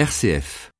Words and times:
RCF. 0.00 0.70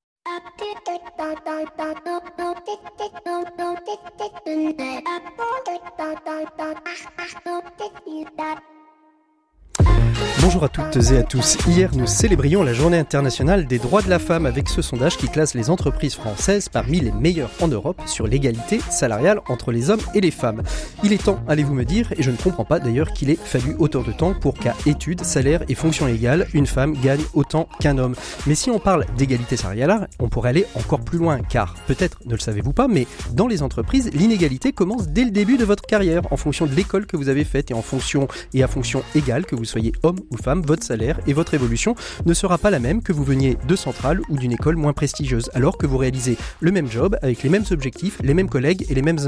Bonjour 10.52 10.64
à 10.64 10.68
toutes 10.68 11.12
et 11.12 11.18
à 11.18 11.22
tous. 11.22 11.58
Hier, 11.68 11.90
nous 11.94 12.08
célébrions 12.08 12.64
la 12.64 12.72
journée 12.72 12.98
internationale 12.98 13.68
des 13.68 13.78
droits 13.78 14.02
de 14.02 14.10
la 14.10 14.18
femme 14.18 14.46
avec 14.46 14.68
ce 14.68 14.82
sondage 14.82 15.16
qui 15.16 15.28
classe 15.28 15.54
les 15.54 15.70
entreprises 15.70 16.16
françaises 16.16 16.68
parmi 16.68 16.98
les 16.98 17.12
meilleures 17.12 17.52
en 17.60 17.68
Europe 17.68 18.02
sur 18.06 18.26
l'égalité 18.26 18.80
salariale 18.90 19.42
entre 19.48 19.70
les 19.70 19.90
hommes 19.90 20.00
et 20.12 20.20
les 20.20 20.32
femmes. 20.32 20.64
Il 21.04 21.12
est 21.12 21.22
temps, 21.22 21.38
allez-vous 21.46 21.74
me 21.74 21.84
dire, 21.84 22.12
et 22.16 22.24
je 22.24 22.32
ne 22.32 22.36
comprends 22.36 22.64
pas 22.64 22.80
d'ailleurs 22.80 23.12
qu'il 23.12 23.30
ait 23.30 23.38
fallu 23.40 23.76
autant 23.78 24.02
de 24.02 24.10
temps 24.10 24.34
pour 24.34 24.54
qu'à 24.54 24.74
études, 24.86 25.22
salaire 25.24 25.62
et 25.68 25.76
fonction 25.76 26.08
égale, 26.08 26.48
une 26.52 26.66
femme 26.66 26.94
gagne 27.00 27.22
autant 27.32 27.68
qu'un 27.78 27.96
homme. 27.96 28.16
Mais 28.48 28.56
si 28.56 28.72
on 28.72 28.80
parle 28.80 29.06
d'égalité 29.16 29.56
salariale, 29.56 30.08
on 30.18 30.28
pourrait 30.28 30.50
aller 30.50 30.66
encore 30.74 31.02
plus 31.02 31.18
loin, 31.18 31.38
car 31.48 31.76
peut-être 31.86 32.18
ne 32.26 32.32
le 32.32 32.40
savez-vous 32.40 32.72
pas, 32.72 32.88
mais 32.88 33.06
dans 33.34 33.46
les 33.46 33.62
entreprises, 33.62 34.10
l'inégalité 34.14 34.72
commence 34.72 35.06
dès 35.06 35.22
le 35.22 35.30
début 35.30 35.58
de 35.58 35.64
votre 35.64 35.84
carrière, 35.84 36.22
en 36.32 36.36
fonction 36.36 36.66
de 36.66 36.74
l'école 36.74 37.06
que 37.06 37.16
vous 37.16 37.28
avez 37.28 37.44
faite 37.44 37.70
et 37.70 37.74
en 37.74 37.82
fonction 37.82 38.26
et 38.52 38.64
à 38.64 38.66
fonction 38.66 39.04
égale 39.14 39.46
que 39.46 39.54
vous 39.54 39.64
soyez 39.64 39.92
homme 40.02 40.18
ou 40.32 40.39
femme, 40.40 40.62
votre 40.62 40.84
salaire 40.84 41.20
et 41.26 41.32
votre 41.32 41.54
évolution 41.54 41.94
ne 42.26 42.34
sera 42.34 42.58
pas 42.58 42.70
la 42.70 42.78
même 42.78 43.02
que 43.02 43.12
vous 43.12 43.24
veniez 43.24 43.56
de 43.66 43.76
centrale 43.76 44.20
ou 44.28 44.36
d'une 44.36 44.52
école 44.52 44.76
moins 44.76 44.92
prestigieuse, 44.92 45.50
alors 45.54 45.78
que 45.78 45.86
vous 45.86 45.98
réalisez 45.98 46.36
le 46.60 46.72
même 46.72 46.90
job 46.90 47.16
avec 47.22 47.42
les 47.42 47.50
mêmes 47.50 47.64
objectifs, 47.70 48.18
les 48.22 48.34
mêmes 48.34 48.48
collègues 48.48 48.86
et 48.88 48.94
les 48.94 49.02
mêmes... 49.02 49.18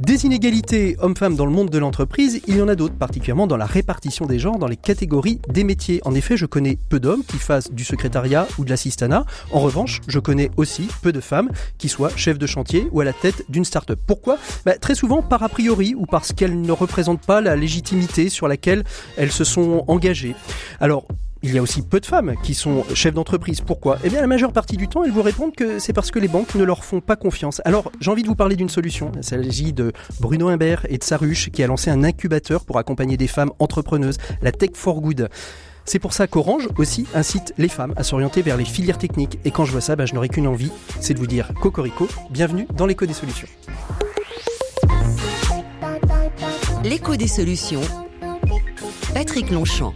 Des 0.00 0.24
inégalités 0.24 0.96
hommes-femmes 1.00 1.36
dans 1.36 1.44
le 1.44 1.52
monde 1.52 1.70
de 1.70 1.78
l'entreprise, 1.78 2.40
il 2.46 2.56
y 2.56 2.62
en 2.62 2.68
a 2.68 2.74
d'autres, 2.74 2.94
particulièrement 2.94 3.46
dans 3.46 3.56
la 3.56 3.66
répartition 3.66 4.26
des 4.26 4.38
genres 4.38 4.58
dans 4.58 4.66
les 4.66 4.76
catégories 4.76 5.40
des 5.48 5.62
métiers. 5.62 6.00
En 6.04 6.14
effet, 6.14 6.36
je 6.36 6.46
connais 6.46 6.78
peu 6.88 7.00
d'hommes 7.00 7.22
qui 7.24 7.36
fassent 7.36 7.70
du 7.70 7.84
secrétariat 7.84 8.48
ou 8.58 8.64
de 8.64 8.70
l'assistanat. 8.70 9.24
En 9.52 9.60
revanche, 9.60 10.00
je 10.06 10.18
connais 10.18 10.50
aussi 10.56 10.88
peu 11.02 11.12
de 11.12 11.20
femmes 11.20 11.50
qui 11.78 11.88
soient 11.88 12.10
chefs 12.16 12.38
de 12.38 12.46
chantier 12.46 12.88
ou 12.92 13.00
à 13.00 13.04
la 13.04 13.12
tête 13.12 13.44
d'une 13.48 13.64
start-up. 13.64 14.00
Pourquoi? 14.06 14.38
Bah, 14.64 14.78
Très 14.78 14.94
souvent 14.94 15.22
par 15.22 15.42
a 15.42 15.48
priori 15.48 15.94
ou 15.94 16.06
parce 16.06 16.32
qu'elles 16.32 16.60
ne 16.60 16.72
représentent 16.72 17.24
pas 17.26 17.40
la 17.40 17.56
légitimité 17.56 18.30
sur 18.30 18.48
laquelle 18.48 18.84
elles 19.16 19.32
se 19.32 19.44
sont 19.44 19.84
engagées. 19.86 20.34
Alors, 20.80 21.06
il 21.42 21.54
y 21.54 21.58
a 21.58 21.62
aussi 21.62 21.80
peu 21.82 22.00
de 22.00 22.06
femmes 22.06 22.34
qui 22.42 22.54
sont 22.54 22.84
chefs 22.94 23.14
d'entreprise. 23.14 23.62
Pourquoi? 23.62 23.98
Eh 24.04 24.10
bien, 24.10 24.20
la 24.20 24.26
majeure 24.26 24.52
partie 24.52 24.76
du 24.76 24.88
temps, 24.88 25.04
elles 25.04 25.10
vous 25.10 25.22
répondent 25.22 25.54
que 25.54 25.78
c'est 25.78 25.92
parce 25.92 26.10
que 26.10 26.18
les 26.18 26.28
banques 26.28 26.54
ne 26.54 26.64
leur 26.64 26.84
font 26.84 27.00
pas 27.00 27.16
confiance. 27.16 27.62
Alors, 27.64 27.90
j'ai 28.00 28.10
envie 28.10 28.22
de 28.22 28.28
vous 28.28 28.34
parler 28.34 28.56
d'une 28.56 28.68
solution. 28.68 29.10
Il 29.16 29.24
s'agit 29.24 29.72
de 29.72 29.92
Bruno 30.20 30.48
Imbert 30.48 30.86
et 30.90 30.98
de 30.98 31.04
Saruche 31.04 31.50
qui 31.50 31.62
a 31.62 31.66
lancé 31.66 31.90
un 31.90 32.04
incubateur 32.04 32.64
pour 32.64 32.78
accompagner 32.78 33.16
des 33.16 33.26
femmes 33.26 33.52
entrepreneuses, 33.58 34.18
la 34.42 34.52
Tech 34.52 34.72
for 34.74 35.00
Good. 35.00 35.30
C'est 35.86 35.98
pour 35.98 36.12
ça 36.12 36.26
qu'Orange 36.26 36.68
aussi 36.76 37.06
incite 37.14 37.54
les 37.56 37.68
femmes 37.68 37.94
à 37.96 38.02
s'orienter 38.02 38.42
vers 38.42 38.58
les 38.58 38.66
filières 38.66 38.98
techniques. 38.98 39.38
Et 39.46 39.50
quand 39.50 39.64
je 39.64 39.72
vois 39.72 39.80
ça, 39.80 39.96
bah, 39.96 40.04
je 40.04 40.14
n'aurai 40.14 40.28
qu'une 40.28 40.46
envie, 40.46 40.70
c'est 41.00 41.14
de 41.14 41.18
vous 41.18 41.26
dire 41.26 41.52
Cocorico, 41.60 42.06
bienvenue 42.30 42.66
dans 42.76 42.86
l'écho 42.86 43.06
des 43.06 43.14
solutions. 43.14 43.48
L'écho 46.84 47.16
des 47.16 47.26
solutions. 47.26 47.80
Patrick 49.14 49.50
Longchamp. 49.50 49.94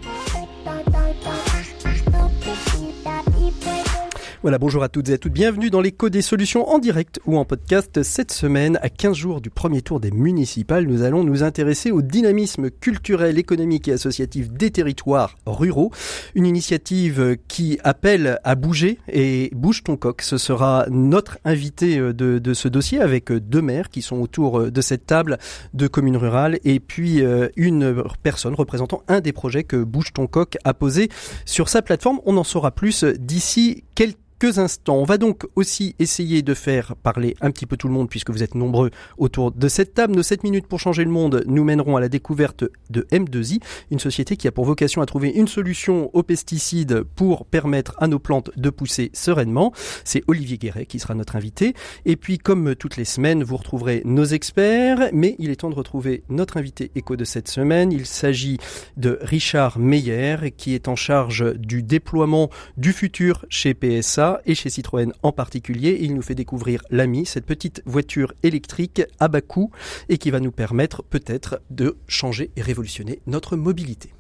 Voilà, 4.45 4.59
bonjour 4.59 4.83
à 4.83 4.91
toutes 4.91 5.09
et 5.09 5.15
à 5.15 5.17
toutes. 5.17 5.33
Bienvenue 5.33 5.71
dans 5.71 5.81
l'écho 5.81 6.11
des 6.11 6.21
solutions 6.21 6.69
en 6.69 6.79
direct 6.79 7.19
ou 7.25 7.39
en 7.39 7.47
podcast. 7.47 8.03
Cette 8.03 8.31
semaine, 8.31 8.79
à 8.83 8.91
15 8.91 9.17
jours 9.17 9.41
du 9.41 9.49
premier 9.49 9.81
tour 9.81 10.01
des 10.01 10.11
municipales, 10.11 10.87
nous 10.87 11.01
allons 11.01 11.25
nous 11.25 11.43
intéresser 11.43 11.91
au 11.91 12.03
dynamisme 12.03 12.69
culturel, 12.69 13.39
économique 13.39 13.89
et 13.89 13.93
associatif 13.93 14.51
des 14.51 14.71
territoires 14.71 15.37
ruraux. 15.47 15.93
Une 16.35 16.45
initiative 16.45 17.39
qui 17.49 17.79
appelle 17.85 18.39
à 18.45 18.55
bouger 18.55 18.99
et 19.09 19.49
bouge 19.55 19.83
ton 19.83 19.97
coq. 19.97 20.21
Ce 20.21 20.37
sera 20.37 20.85
notre 20.91 21.39
invité 21.47 21.97
de, 21.97 22.13
de 22.13 22.53
ce 22.53 22.69
dossier 22.69 23.01
avec 23.01 23.33
deux 23.33 23.63
maires 23.63 23.89
qui 23.89 24.03
sont 24.03 24.21
autour 24.21 24.71
de 24.71 24.81
cette 24.83 25.07
table 25.07 25.39
de 25.73 25.87
communes 25.87 26.19
rurales 26.19 26.59
et 26.65 26.81
puis 26.81 27.23
euh, 27.23 27.49
une 27.57 28.05
personne 28.23 28.53
représentant 28.53 29.05
un 29.09 29.21
des 29.21 29.33
projets 29.33 29.65
que 29.65 29.83
Bouge 29.83 30.13
ton 30.13 30.27
coq 30.27 30.59
a 30.65 30.75
posé 30.75 31.09
sur 31.47 31.71
sa 31.71 31.81
plateforme. 31.81 32.21
On 32.27 32.37
en 32.37 32.45
saura 32.45 32.73
plus 32.73 33.05
d'ici 33.05 33.85
quelques 33.95 34.19
instants. 34.43 34.97
On 34.97 35.05
va 35.05 35.19
donc 35.19 35.47
aussi 35.57 35.95
essayer 35.99 36.43
de 36.43 36.55
faire 36.55 36.97
parler 36.97 37.35
un 37.41 37.51
petit 37.51 37.67
peu 37.67 37.77
tout 37.77 37.89
le 37.89 37.95
monde 37.95 38.09
puisque 38.09 38.31
vous 38.31 38.43
êtes 38.43 38.55
nombreux 38.55 38.91
autour 39.17 39.53
de 39.53 39.69
cette 39.69 39.95
table. 39.95 40.15
Nos 40.15 40.23
7 40.23 40.45
minutes 40.45 40.67
pour 40.67 40.81
changer 40.81 41.05
le 41.05 41.11
monde 41.11 41.43
nous 41.47 41.65
mèneront 41.65 41.97
à 41.97 42.01
la 42.01 42.09
découverte 42.09 42.65
de 42.91 43.07
M2I, 43.11 43.61
une 43.91 43.99
société 43.99 44.37
qui 44.37 44.47
a 44.47 44.53
pour 44.53 44.65
vocation 44.65 45.01
à 45.01 45.07
trouver 45.07 45.31
une 45.31 45.49
solution 45.49 46.11
aux 46.13 46.23
pesticides 46.23 47.03
pour 47.03 47.47
permettre 47.47 47.95
à 47.99 48.07
nos 48.07 48.19
plantes 48.19 48.51
de 48.57 48.71
pousser 48.71 49.11
sereinement. 49.15 49.73
C'est 50.05 50.23
Olivier 50.27 50.59
Guéret 50.59 50.87
qui 50.87 50.99
sera 50.99 51.15
notre 51.15 51.37
invité. 51.37 51.75
Et 52.05 52.17
puis 52.17 52.39
comme 52.39 52.75
toutes 52.75 52.97
les 52.97 53.05
semaines, 53.07 53.45
vous 53.45 53.57
retrouverez 53.57 54.03
nos 54.05 54.25
experts, 54.25 55.09
mais 55.13 55.37
il 55.39 55.51
est 55.51 55.57
temps 55.57 55.71
de 55.71 55.75
retrouver 55.75 56.23
notre 56.29 56.59
invité 56.59 56.91
écho 56.95 57.17
de 57.17 57.25
cette 57.25 57.49
semaine. 57.49 57.93
Il 57.93 58.07
s'agit 58.07 58.59
de 58.97 59.19
Richard 59.23 59.79
Meyer 59.79 60.53
qui 60.57 60.75
est 60.75 60.89
en 60.89 60.97
charge 60.97 61.55
du 61.55 61.83
déploiement 61.83 62.51
du 62.77 62.93
futur 62.93 63.47
chez 63.49 63.75
PSA 63.75 64.24
et 64.47 64.55
chez 64.55 64.71
Citroën 64.71 65.13
en 65.23 65.33
particulier. 65.33 65.99
Il 66.01 66.15
nous 66.15 66.23
fait 66.23 66.35
découvrir 66.35 66.83
l'AMI, 66.91 67.27
cette 67.27 67.47
petite 67.47 67.83
voiture 67.87 68.33
électrique 68.43 69.03
à 69.21 69.29
bas 69.29 69.41
coût 69.41 69.71
et 70.09 70.19
qui 70.19 70.31
va 70.31 70.41
nous 70.41 70.53
permettre 70.53 71.03
peut-être 71.03 71.61
de 71.71 71.97
changer 72.09 72.51
et 72.57 72.63
révolutionner 72.63 73.21
notre 73.27 73.57
mobilité. 73.57 74.13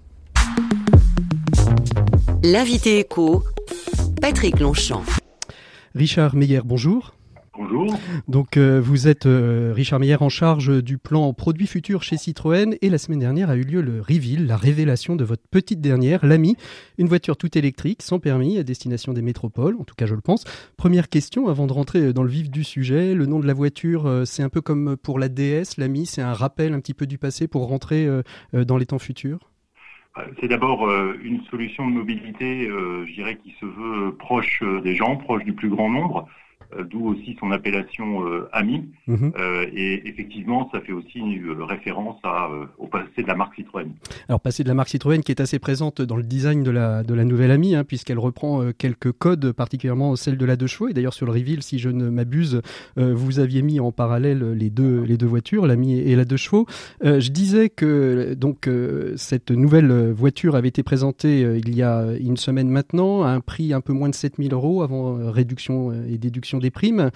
L'invité 2.42 2.98
éco, 2.98 3.42
Patrick 4.20 4.60
Longchamp. 4.60 5.04
Richard 5.94 6.34
Meyer, 6.34 6.60
bonjour. 6.64 7.14
Bonjour. 7.56 7.86
Donc 8.26 8.56
euh, 8.56 8.80
vous 8.80 9.06
êtes 9.06 9.26
euh, 9.26 9.72
Richard 9.74 10.00
Meyer 10.00 10.16
en 10.20 10.28
charge 10.28 10.82
du 10.82 10.98
plan 10.98 11.32
produits 11.32 11.68
futurs 11.68 12.02
chez 12.02 12.16
Citroën 12.16 12.76
et 12.82 12.90
la 12.90 12.98
semaine 12.98 13.20
dernière 13.20 13.48
a 13.48 13.54
eu 13.54 13.62
lieu 13.62 13.80
le 13.80 14.00
reveal, 14.00 14.46
la 14.46 14.56
révélation 14.56 15.14
de 15.14 15.24
votre 15.24 15.42
petite 15.48 15.80
dernière, 15.80 16.26
l'AMI, 16.26 16.56
une 16.98 17.06
voiture 17.06 17.36
toute 17.36 17.54
électrique 17.54 18.02
sans 18.02 18.18
permis 18.18 18.58
à 18.58 18.64
destination 18.64 19.12
des 19.12 19.22
métropoles, 19.22 19.76
en 19.78 19.84
tout 19.84 19.94
cas 19.94 20.06
je 20.06 20.16
le 20.16 20.20
pense. 20.20 20.44
Première 20.76 21.08
question 21.08 21.46
avant 21.46 21.68
de 21.68 21.72
rentrer 21.72 22.12
dans 22.12 22.24
le 22.24 22.28
vif 22.28 22.50
du 22.50 22.64
sujet, 22.64 23.14
le 23.14 23.26
nom 23.26 23.38
de 23.38 23.46
la 23.46 23.54
voiture 23.54 24.06
euh, 24.06 24.24
c'est 24.24 24.42
un 24.42 24.48
peu 24.48 24.60
comme 24.60 24.96
pour 24.96 25.20
la 25.20 25.28
DS, 25.28 25.78
l'AMI 25.78 26.06
c'est 26.06 26.22
un 26.22 26.32
rappel 26.32 26.74
un 26.74 26.80
petit 26.80 26.94
peu 26.94 27.06
du 27.06 27.18
passé 27.18 27.46
pour 27.46 27.68
rentrer 27.68 28.08
dans 28.52 28.76
les 28.76 28.86
temps 28.86 28.98
futurs? 28.98 29.38
C'est 30.40 30.48
d'abord 30.48 30.88
une 31.22 31.40
solution 31.50 31.88
de 31.88 31.94
mobilité, 31.94 32.66
je 32.68 33.12
dirais, 33.14 33.36
qui 33.42 33.54
se 33.60 33.66
veut 33.66 34.14
proche 34.16 34.62
des 34.82 34.94
gens, 34.94 35.16
proche 35.16 35.44
du 35.44 35.52
plus 35.52 35.68
grand 35.68 35.90
nombre. 35.90 36.28
Euh, 36.78 36.84
d'où 36.84 37.08
aussi 37.08 37.36
son 37.40 37.50
appellation 37.50 38.26
euh, 38.26 38.48
AMI. 38.52 38.84
Mhm. 39.06 39.32
Euh, 39.38 39.66
et 39.74 40.08
effectivement, 40.08 40.68
ça 40.72 40.80
fait 40.80 40.92
aussi 40.92 41.18
une 41.18 41.62
référence 41.62 42.18
à, 42.22 42.48
au 42.78 42.86
passé 42.86 43.22
de 43.22 43.26
la 43.26 43.34
marque 43.34 43.54
Citroën. 43.56 43.90
Alors, 44.28 44.40
passé 44.40 44.62
de 44.62 44.68
la 44.68 44.74
marque 44.74 44.88
Citroën 44.88 45.22
qui 45.22 45.32
est 45.32 45.40
assez 45.40 45.58
présente 45.58 46.02
dans 46.02 46.16
le 46.16 46.22
design 46.22 46.62
de 46.62 46.70
la, 46.70 47.02
de 47.02 47.14
la 47.14 47.24
nouvelle 47.24 47.50
AMI, 47.50 47.74
hein, 47.74 47.84
puisqu'elle 47.84 48.18
reprend 48.18 48.72
quelques 48.76 49.12
codes, 49.12 49.52
particulièrement 49.52 50.16
celle 50.16 50.36
de 50.36 50.44
la 50.44 50.56
deux 50.56 50.66
chevaux. 50.66 50.88
Et 50.88 50.92
d'ailleurs, 50.92 51.14
sur 51.14 51.26
le 51.26 51.32
reveal, 51.32 51.62
si 51.62 51.78
je 51.78 51.88
ne 51.88 52.08
m'abuse, 52.08 52.60
vous 52.96 53.38
aviez 53.38 53.62
mis 53.62 53.80
en 53.80 53.92
parallèle 53.92 54.52
les 54.52 54.70
deux, 54.70 55.02
les 55.02 55.16
deux 55.16 55.26
voitures, 55.26 55.66
l'AMI 55.66 55.98
et 55.98 56.16
la 56.16 56.24
deux 56.24 56.36
chevaux. 56.36 56.66
je 57.02 57.30
disais 57.30 57.68
que 57.68 58.34
donc 58.34 58.68
cette 59.16 59.50
nouvelle 59.50 60.12
voiture 60.12 60.56
avait 60.56 60.68
été 60.68 60.82
présentée 60.82 61.40
il 61.40 61.74
y 61.74 61.82
a 61.82 62.06
une 62.20 62.36
semaine 62.36 62.68
maintenant 62.68 63.22
à 63.22 63.28
un 63.28 63.40
prix 63.40 63.72
un 63.72 63.80
peu 63.80 63.92
moins 63.92 64.08
de 64.08 64.14
7000 64.14 64.52
euros 64.52 64.82
avant 64.82 65.30
réduction 65.30 65.92
et 65.92 66.18
déduction 66.18 66.58
des 66.64 66.70
primes. 66.70 67.10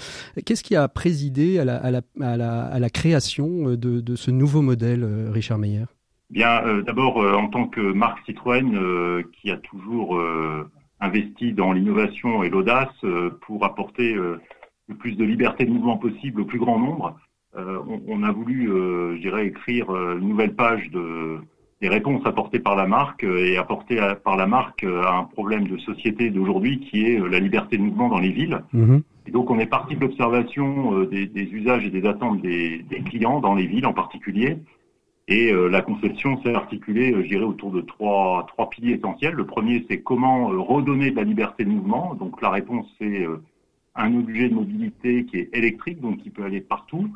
Qu'est-ce 0.45 0.63
qui 0.63 0.77
a 0.77 0.87
présidé 0.89 1.59
à 1.59 1.65
la, 1.65 1.77
à 1.77 1.91
la, 1.91 2.03
à 2.21 2.79
la, 2.79 2.91
création 2.91 3.75
de, 3.75 4.01
de, 4.01 4.17
ce 4.17 4.31
nouveau 4.31 4.63
modèle, 4.63 5.03
euh, 5.03 5.31
Richard 5.33 5.59
Meyer? 5.59 5.87
Bien, 6.31 6.63
euh, 6.67 6.83
d'abord, 6.83 7.23
euh, 7.23 7.33
en 7.33 7.49
tant 7.49 7.67
que 7.67 7.81
marque 7.81 8.25
Citroën, 8.27 9.25
qui 9.33 9.51
a 9.51 9.57
toujours 9.57 10.21
investi 11.01 11.53
dans 11.53 11.73
l'innovation 11.73 12.43
et 12.43 12.51
l'audace 12.51 12.97
pour 13.43 13.65
apporter 13.65 14.15
le 14.15 14.95
plus 14.99 15.17
de 15.17 15.25
liberté 15.25 15.65
de 15.65 15.71
mouvement 15.71 15.97
possible 15.97 16.43
au 16.43 16.45
plus 16.45 16.59
grand 16.59 16.79
nombre, 16.79 17.17
on, 17.57 18.01
on, 18.07 18.23
a 18.23 18.31
voulu, 18.33 18.67
je 18.69 19.21
dirais, 19.21 19.47
écrire 19.47 19.91
une 19.91 20.29
nouvelle 20.29 20.55
page 20.55 20.91
de 20.91 21.39
des 21.81 21.89
réponses 21.89 22.23
apportées 22.27 22.59
par 22.59 22.75
la 22.75 22.87
marque 22.87 23.23
et 23.23 23.57
apportées 23.57 24.01
par 24.25 24.37
la 24.37 24.47
marque 24.47 24.83
à 24.83 25.13
un 25.19 25.25
problème 25.25 25.69
de 25.69 25.79
société 25.79 26.31
d'aujourd'hui 26.31 26.81
qui 26.81 27.05
est 27.05 27.19
la 27.19 27.39
liberté 27.39 27.77
de 27.77 27.83
mouvement 27.83 28.09
dans 28.09 28.19
les 28.19 28.33
villes. 28.33 28.61
Mhm. 28.73 29.03
Et 29.29 29.31
donc 29.31 29.51
on 29.51 29.59
est 29.59 29.67
parti 29.67 29.95
de 29.95 30.01
l'observation 30.01 31.01
euh, 31.01 31.07
des, 31.07 31.43
usages 31.53 31.85
et 31.85 31.91
des 31.91 32.07
attentes 32.07 32.41
des, 32.41 32.83
clients 33.05 33.41
dans 33.41 33.55
les 33.55 33.67
villes 33.67 33.85
en 33.85 33.93
particulier. 33.93 34.57
Et 35.31 35.53
euh, 35.53 35.69
la 35.69 35.83
conception 35.83 36.43
s'est 36.43 36.55
articulée, 36.55 37.13
euh, 37.13 37.23
je 37.23 37.29
dirais, 37.29 37.45
autour 37.45 37.71
de 37.71 37.83
trois, 37.83 38.47
trois 38.49 38.71
piliers 38.71 38.95
essentiels. 38.95 39.35
Le 39.35 39.45
premier, 39.45 39.85
c'est 39.91 40.01
comment 40.01 40.47
redonner 40.47 41.11
de 41.11 41.17
la 41.17 41.25
liberté 41.25 41.67
de 41.67 41.69
mouvement. 41.69 42.15
Donc 42.15 42.41
la 42.41 42.49
réponse, 42.49 42.87
c'est 42.99 43.27
un 43.95 44.19
objet 44.19 44.49
de 44.49 44.55
mobilité 44.55 45.27
qui 45.27 45.37
est 45.37 45.55
électrique, 45.55 46.01
donc 46.01 46.23
qui 46.23 46.31
peut 46.31 46.45
aller 46.45 46.63
partout, 46.63 47.11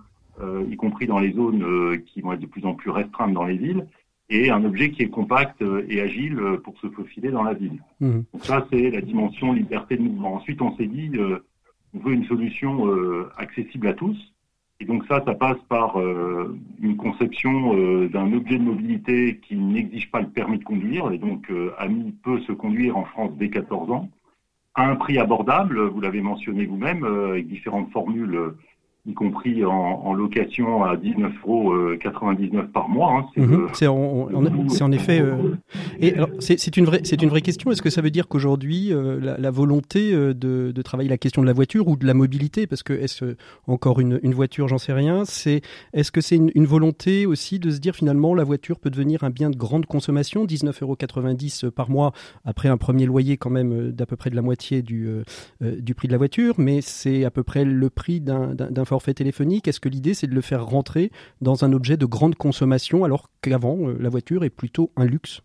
y 0.68 0.76
compris 0.76 1.06
dans 1.06 1.18
les 1.18 1.32
zones 1.32 2.02
qui 2.06 2.20
vont 2.20 2.32
être 2.32 2.40
de 2.40 2.46
plus 2.46 2.66
en 2.66 2.74
plus 2.74 2.90
restreintes 2.90 3.32
dans 3.32 3.44
les 3.44 3.56
villes 3.56 3.86
et 4.28 4.50
un 4.50 4.64
objet 4.64 4.90
qui 4.90 5.02
est 5.02 5.08
compact 5.08 5.62
et 5.88 6.00
agile 6.00 6.40
pour 6.64 6.76
se 6.80 6.88
faufiler 6.88 7.30
dans 7.30 7.44
la 7.44 7.54
ville. 7.54 7.80
Mmh. 8.00 8.20
Donc 8.32 8.44
ça, 8.44 8.66
c'est 8.70 8.90
la 8.90 9.00
dimension 9.00 9.52
liberté 9.52 9.96
de 9.96 10.02
mouvement. 10.02 10.34
Ensuite, 10.34 10.60
on 10.60 10.76
s'est 10.76 10.86
dit, 10.86 11.10
on 11.94 11.98
veut 11.98 12.14
une 12.14 12.24
solution 12.24 12.86
accessible 13.36 13.88
à 13.88 13.92
tous. 13.92 14.16
Et 14.82 14.84
donc 14.84 15.04
ça, 15.06 15.22
ça 15.24 15.34
passe 15.34 15.58
par 15.68 16.00
euh, 16.00 16.58
une 16.80 16.96
conception 16.96 17.72
euh, 17.76 18.08
d'un 18.08 18.32
objet 18.32 18.58
de 18.58 18.64
mobilité 18.64 19.38
qui 19.38 19.54
n'exige 19.54 20.10
pas 20.10 20.20
le 20.20 20.28
permis 20.28 20.58
de 20.58 20.64
conduire, 20.64 21.12
et 21.12 21.18
donc 21.18 21.48
euh, 21.52 21.72
AMI 21.78 22.10
peut 22.24 22.40
se 22.40 22.50
conduire 22.50 22.96
en 22.96 23.04
France 23.04 23.30
dès 23.36 23.48
14 23.48 23.92
ans, 23.92 24.08
à 24.74 24.90
un 24.90 24.96
prix 24.96 25.18
abordable, 25.18 25.86
vous 25.86 26.00
l'avez 26.00 26.20
mentionné 26.20 26.66
vous-même, 26.66 27.04
avec 27.04 27.46
différentes 27.46 27.92
formules 27.92 28.54
y 29.04 29.14
compris 29.14 29.64
en, 29.64 30.14
location 30.14 30.84
à 30.84 30.94
19,99 30.94 32.54
euros 32.54 32.66
par 32.72 32.88
mois. 32.88 33.26
Hein, 33.36 33.42
mhm. 33.42 33.68
c'est 33.72 33.88
en, 33.88 34.92
effet. 34.92 35.20
Euh, 35.20 35.56
et 35.98 36.14
c'est 36.38 36.76
une 36.76 36.84
vraie, 36.84 37.00
c'est 37.02 37.20
une 37.20 37.28
vraie 37.28 37.40
question. 37.40 37.72
Est-ce 37.72 37.82
que 37.82 37.90
ça 37.90 38.00
veut 38.00 38.10
dire 38.10 38.28
qu'aujourd'hui 38.28 38.92
euh, 38.92 39.18
la, 39.38 39.50
volonté 39.50 40.14
euh, 40.14 40.34
de, 40.34 40.82
travailler 40.82 41.08
la 41.08 41.18
question 41.18 41.42
de 41.42 41.48
la 41.48 41.52
voiture 41.52 41.88
ou 41.88 41.96
de 41.96 42.06
la 42.06 42.14
mobilité, 42.14 42.68
parce 42.68 42.84
que 42.84 42.92
est-ce 42.92 43.36
encore 43.66 43.98
une, 43.98 44.18
voiture, 44.34 44.68
j'en 44.68 44.78
sais 44.78 44.92
rien. 44.92 45.24
C'est 45.24 45.62
est-ce 45.92 46.12
que 46.12 46.20
c'est 46.20 46.36
une, 46.36 46.66
volonté 46.66 47.26
aussi 47.26 47.58
de 47.58 47.70
se 47.70 47.80
dire 47.80 47.96
finalement 47.96 48.36
la 48.36 48.44
voiture 48.44 48.78
peut 48.78 48.90
devenir 48.90 49.24
un 49.24 49.30
bien 49.30 49.50
de 49.50 49.56
grande 49.56 49.86
consommation, 49.86 50.44
19,90 50.44 51.64
euros 51.64 51.72
par 51.72 51.90
mois 51.90 52.12
après 52.44 52.68
un 52.68 52.76
premier 52.76 53.04
loyer 53.04 53.36
quand 53.36 53.50
même 53.50 53.90
d'à 53.90 54.06
peu 54.06 54.14
près 54.14 54.30
de 54.30 54.36
la 54.36 54.42
moitié 54.42 54.82
du 54.82 55.08
du 55.60 55.94
prix 55.94 56.06
de 56.06 56.12
la 56.12 56.18
voiture, 56.18 56.54
mais 56.58 56.80
c'est 56.80 57.24
à 57.24 57.30
peu 57.30 57.42
près 57.42 57.64
le 57.64 57.90
prix 57.90 58.20
d'un 58.20 58.84
forfait 58.92 59.14
téléphonique 59.14 59.68
Est-ce 59.68 59.80
que 59.80 59.88
l'idée 59.88 60.12
c'est 60.12 60.26
de 60.26 60.34
le 60.34 60.42
faire 60.42 60.66
rentrer 60.66 61.10
dans 61.40 61.64
un 61.64 61.72
objet 61.72 61.96
de 61.96 62.04
grande 62.04 62.34
consommation 62.34 63.04
alors 63.04 63.30
qu'avant 63.40 63.78
euh, 63.88 63.96
la 63.98 64.10
voiture 64.10 64.44
est 64.44 64.50
plutôt 64.50 64.90
un 64.96 65.06
luxe? 65.06 65.40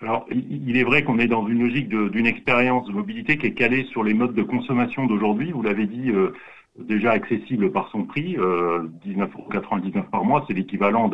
Alors, 0.00 0.26
il 0.32 0.76
est 0.76 0.82
vrai 0.82 1.04
qu'on 1.04 1.20
est 1.20 1.28
dans 1.28 1.46
une 1.46 1.60
logique 1.60 1.88
d'une 1.88 2.26
expérience 2.26 2.84
de 2.88 2.92
mobilité 2.92 3.38
qui 3.38 3.46
est 3.46 3.54
calée 3.54 3.84
sur 3.92 4.02
les 4.02 4.14
modes 4.14 4.34
de 4.34 4.42
consommation 4.42 5.06
d'aujourd'hui. 5.06 5.52
Vous 5.52 5.62
l'avez 5.62 5.86
dit, 5.86 6.10
euh, 6.10 6.32
déjà 6.76 7.12
accessible 7.12 7.70
par 7.70 7.88
son 7.92 8.02
prix, 8.02 8.36
euh, 8.36 8.88
19,99€ 9.06 10.10
par 10.10 10.24
mois, 10.24 10.44
c'est 10.48 10.54
l'équivalent 10.54 11.08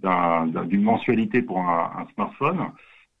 d'une 0.00 0.82
mensualité 0.82 1.42
pour 1.42 1.60
un 1.60 2.06
smartphone. 2.14 2.72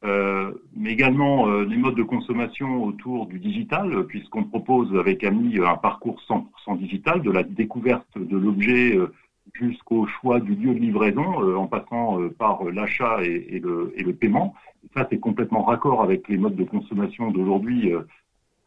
Euh, 0.04 0.52
mais 0.74 0.90
également 0.90 1.48
euh, 1.48 1.64
les 1.64 1.76
modes 1.76 1.94
de 1.94 2.02
consommation 2.02 2.82
autour 2.82 3.26
du 3.26 3.38
digital, 3.38 4.04
puisqu'on 4.06 4.42
propose 4.42 4.96
avec 4.98 5.22
Ami 5.22 5.60
un 5.60 5.76
parcours 5.76 6.20
100% 6.28 6.78
digital, 6.78 7.22
de 7.22 7.30
la 7.30 7.44
découverte 7.44 8.08
de 8.16 8.36
l'objet 8.36 8.96
euh, 8.96 9.12
jusqu'au 9.52 10.06
choix 10.06 10.40
du 10.40 10.56
lieu 10.56 10.74
de 10.74 10.80
livraison, 10.80 11.56
en 11.56 11.66
passant 11.66 12.18
par 12.38 12.64
l'achat 12.64 13.22
et, 13.22 13.60
le, 13.60 13.92
et, 13.96 14.04
paiement. 14.12 14.54
ça, 14.94 15.06
c'est 15.10 15.18
complètement 15.18 15.62
raccord 15.62 16.02
avec 16.02 16.28
les 16.28 16.38
modes 16.38 16.56
de 16.56 16.64
consommation 16.64 17.30
d'aujourd'hui. 17.30 17.92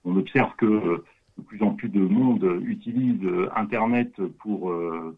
on 0.03 0.15
observe 0.17 0.53
que 0.57 0.65
de 0.65 1.43
plus 1.47 1.63
en 1.63 1.71
plus 1.71 1.89
de 1.89 2.01
monde 2.01 2.61
utilise 2.65 3.21
Internet 3.55 4.13
pour, 4.39 4.73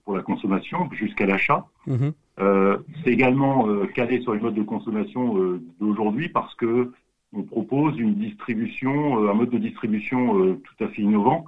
pour 0.06 0.16
la 0.16 0.22
consommation 0.22 0.90
jusqu'à 0.94 1.26
l'achat. 1.26 1.66
Mm-hmm. 1.88 2.14
Euh, 2.40 2.78
c'est 3.04 3.12
également 3.12 3.68
euh, 3.68 3.88
calé 3.88 4.22
sur 4.22 4.34
les 4.34 4.40
modes 4.40 4.54
de 4.54 4.62
consommation 4.62 5.38
euh, 5.42 5.60
d'aujourd'hui 5.80 6.30
parce 6.30 6.54
que 6.56 6.92
on 7.34 7.44
propose 7.44 8.00
une 8.00 8.14
distribution, 8.14 9.28
un 9.28 9.34
mode 9.34 9.50
de 9.50 9.58
distribution 9.58 10.56
tout 10.56 10.84
à 10.84 10.88
fait 10.88 11.02
innovant 11.02 11.44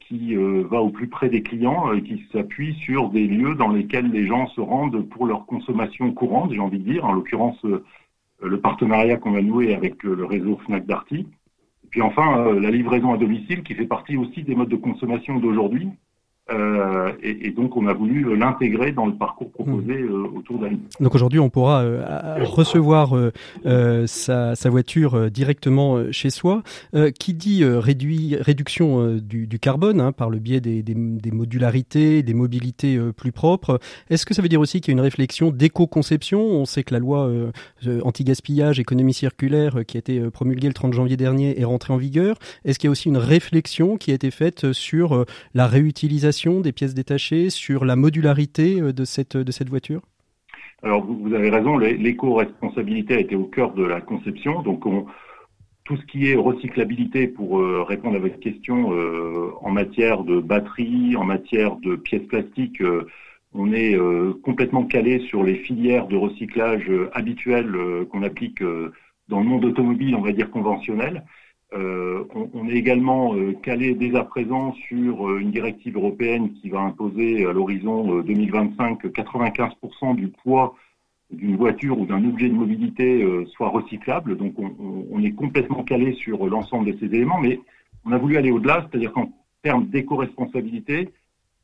qui 0.00 0.34
va 0.34 0.82
au 0.82 0.90
plus 0.90 1.08
près 1.08 1.30
des 1.30 1.42
clients 1.42 1.94
et 1.94 2.02
qui 2.02 2.26
s'appuie 2.30 2.74
sur 2.74 3.08
des 3.08 3.26
lieux 3.26 3.54
dans 3.54 3.70
lesquels 3.70 4.10
les 4.10 4.26
gens 4.26 4.46
se 4.48 4.60
rendent 4.60 5.08
pour 5.08 5.24
leur 5.24 5.46
consommation 5.46 6.12
courante, 6.12 6.52
j'ai 6.52 6.60
envie 6.60 6.78
de 6.78 6.92
dire, 6.92 7.06
en 7.06 7.14
l'occurrence 7.14 7.58
le 8.42 8.60
partenariat 8.60 9.16
qu'on 9.16 9.34
a 9.34 9.40
noué 9.40 9.74
avec 9.74 10.02
le 10.02 10.26
réseau 10.26 10.58
Fnac 10.66 10.84
Darty. 10.84 11.26
Puis 11.88 12.02
enfin, 12.02 12.52
la 12.52 12.70
livraison 12.70 13.14
à 13.14 13.16
domicile 13.16 13.62
qui 13.62 13.74
fait 13.74 13.86
partie 13.86 14.18
aussi 14.18 14.42
des 14.42 14.54
modes 14.54 14.68
de 14.68 14.76
consommation 14.76 15.38
d'aujourd'hui 15.38 15.88
euh, 16.50 17.12
et, 17.22 17.50
donc, 17.50 17.76
on 17.76 17.86
a 17.86 17.92
voulu 17.92 18.36
l'intégrer 18.36 18.90
dans 18.90 19.06
le 19.06 19.14
parcours 19.14 19.50
proposé 19.52 19.94
hmm. 19.94 20.08
euh, 20.08 20.38
autour 20.38 20.58
d'Ali. 20.58 20.78
Donc 20.98 21.14
aujourd'hui, 21.14 21.38
on 21.38 21.50
pourra 21.50 21.82
euh, 21.82 22.44
recevoir 22.44 23.14
sa, 24.06 24.70
voiture 24.70 25.30
directement 25.30 26.10
chez 26.10 26.30
soi. 26.30 26.62
qui 27.18 27.34
dit 27.34 27.64
réduit, 27.64 28.36
réduction 28.40 29.16
du, 29.16 29.58
carbone 29.58 30.00
hein, 30.00 30.12
par 30.12 30.30
le 30.30 30.38
biais 30.38 30.60
des, 30.60 30.94
modularités, 31.32 32.22
des 32.22 32.34
mobilités 32.34 32.98
plus 33.16 33.32
propres, 33.32 33.78
est-ce 34.08 34.24
que 34.24 34.34
ça 34.34 34.42
veut 34.42 34.48
dire 34.48 34.60
aussi 34.60 34.80
qu'il 34.80 34.92
y 34.92 34.96
a 34.96 34.98
une 34.98 35.04
réflexion 35.04 35.50
d'éco-conception? 35.50 36.40
On 36.40 36.64
sait 36.64 36.82
que 36.82 36.94
la 36.94 37.00
loi 37.00 37.30
anti-gaspillage, 38.02 38.80
économie 38.80 39.14
circulaire, 39.14 39.80
qui 39.86 39.98
a 39.98 40.00
été 40.00 40.20
promulguée 40.30 40.68
le 40.68 40.74
30 40.74 40.94
janvier 40.94 41.16
dernier, 41.16 41.60
est 41.60 41.64
rentrée 41.64 41.92
en 41.92 41.98
vigueur. 41.98 42.38
Est-ce 42.64 42.78
qu'il 42.78 42.88
y 42.88 42.90
a 42.90 42.92
aussi 42.92 43.08
une 43.08 43.18
réflexion 43.18 43.96
qui 43.96 44.10
a 44.10 44.14
été 44.14 44.30
faite 44.30 44.72
sur 44.72 45.26
la 45.54 45.66
réutilisation 45.66 46.31
des 46.60 46.72
pièces 46.72 46.94
détachées, 46.94 47.50
sur 47.50 47.84
la 47.84 47.96
modularité 47.96 48.80
euh, 48.80 48.92
de 48.92 49.04
cette, 49.04 49.68
voiture? 49.68 50.02
Alors, 50.82 51.04
vous, 51.04 51.32
avez 51.34 51.50
raison, 51.50 51.78
l'éco-responsabilité 51.78 53.14
a 53.14 53.20
été 53.20 53.36
au 53.36 53.44
cœur 53.44 53.72
de 53.74 53.84
la 53.84 54.00
conception. 54.00 54.62
Donc, 54.62 54.84
tout 55.84 55.96
ce 55.96 56.06
qui 56.06 56.30
est 56.30 56.34
recyclabilité, 56.34 57.28
pour 57.28 57.60
euh, 57.60 57.82
répondre 57.82 58.16
à 58.16 58.18
votre 58.18 58.40
question, 58.40 58.92
euh, 58.92 59.50
en 59.60 59.70
matière 59.70 60.24
de 60.24 60.40
batterie, 60.40 61.16
en 61.16 61.24
matière 61.24 61.76
de 61.76 61.96
pièces 61.96 62.26
plastiques, 62.26 62.82
on 63.54 63.70
est 63.74 63.94
complètement 64.42 64.86
calé 64.86 65.20
sur 65.28 65.42
les 65.42 65.56
filières 65.56 66.06
de 66.06 66.16
recyclage 66.16 66.90
habituelles 67.12 67.76
qu'on 68.10 68.22
applique 68.22 68.62
dans 69.28 69.40
le 69.40 69.44
monde 69.44 69.66
automobile, 69.66 70.14
on 70.14 70.22
va 70.22 70.32
dire 70.32 70.50
conventionnel. 70.50 71.22
Euh, 71.74 72.24
on, 72.34 72.68
est 72.68 72.74
également 72.74 73.34
euh, 73.34 73.54
calé 73.62 73.94
dès 73.94 74.14
à 74.14 74.24
présent 74.24 74.74
sur 74.88 75.26
euh, 75.26 75.38
une 75.38 75.50
directive 75.50 75.96
européenne 75.96 76.52
qui 76.54 76.68
va 76.68 76.80
imposer 76.80 77.46
à 77.46 77.52
l'horizon 77.52 78.20
2025 78.20 78.98
que 78.98 79.08
95% 79.08 80.16
du 80.16 80.28
poids 80.28 80.74
d'une 81.30 81.56
voiture 81.56 81.98
ou 81.98 82.04
d'un 82.04 82.22
objet 82.28 82.50
de 82.50 82.54
mobilité 82.54 83.26
soit 83.46 83.70
recyclable. 83.70 84.36
Donc 84.36 84.52
on, 84.58 85.22
est 85.22 85.30
complètement 85.30 85.82
calé 85.82 86.12
sur 86.12 86.46
l'ensemble 86.46 86.92
de 86.92 86.98
ces 86.98 87.06
éléments, 87.06 87.40
mais 87.40 87.58
on 88.04 88.12
a 88.12 88.18
voulu 88.18 88.36
aller 88.36 88.50
au-delà, 88.50 88.86
c'est-à-dire 88.86 89.12
qu'en 89.12 89.32
termes 89.62 89.86
d'éco-responsabilité, 89.86 91.08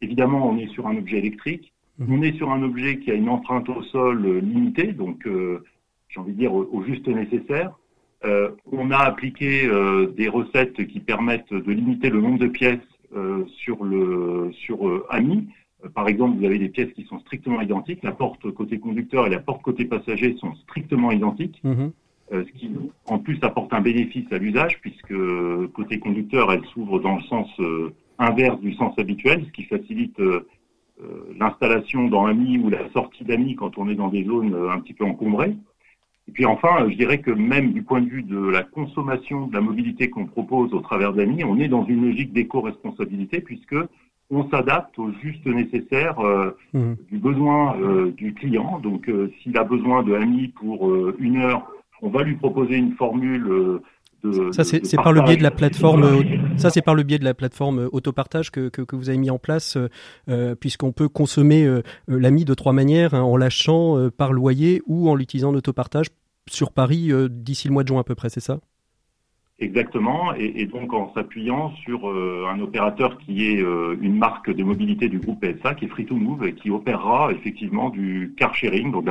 évidemment 0.01 0.49
on 0.49 0.57
est 0.57 0.69
sur 0.69 0.87
un 0.87 0.97
objet 0.97 1.19
électrique, 1.19 1.75
mmh. 1.99 2.15
on 2.15 2.23
est 2.23 2.35
sur 2.39 2.51
un 2.51 2.63
objet 2.63 2.99
qui 2.99 3.11
a 3.11 3.15
une 3.15 3.29
empreinte 3.29 3.69
au 3.69 3.83
sol 3.83 4.39
limitée, 4.39 4.93
donc 4.93 5.29
j'ai 6.09 6.19
envie 6.19 6.33
de 6.33 6.39
dire 6.39 6.55
au 6.55 6.83
juste 6.85 7.07
nécessaire. 7.07 7.73
Euh, 8.25 8.50
on 8.73 8.91
a 8.91 8.99
appliqué 8.99 9.67
euh, 9.67 10.12
des 10.17 10.29
recettes 10.29 10.87
qui 10.87 11.00
permettent 11.00 11.53
de 11.53 11.70
limiter 11.70 12.11
le 12.11 12.21
nombre 12.21 12.38
de 12.38 12.49
pièces 12.49 12.78
euh, 13.16 13.45
sur 13.47 13.85
le 13.85 14.50
sur 14.52 15.04
AMI. 15.11 15.47
Par 15.95 16.09
exemple, 16.09 16.38
vous 16.38 16.45
avez 16.45 16.59
des 16.59 16.69
pièces 16.69 16.93
qui 16.95 17.04
sont 17.04 17.21
strictement 17.21 17.61
identiques. 17.61 18.02
La 18.02 18.11
porte 18.11 18.50
côté 18.50 18.81
conducteur 18.81 19.26
et 19.26 19.31
la 19.31 19.38
porte 19.38 19.62
côté 19.62 19.85
passager 19.85 20.37
sont 20.38 20.54
strictement 20.57 21.12
identiques. 21.12 21.61
Mhm. 21.62 21.93
ce 22.31 22.52
qui 22.59 22.71
en 23.07 23.19
plus 23.19 23.38
apporte 23.43 23.73
un 23.73 23.81
bénéfice 23.81 24.31
à 24.33 24.38
l'usage 24.38 24.81
puisque 24.81 25.14
côté 25.73 26.00
conducteur, 26.00 26.52
elle 26.52 26.64
s'ouvre 26.75 26.99
dans 26.99 27.16
le 27.16 27.23
sens 27.23 27.49
inverse 28.19 28.61
du 28.61 28.75
sens 28.75 28.99
habituel, 28.99 29.45
ce 29.47 29.52
qui 29.52 29.62
facilite 29.62 30.21
l'installation 31.38 32.09
dans 32.09 32.26
AMI 32.26 32.59
ou 32.59 32.71
la 32.71 32.90
sortie 32.90 33.23
d'AMI 33.23 33.54
quand 33.54 33.78
on 33.78 33.88
est 33.88 33.95
dans 33.95 34.09
des 34.09 34.25
zones 34.25 34.54
un 34.69 34.81
petit 34.81 34.95
peu 34.95 35.04
encombrées. 35.04 35.54
Et 36.28 36.30
puis 36.30 36.44
enfin, 36.44 36.87
je 36.88 36.94
dirais 36.94 37.18
que 37.18 37.30
même 37.30 37.73
du 37.73 37.82
point 37.82 38.02
de 38.02 38.08
vue 38.08 38.23
de 38.23 38.38
la 38.38 38.62
consommation 38.62 39.47
de 39.47 39.54
la 39.54 39.62
mobilité 39.62 40.11
qu'on 40.11 40.26
propose 40.26 40.75
au 40.75 40.80
travers 40.80 41.14
d'AMI, 41.14 41.42
on 41.44 41.58
est 41.58 41.68
dans 41.68 41.87
une 41.87 42.04
logique 42.04 42.35
d'éco-responsabilité 42.35 43.40
puisque 43.40 43.76
on 44.30 44.49
s'adapte 44.50 44.99
au 44.99 45.11
juste 45.23 45.47
nécessaire 45.47 46.20
euh, 46.20 46.50
mmh. 46.75 46.92
du 47.11 47.18
besoin 47.18 47.80
euh, 47.80 48.11
du 48.11 48.35
client. 48.35 48.78
Donc, 48.78 49.08
euh, 49.08 49.32
s'il 49.40 49.56
a 49.56 49.64
besoin 49.64 50.02
de 50.02 50.12
AMI 50.12 50.49
pour 50.49 50.94
une 51.18 51.38
heure, 51.38 51.66
on 52.02 52.11
va 52.11 52.23
lui 52.23 52.37
proposer 52.37 52.76
une 52.76 52.92
formule. 52.92 53.80
De, 54.25 54.51
ça 54.51 54.65
c'est 54.65 54.97
par 54.97 55.13
le 55.13 55.23
biais 55.23 55.37
de 55.37 55.45
la 55.45 55.53
plateforme 55.53 56.25
ça 56.57 56.71
c'est 56.71 56.83
par 56.83 56.97
le 56.97 57.05
biais 57.05 57.21
de 57.21 57.25
la 57.25 57.35
plateforme 57.35 57.89
autopartage 57.93 58.51
que, 58.51 58.69
que, 58.69 58.83
que 58.83 58.97
vous 58.97 59.11
avez 59.11 59.19
mis 59.19 59.31
en 59.31 59.39
place 59.39 59.79
puisqu'on 60.59 60.91
peut 60.91 61.09
consommer 61.09 61.69
l'ami 62.09 62.45
de 62.45 62.55
trois 62.55 62.73
manières 62.73 63.15
hein, 63.15 63.23
en 63.23 63.37
lâchant 63.37 64.11
par 64.17 64.33
loyer 64.33 64.83
ou 64.87 65.09
en 65.09 65.15
l'utilisant 65.15 65.51
en 65.51 65.55
autopartage 65.55 66.09
sur 66.53 66.73
Paris 66.73 67.13
euh, 67.13 67.29
d'ici 67.31 67.69
le 67.69 67.75
mois 67.75 67.83
de 67.83 67.89
juin 67.89 68.01
à 68.01 68.05
peu 68.05 68.15
près, 68.15 68.29
c'est 68.29 68.41
ça? 68.41 68.61
Exactement, 69.61 70.35
et, 70.35 70.67
donc 70.67 70.93
en 70.93 71.13
s'appuyant 71.15 71.73
sur 71.85 72.09
euh, 72.09 72.47
un 72.49 72.61
opérateur 72.61 73.19
qui 73.19 73.45
est 73.45 73.61
euh, 73.61 73.97
une 74.01 74.17
marque 74.17 74.53
de 74.53 74.63
mobilité 74.63 75.09
du 75.09 75.19
groupe 75.19 75.41
PSA, 75.41 75.75
qui 75.75 75.87
est 75.87 75.89
Free 75.89 76.07
to 76.07 76.15
Move, 76.15 76.47
et 76.47 76.55
qui 76.55 76.71
opérera 76.71 77.33
effectivement 77.33 77.91
du 77.91 78.35
car 78.37 78.55
sharing, 78.55 78.93
donc 78.93 79.07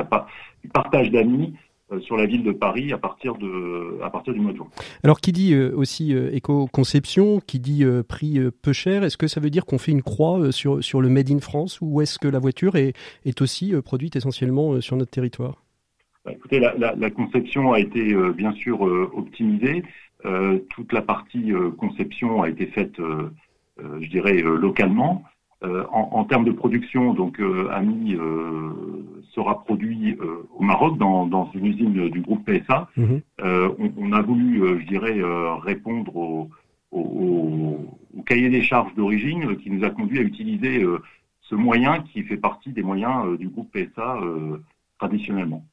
du 0.62 0.68
partage 0.70 1.10
d'amis 1.10 1.54
sur 2.00 2.16
la 2.16 2.26
ville 2.26 2.42
de 2.42 2.52
Paris 2.52 2.92
à 2.92 2.98
partir, 2.98 3.34
de, 3.36 3.98
à 4.02 4.10
partir 4.10 4.34
du 4.34 4.40
mois 4.40 4.52
de 4.52 4.58
juin. 4.58 4.68
Alors 5.02 5.20
qui 5.20 5.32
dit 5.32 5.56
aussi 5.56 6.12
éco-conception, 6.12 7.40
qui 7.40 7.58
dit 7.58 7.84
prix 8.08 8.38
peu 8.62 8.72
cher, 8.72 9.04
est-ce 9.04 9.16
que 9.16 9.26
ça 9.26 9.40
veut 9.40 9.50
dire 9.50 9.64
qu'on 9.64 9.78
fait 9.78 9.92
une 9.92 10.02
croix 10.02 10.52
sur, 10.52 10.82
sur 10.84 11.00
le 11.00 11.08
Made 11.08 11.30
in 11.30 11.40
France 11.40 11.78
ou 11.80 12.00
est-ce 12.00 12.18
que 12.18 12.28
la 12.28 12.38
voiture 12.38 12.76
est, 12.76 12.92
est 13.24 13.40
aussi 13.40 13.74
produite 13.82 14.16
essentiellement 14.16 14.80
sur 14.80 14.96
notre 14.96 15.10
territoire? 15.10 15.62
Bah, 16.24 16.32
écoutez, 16.32 16.60
la, 16.60 17.10
conception 17.10 17.72
a 17.72 17.80
été 17.80 18.14
bien 18.32 18.52
sûr 18.52 18.82
optimisée. 18.82 19.82
toute 20.70 20.92
la 20.92 21.02
partie 21.02 21.52
conception 21.78 22.42
a 22.42 22.50
été 22.50 22.66
faite, 22.66 22.96
je 23.78 24.08
dirais, 24.08 24.42
localement. 24.42 25.24
En, 25.62 26.24
termes 26.24 26.44
de 26.44 26.52
production, 26.52 27.14
donc 27.14 27.40
Ami 27.72 28.16
sera 29.34 29.64
produit 29.64 30.16
au 30.54 30.62
Maroc 30.62 30.98
dans, 30.98 31.50
une 31.54 31.66
usine 31.66 32.08
du 32.10 32.20
groupe 32.20 32.48
PSA. 32.48 32.88
Mhm. 32.96 33.22
On, 33.98 34.12
a 34.12 34.22
voulu, 34.22 34.80
je 34.80 34.86
dirais, 34.86 35.20
répondre 35.64 36.16
au, 36.16 36.50
au, 36.92 37.78
cahier 38.26 38.50
des 38.50 38.62
charges 38.62 38.94
d'origine 38.94 39.56
qui 39.58 39.70
nous 39.70 39.84
a 39.84 39.90
conduit 39.90 40.18
à 40.18 40.22
utiliser 40.22 40.82
euh, 40.82 40.98
ce 41.40 41.54
moyen 41.54 42.02
qui 42.02 42.22
fait 42.22 42.36
partie 42.36 42.72
des 42.72 42.82
moyens 42.82 43.26
euh, 43.26 43.38
du 43.38 43.48
groupe 43.48 43.72
PSA 43.72 44.18
euh, 44.22 44.58
traditionnellement. 44.98 45.64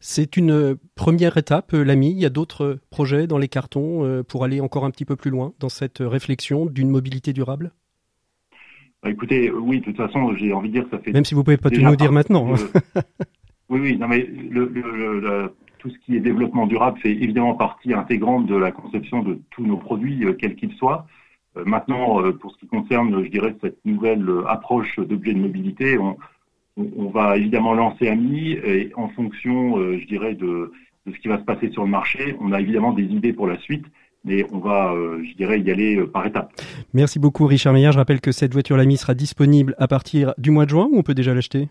C'est 0.00 0.36
une 0.36 0.76
première 0.94 1.36
étape, 1.36 1.72
l'AMI. 1.72 2.10
Il 2.10 2.18
y 2.18 2.26
a 2.26 2.30
d'autres 2.30 2.78
projets 2.90 3.26
dans 3.26 3.38
les 3.38 3.48
cartons 3.48 4.24
pour 4.26 4.42
aller 4.42 4.60
encore 4.60 4.84
un 4.84 4.90
petit 4.90 5.04
peu 5.04 5.14
plus 5.14 5.30
loin 5.30 5.52
dans 5.60 5.68
cette 5.68 5.98
réflexion 6.00 6.66
d'une 6.66 6.88
mobilité 6.88 7.32
durable? 7.32 7.70
Bah, 9.02 9.10
Écoutez, 9.10 9.50
oui, 9.50 9.80
de 9.80 9.84
toute 9.84 9.96
façon, 9.96 10.34
j'ai 10.36 10.52
envie 10.52 10.68
de 10.68 10.74
dire 10.74 10.84
que 10.84 10.90
ça 10.90 10.98
fait. 10.98 11.12
Même 11.12 11.24
si 11.24 11.34
vous 11.34 11.44
pouvez 11.44 11.56
pas 11.56 11.70
tout 11.70 11.80
nous 11.80 11.96
dire 11.96 12.12
maintenant. 12.12 12.54
Hein. 12.54 12.80
oui, 13.68 13.80
oui, 13.80 13.98
non, 13.98 14.08
mais 14.08 14.28
le, 14.50 15.52
tout 15.78 15.90
ce 15.90 15.98
qui 15.98 16.16
est 16.16 16.20
développement 16.20 16.66
durable 16.66 16.98
fait 16.98 17.12
évidemment 17.12 17.54
partie 17.54 17.94
intégrante 17.94 18.46
de 18.46 18.56
la 18.56 18.72
conception 18.72 19.22
de 19.22 19.40
tous 19.50 19.64
nos 19.64 19.76
produits, 19.76 20.24
euh, 20.24 20.32
quels 20.32 20.56
qu'ils 20.56 20.74
soient. 20.74 21.06
Euh, 21.56 21.64
maintenant, 21.64 22.22
euh, 22.22 22.32
pour 22.32 22.52
ce 22.52 22.58
qui 22.58 22.66
concerne, 22.66 23.24
je 23.24 23.30
dirais, 23.30 23.56
cette 23.60 23.84
nouvelle 23.84 24.28
approche 24.46 24.98
d'objets 24.98 25.34
de 25.34 25.40
mobilité, 25.40 25.98
on, 25.98 26.16
va 27.12 27.36
évidemment 27.36 27.74
lancer 27.74 28.08
AMI 28.08 28.52
et 28.52 28.92
en 28.94 29.08
fonction, 29.08 29.78
je 29.98 30.06
dirais, 30.06 30.34
de, 30.34 30.70
ce 31.06 31.18
qui 31.18 31.26
va 31.26 31.38
se 31.38 31.42
passer 31.42 31.70
sur 31.72 31.82
le 31.82 31.90
marché, 31.90 32.36
on 32.38 32.52
a 32.52 32.60
évidemment 32.60 32.92
des 32.92 33.02
idées 33.02 33.32
pour 33.32 33.48
la 33.48 33.58
suite 33.58 33.84
mais 34.28 34.46
on 34.52 34.58
va, 34.58 34.94
je 35.22 35.36
dirais, 35.36 35.60
y 35.60 35.70
aller 35.70 36.00
par 36.12 36.26
étapes. 36.26 36.52
Merci 36.94 37.18
beaucoup 37.18 37.46
Richard 37.46 37.72
Meyer. 37.72 37.90
Je 37.92 37.98
rappelle 37.98 38.20
que 38.20 38.32
cette 38.32 38.52
voiture 38.52 38.76
l'AMI 38.76 38.96
sera 38.96 39.14
disponible 39.14 39.74
à 39.78 39.88
partir 39.88 40.34
du 40.38 40.50
mois 40.50 40.64
de 40.64 40.70
juin 40.70 40.88
ou 40.90 40.98
on 40.98 41.02
peut 41.02 41.14
déjà 41.14 41.34
l'acheter? 41.34 41.68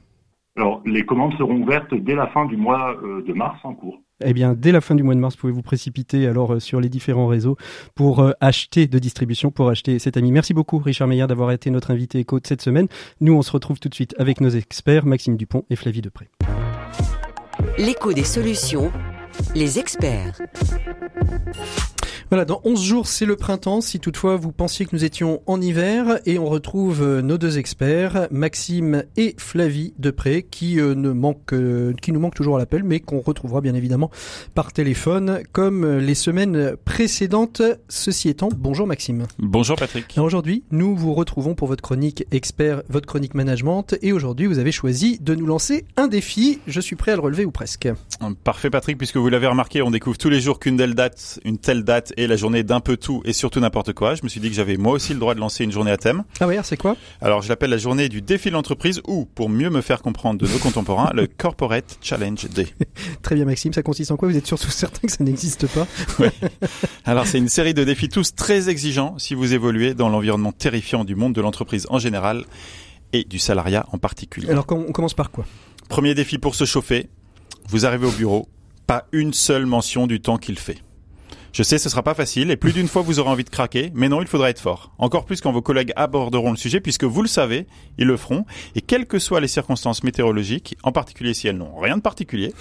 Alors, 0.58 0.82
les 0.86 1.06
commandes 1.06 1.34
seront 1.38 1.56
ouvertes 1.62 1.94
dès 1.94 2.16
la 2.16 2.28
fin 2.28 2.46
du 2.48 2.58
mois 2.58 2.96
euh, 3.04 3.22
de 3.22 3.32
mars 3.32 3.60
en 3.64 3.76
cours. 3.76 4.02
Eh 4.26 4.34
bien, 4.34 4.56
dès 4.56 4.72
la 4.72 4.82
fin 4.82 4.96
du 4.96 5.04
mois 5.04 5.14
de 5.14 5.20
mars, 5.20 5.36
pouvez 5.36 5.54
vous 5.54 5.62
précipiter 5.62 6.26
alors 6.26 6.56
euh, 6.56 6.60
sur 6.60 6.82
les 6.82 6.90
différents 6.90 7.28
réseaux 7.28 7.58
pour 7.94 8.22
euh, 8.22 8.32
acheter 8.42 8.88
de 8.88 8.98
distribution, 8.98 9.52
pour 9.52 9.70
acheter 9.70 10.00
cet 10.00 10.18
ami. 10.18 10.32
Merci 10.32 10.56
beaucoup, 10.56 10.80
Richard 10.80 11.08
Meyer, 11.08 11.28
d'avoir 11.28 11.52
été 11.52 11.70
notre 11.70 11.92
invité 11.92 12.20
éco 12.20 12.40
de 12.40 12.48
cette 12.48 12.64
semaine. 12.64 12.88
Nous, 13.22 13.34
on 13.34 13.44
se 13.44 13.52
retrouve 13.52 13.80
tout 13.80 13.90
de 13.90 13.94
suite 13.94 14.16
avec 14.18 14.42
nos 14.42 14.50
experts, 14.50 15.06
Maxime 15.06 15.38
Dupont 15.38 15.64
et 15.70 15.76
Flavie 15.76 16.02
Depré. 16.02 16.28
L'écho 17.78 18.12
des 18.14 18.24
solutions, 18.24 18.92
les 19.54 19.78
experts. 19.78 20.40
Voilà, 22.30 22.44
dans 22.44 22.60
11 22.66 22.84
jours, 22.84 23.08
c'est 23.08 23.26
le 23.26 23.38
printemps. 23.38 23.80
Si 23.80 24.02
toutefois 24.02 24.36
vous 24.36 24.52
pensiez 24.52 24.86
que 24.86 24.94
nous 24.94 25.06
étions 25.06 25.42
en 25.46 25.62
hiver, 25.62 26.20
et 26.26 26.38
on 26.38 26.48
retrouve 26.48 27.02
euh, 27.02 27.22
nos 27.22 27.38
deux 27.38 27.58
experts, 27.58 28.28
Maxime 28.32 29.06
et 29.16 29.34
Flavie 29.38 29.94
Depré, 29.98 30.44
qui 30.44 30.78
euh, 30.82 30.94
ne 30.94 31.12
manquent, 31.12 31.54
euh, 31.54 31.94
qui 32.02 32.12
nous 32.12 32.20
manquent 32.20 32.36
toujours 32.36 32.58
à 32.58 32.60
l'appel, 32.60 32.84
mais 32.84 33.00
qu'on 33.00 33.22
retrouvera 33.22 33.62
bien 33.62 33.76
évidemment 33.76 34.12
par 34.56 34.74
téléphone, 34.74 35.40
comme 35.54 36.00
les 36.00 36.16
semaines 36.16 36.76
précédentes. 36.84 37.62
Ceci 37.88 38.28
étant, 38.28 38.50
bonjour 38.54 38.88
Maxime. 38.88 39.26
Bonjour 39.40 39.78
Patrick. 39.78 40.14
Aujourd'hui, 40.18 40.66
nous 40.70 40.98
vous 40.98 41.14
retrouvons 41.14 41.56
pour 41.56 41.70
votre 41.70 41.82
chronique 41.82 42.26
expert, 42.32 42.84
votre 42.90 43.08
chronique 43.08 43.36
management, 43.36 43.96
et 44.02 44.12
aujourd'hui, 44.12 44.48
vous 44.48 44.60
avez 44.60 44.74
choisi 44.74 45.18
de 45.22 45.34
nous 45.34 45.46
lancer 45.46 45.86
un 45.96 46.10
défi. 46.10 46.60
Je 46.68 46.82
suis 46.82 46.98
prêt 46.98 47.14
à 47.14 47.16
le 47.16 47.22
relever 47.22 47.46
ou 47.46 47.52
presque. 47.52 47.88
Parfait 48.44 48.70
Patrick, 48.70 48.98
puisque 48.98 49.16
vous 49.16 49.30
l'avez 49.30 49.48
remarqué, 49.48 49.82
on 49.82 49.92
découvre 49.92 50.18
tous 50.18 50.30
les 50.30 50.42
jours 50.42 50.60
qu'une 50.60 50.76
telle 50.76 50.94
date, 50.94 51.40
une 51.46 51.58
telle 51.58 51.86
date 51.86 52.12
et 52.18 52.28
la 52.28 52.36
journée 52.36 52.64
d'un 52.64 52.80
peu 52.80 52.98
tout 52.98 53.22
et 53.24 53.32
surtout 53.32 53.60
n'importe 53.60 53.94
quoi. 53.94 54.16
Je 54.16 54.24
me 54.24 54.28
suis 54.28 54.40
dit 54.40 54.50
que 54.50 54.56
j'avais 54.56 54.76
moi 54.76 54.92
aussi 54.94 55.14
le 55.14 55.20
droit 55.20 55.36
de 55.36 55.40
lancer 55.40 55.64
une 55.64 55.72
journée 55.72 55.92
à 55.92 55.98
thème. 55.98 56.24
Ah 56.40 56.48
oui, 56.48 56.56
c'est 56.64 56.76
quoi? 56.76 56.98
Alors 57.22 57.44
je 57.44 57.50
l'appelle 57.50 57.70
la 57.70 57.78
journée 57.78 58.10
du 58.10 58.22
défi 58.22 58.50
de 58.50 58.54
l'entreprise 58.54 59.02
ou, 59.08 59.26
pour 59.26 59.50
mieux 59.50 59.70
me 59.70 59.82
faire 59.82 60.02
comprendre 60.02 60.40
de 60.40 60.48
nos 60.52 60.58
contemporains, 60.58 61.12
le 61.14 61.28
Corporate 61.38 62.00
Challenge 62.02 62.50
Day. 62.50 62.68
Très 63.22 63.36
bien 63.36 63.46
Maxime, 63.46 63.72
ça 63.72 63.84
consiste 63.84 64.12
en 64.12 64.18
quoi? 64.18 64.28
Vous 64.28 64.38
êtes 64.38 64.48
surtout 64.48 64.72
certain 64.72 65.08
que 65.08 65.12
ça 65.12 65.24
n'existe 65.24 65.68
pas? 65.68 65.88
Oui. 66.20 66.28
Alors 67.06 67.28
c'est 67.28 67.38
une 67.38 67.50
série 67.50 67.76
de 67.76 67.84
défis 67.84 68.10
tous 68.10 68.34
très 68.34 68.70
exigeants 68.70 69.20
si 69.20 69.36
vous 69.36 69.54
évoluez 69.54 69.94
dans 69.94 70.10
l'environnement 70.10 70.52
terrifiant 70.52 71.04
du 71.04 71.16
monde 71.16 71.34
de 71.34 71.42
l'entreprise 71.42 71.86
en 71.90 72.00
général 72.00 72.46
et 73.14 73.24
du 73.24 73.38
salariat 73.38 73.86
en 73.92 74.00
particulier. 74.00 74.50
Alors 74.50 74.66
on 74.72 74.92
commence 74.92 75.14
par 75.14 75.30
quoi? 75.30 75.46
Premier 75.90 76.16
défi 76.16 76.40
pour 76.40 76.56
se 76.56 76.66
chauffer. 76.66 77.10
Vous 77.70 77.86
arrivez 77.86 78.08
au 78.08 78.12
bureau, 78.12 78.48
pas 78.88 79.06
une 79.12 79.34
seule 79.34 79.66
mention 79.66 80.08
du 80.08 80.22
temps 80.22 80.38
qu'il 80.38 80.58
fait. 80.58 80.82
Je 81.54 81.64
sais, 81.64 81.78
ce 81.78 81.90
sera 81.90 82.04
pas 82.04 82.14
facile 82.14 82.52
et 82.52 82.58
plus 82.58 82.74
d'une 82.74 82.88
fois 82.88 83.02
vous 83.02 83.20
aurez 83.20 83.30
envie 83.30 83.44
de 83.44 83.50
craquer, 83.50 83.92
mais 83.96 84.10
non, 84.10 84.22
il 84.22 84.28
faudra 84.28 84.50
être 84.50 84.60
fort. 84.60 84.92
Encore 84.98 85.26
plus 85.26 85.42
quand 85.42 85.52
vos 85.52 85.62
collègues 85.62 85.94
aborderont 85.96 86.52
le 86.52 86.58
sujet 86.58 86.80
puisque 86.80 87.04
vous 87.04 87.22
le 87.22 87.28
savez, 87.28 87.68
ils 87.98 88.08
le 88.08 88.18
feront 88.18 88.46
et 88.76 88.82
quelles 88.82 89.06
que 89.06 89.20
soient 89.20 89.42
les 89.42 89.48
circonstances 89.48 90.04
météorologiques, 90.04 90.78
en 90.84 90.92
particulier 90.92 91.34
si 91.34 91.48
elles 91.48 91.58
n'ont 91.58 91.78
rien 91.78 91.98
de 91.98 92.02
particulier, 92.02 92.54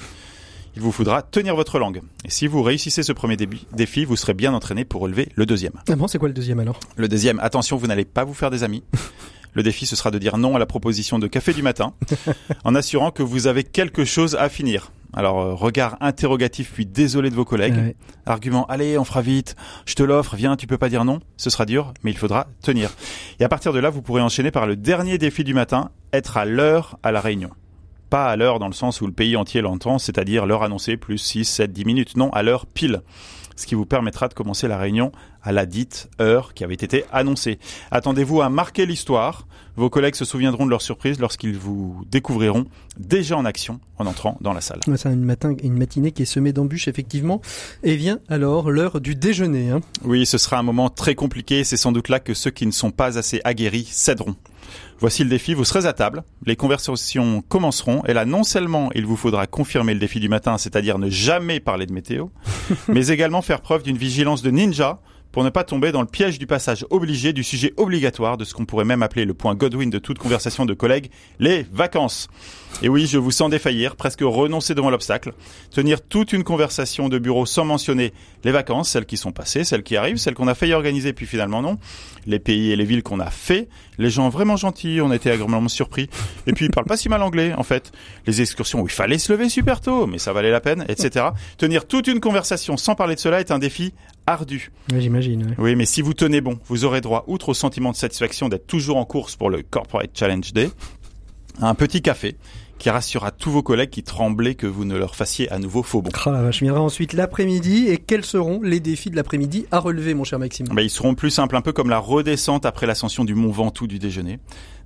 il 0.76 0.83
vous 0.83 0.93
faudra 0.93 1.23
tenir 1.23 1.57
votre 1.57 1.78
langue. 1.78 2.02
Et 2.25 2.31
si 2.31 2.47
vous 2.47 2.62
réussissez 2.62 3.02
ce 3.02 3.12
premier 3.12 3.37
défi, 3.37 4.05
vous 4.05 4.16
serez 4.16 4.35
bien 4.35 4.52
entraîné 4.52 4.85
pour 4.85 5.00
relever 5.00 5.31
le 5.35 5.47
deuxième. 5.47 5.73
Ah 5.88 5.97
bon, 5.97 6.07
c'est 6.07 6.19
quoi 6.19 6.28
le 6.28 6.35
deuxième 6.35 6.61
alors? 6.61 6.78
Le 6.97 7.09
deuxième, 7.09 7.38
attention, 7.40 7.76
vous 7.76 7.87
n'allez 7.87 8.05
pas 8.05 8.25
vous 8.25 8.35
faire 8.35 8.50
des 8.50 8.62
amis. 8.62 8.85
Le 9.55 9.62
défi, 9.62 9.87
ce 9.87 9.97
sera 9.97 10.11
de 10.11 10.19
dire 10.19 10.37
non 10.37 10.55
à 10.55 10.59
la 10.59 10.66
proposition 10.66 11.19
de 11.19 11.26
café 11.28 11.55
du 11.55 11.62
matin, 11.62 11.95
en 12.64 12.75
assurant 12.75 13.11
que 13.11 13.23
vous 13.23 13.47
avez 13.47 13.64
quelque 13.64 14.05
chose 14.05 14.35
à 14.35 14.50
finir. 14.50 14.93
Alors 15.16 15.40
euh, 15.40 15.54
regard 15.54 15.96
interrogatif 16.00 16.73
puis 16.73 16.87
désolé 16.87 17.30
de 17.30 17.35
vos 17.35 17.44
collègues. 17.44 17.96
Argument 18.26 18.66
allez 18.66 18.99
on 18.99 19.04
fera 19.04 19.23
vite, 19.23 19.56
je 19.87 19.94
te 19.94 20.02
l'offre, 20.02 20.37
viens, 20.37 20.56
tu 20.56 20.66
peux 20.66 20.78
pas 20.78 20.88
dire 20.88 21.04
non. 21.04 21.20
Ce 21.37 21.50
sera 21.50 21.64
dur, 21.64 21.92
mais 22.02 22.11
il 22.11 22.18
faudra 22.18 22.46
tenir. 22.62 22.90
Et 23.40 23.44
à 23.44 23.49
partir 23.49 23.73
de 23.73 23.78
là, 23.78 23.90
vous 23.90 24.02
pourrez 24.02 24.23
enchaîner 24.23 24.50
par 24.50 24.66
le 24.66 24.76
dernier 24.76 25.18
défi 25.18 25.42
du 25.42 25.54
matin, 25.54 25.90
être 26.12 26.37
à 26.37 26.44
l'heure 26.44 26.99
à 27.02 27.11
la 27.11 27.20
réunion. 27.20 27.50
Pas 28.11 28.26
à 28.26 28.37
l'heure 28.37 28.61
dans 28.61 28.68
le 28.68 28.75
sens 28.75 29.00
où 29.00 29.06
le 29.06 29.12
pays 29.12 29.37
entier 29.37 29.62
l'entend, 29.62 29.99
c'est-à-dire 29.99 30.46
l'heure 30.46 30.62
annoncée 30.62 30.96
plus 30.96 31.18
6, 31.18 31.44
7, 31.44 31.73
10 31.73 31.85
minutes. 31.85 32.16
Non, 32.16 32.30
à 32.30 32.42
l'heure 32.42 32.66
pile 32.66 33.02
ce 33.56 33.66
qui 33.66 33.75
vous 33.75 33.87
permettra 33.87 34.28
de 34.28 34.35
commencer 34.35 34.68
la 34.68 34.78
réunion 34.78 35.11
à 35.42 35.50
la 35.50 35.66
dite 35.66 36.08
heure 36.20 36.54
qui 36.54 36.62
avait 36.62 36.75
été 36.75 37.04
annoncée. 37.11 37.58
Attendez-vous 37.90 38.42
à 38.42 38.50
marquer 38.50 38.87
l'histoire. 38.87 39.46
Vos 39.76 39.90
collègues 39.90 40.14
se 40.14 40.25
souviendront 40.25 40.64
de 40.64 40.71
leur 40.71 40.80
surprise 40.80 41.21
lorsqu'ils 41.21 41.56
vous 41.56 42.02
découvriront 42.11 42.64
déjà 42.99 43.37
en 43.37 43.45
action 43.45 43.78
en 43.99 44.06
entrant 44.06 44.38
dans 44.40 44.54
la 44.54 44.62
salle. 44.62 44.80
C'est 44.97 45.12
une, 45.12 45.25
matin, 45.25 45.54
une 45.62 45.76
matinée 45.76 46.12
qui 46.12 46.23
est 46.23 46.26
semée 46.26 46.52
d'embûches, 46.52 46.88
effectivement. 46.88 47.42
Et 47.83 47.97
vient 47.97 48.18
alors 48.28 48.71
l'heure 48.71 49.00
du 49.00 49.14
déjeuner. 49.14 49.71
Hein. 49.71 49.80
Oui, 50.02 50.25
ce 50.25 50.38
sera 50.38 50.59
un 50.59 50.62
moment 50.62 50.88
très 50.88 51.14
compliqué. 51.14 51.62
C'est 51.62 51.76
sans 51.76 51.92
doute 51.92 52.09
là 52.09 52.21
que 52.21 52.33
ceux 52.33 52.50
qui 52.50 52.66
ne 52.66 52.71
sont 52.71 52.90
pas 52.90 53.18
assez 53.18 53.40
aguerris 53.45 53.88
céderont. 53.90 54.37
Voici 54.99 55.23
le 55.23 55.28
défi, 55.28 55.52
vous 55.52 55.64
serez 55.64 55.87
à 55.87 55.92
table, 55.92 56.25
les 56.47 56.56
conversations 56.56 57.42
commenceront, 57.42 58.02
et 58.06 58.14
là 58.14 58.25
non 58.25 58.42
seulement 58.42 58.90
il 58.95 59.04
vous 59.04 59.16
faudra 59.16 59.47
confirmer 59.47 59.92
le 59.92 60.00
défi 60.00 60.21
du 60.21 60.30
matin, 60.30 60.56
c'est-à-dire 60.56 60.99
ne 60.99 61.11
jamais 61.11 61.61
parler 61.61 61.85
de 61.85 61.92
météo, 61.92 62.28
mais 62.88 63.09
également 63.09 63.42
faire 63.42 63.61
preuve 63.61 63.83
d'une 63.83 63.99
vigilance 63.99 64.42
de 64.42 64.50
ninja 64.50 65.00
pour 65.37 65.45
ne 65.45 65.50
pas 65.50 65.64
tomber 65.64 65.93
dans 65.93 66.00
le 66.00 66.07
piège 66.07 66.38
du 66.38 66.47
passage 66.47 66.87
obligé 66.88 67.35
du 67.35 67.45
sujet 67.45 67.75
obligatoire 67.76 68.38
de 68.38 68.45
ce 68.45 68.55
qu'on 68.55 68.64
pourrait 68.64 68.87
même 68.87 69.02
appeler 69.02 69.26
le 69.26 69.35
point 69.35 69.55
Godwin 69.55 69.90
de 69.90 69.99
toute 69.99 70.19
conversation 70.19 70.64
de 70.64 70.73
collègues, 70.73 71.11
les 71.40 71.66
vacances. 71.75 72.28
Et 72.83 72.88
oui, 72.88 73.07
je 73.07 73.19
vous 73.19 73.31
sens 73.31 73.50
défaillir, 73.50 73.97
presque 73.97 74.23
renoncer 74.23 74.75
devant 74.75 74.88
l'obstacle, 74.88 75.35
tenir 75.71 76.00
toute 76.00 76.33
une 76.33 76.43
conversation 76.43 77.11
de 77.11 77.19
bureau 77.19 77.45
sans 77.45 77.66
mentionner 77.66 78.14
les 78.45 78.50
vacances, 78.50 78.88
celles 78.88 79.05
qui 79.05 79.19
sont 79.19 79.33
passées, 79.33 79.64
celles 79.64 79.83
qui 79.83 79.99
arrivent, 79.99 80.16
celles 80.16 80.35
qu'on 80.35 80.49
a 80.49 80.55
failli 80.55 80.73
organiser 80.73 81.12
puis 81.12 81.26
finalement 81.26 81.61
non, 81.61 81.78
les 82.26 82.38
pays 82.38 82.71
et 82.73 82.76
les 82.76 82.85
villes 82.85 83.02
qu'on 83.02 83.21
a 83.21 83.31
fait, 83.31 83.69
les 83.99 84.09
gens 84.09 84.31
vraiment 84.31 84.57
gentils, 84.57 85.00
on 85.02 85.12
été 85.12 85.31
agréablement 85.31 85.69
surpris, 85.69 86.09
et 86.47 86.52
puis 86.52 86.64
ils 86.64 86.71
parlent 86.71 86.87
pas 86.87 86.97
si 86.97 87.11
mal 87.11 87.23
anglais 87.23 87.52
en 87.57 87.62
fait, 87.62 87.93
les 88.26 88.40
excursions 88.40 88.81
où 88.81 88.87
il 88.87 88.93
fallait 88.93 89.19
se 89.19 89.33
lever 89.33 89.50
super 89.50 89.83
tôt, 89.83 90.07
mais 90.07 90.19
ça 90.19 90.33
valait 90.33 90.50
la 90.50 90.61
peine, 90.61 90.87
etc. 90.88 91.26
Tenir 91.59 91.87
toute 91.87 92.07
une 92.07 92.21
conversation 92.21 92.78
sans 92.78 92.95
parler 92.95 93.16
de 93.16 93.21
cela 93.21 93.40
est 93.40 93.50
un 93.50 93.59
défi 93.59 93.93
ardu. 94.26 94.71
Oui, 94.92 95.00
j'imagine. 95.00 95.54
Oui. 95.59 95.76
mais 95.76 95.87
si 95.87 96.02
vous 96.02 96.14
tenez 96.14 96.40
bon, 96.40 96.59
vous 96.66 96.85
aurez 96.85 97.00
droit, 97.00 97.25
outre 97.26 97.50
au 97.50 97.54
sentiment 97.54 97.90
de 97.92 97.97
satisfaction 97.97 98.49
d'être 98.49 98.66
toujours 98.66 98.97
en 98.97 99.04
course 99.04 99.37
pour 99.37 99.50
le 99.50 99.62
Corporate 99.62 100.11
Challenge 100.14 100.52
Day, 100.52 100.71
à 101.61 101.68
un 101.68 101.75
petit 101.75 102.02
café 102.02 102.37
qui 102.78 102.90
rassurera 102.90 103.30
tous 103.30 103.50
vos 103.50 103.62
collègues 103.62 103.90
qui 103.90 104.02
tremblaient 104.02 104.54
que 104.54 104.66
vous 104.66 104.85
ne 104.85 104.97
leur 104.97 105.14
fassiez 105.16 105.50
à 105.50 105.59
nouveau 105.59 105.83
faux 105.83 106.02
bon. 106.02 106.11
Je 106.50 106.61
viendrai 106.61 106.80
ensuite 106.80 107.12
l'après-midi. 107.14 107.88
Et 107.88 107.97
quels 107.97 108.25
seront 108.25 108.61
les 108.62 108.80
défis 108.80 109.11
de 109.11 109.16
l'après-midi 109.16 109.66
à 109.71 109.78
relever, 109.78 110.14
mon 110.14 110.25
cher 110.25 110.38
Maxime? 110.38 110.66
Bah, 110.68 110.83
Ils 110.83 110.90
seront 110.90 111.14
plus 111.14 111.30
simples, 111.30 111.56
un 111.56 111.62
peu 111.62 111.73
comme 111.73 111.88
la 111.88 111.99
redescente 111.99 112.66
après 112.66 112.87
l'ascension 112.87 113.25
du 113.25 113.35
mont 113.35 113.50
Ventoux 113.50 113.87
du 113.87 113.99
déjeuner. 113.99 114.38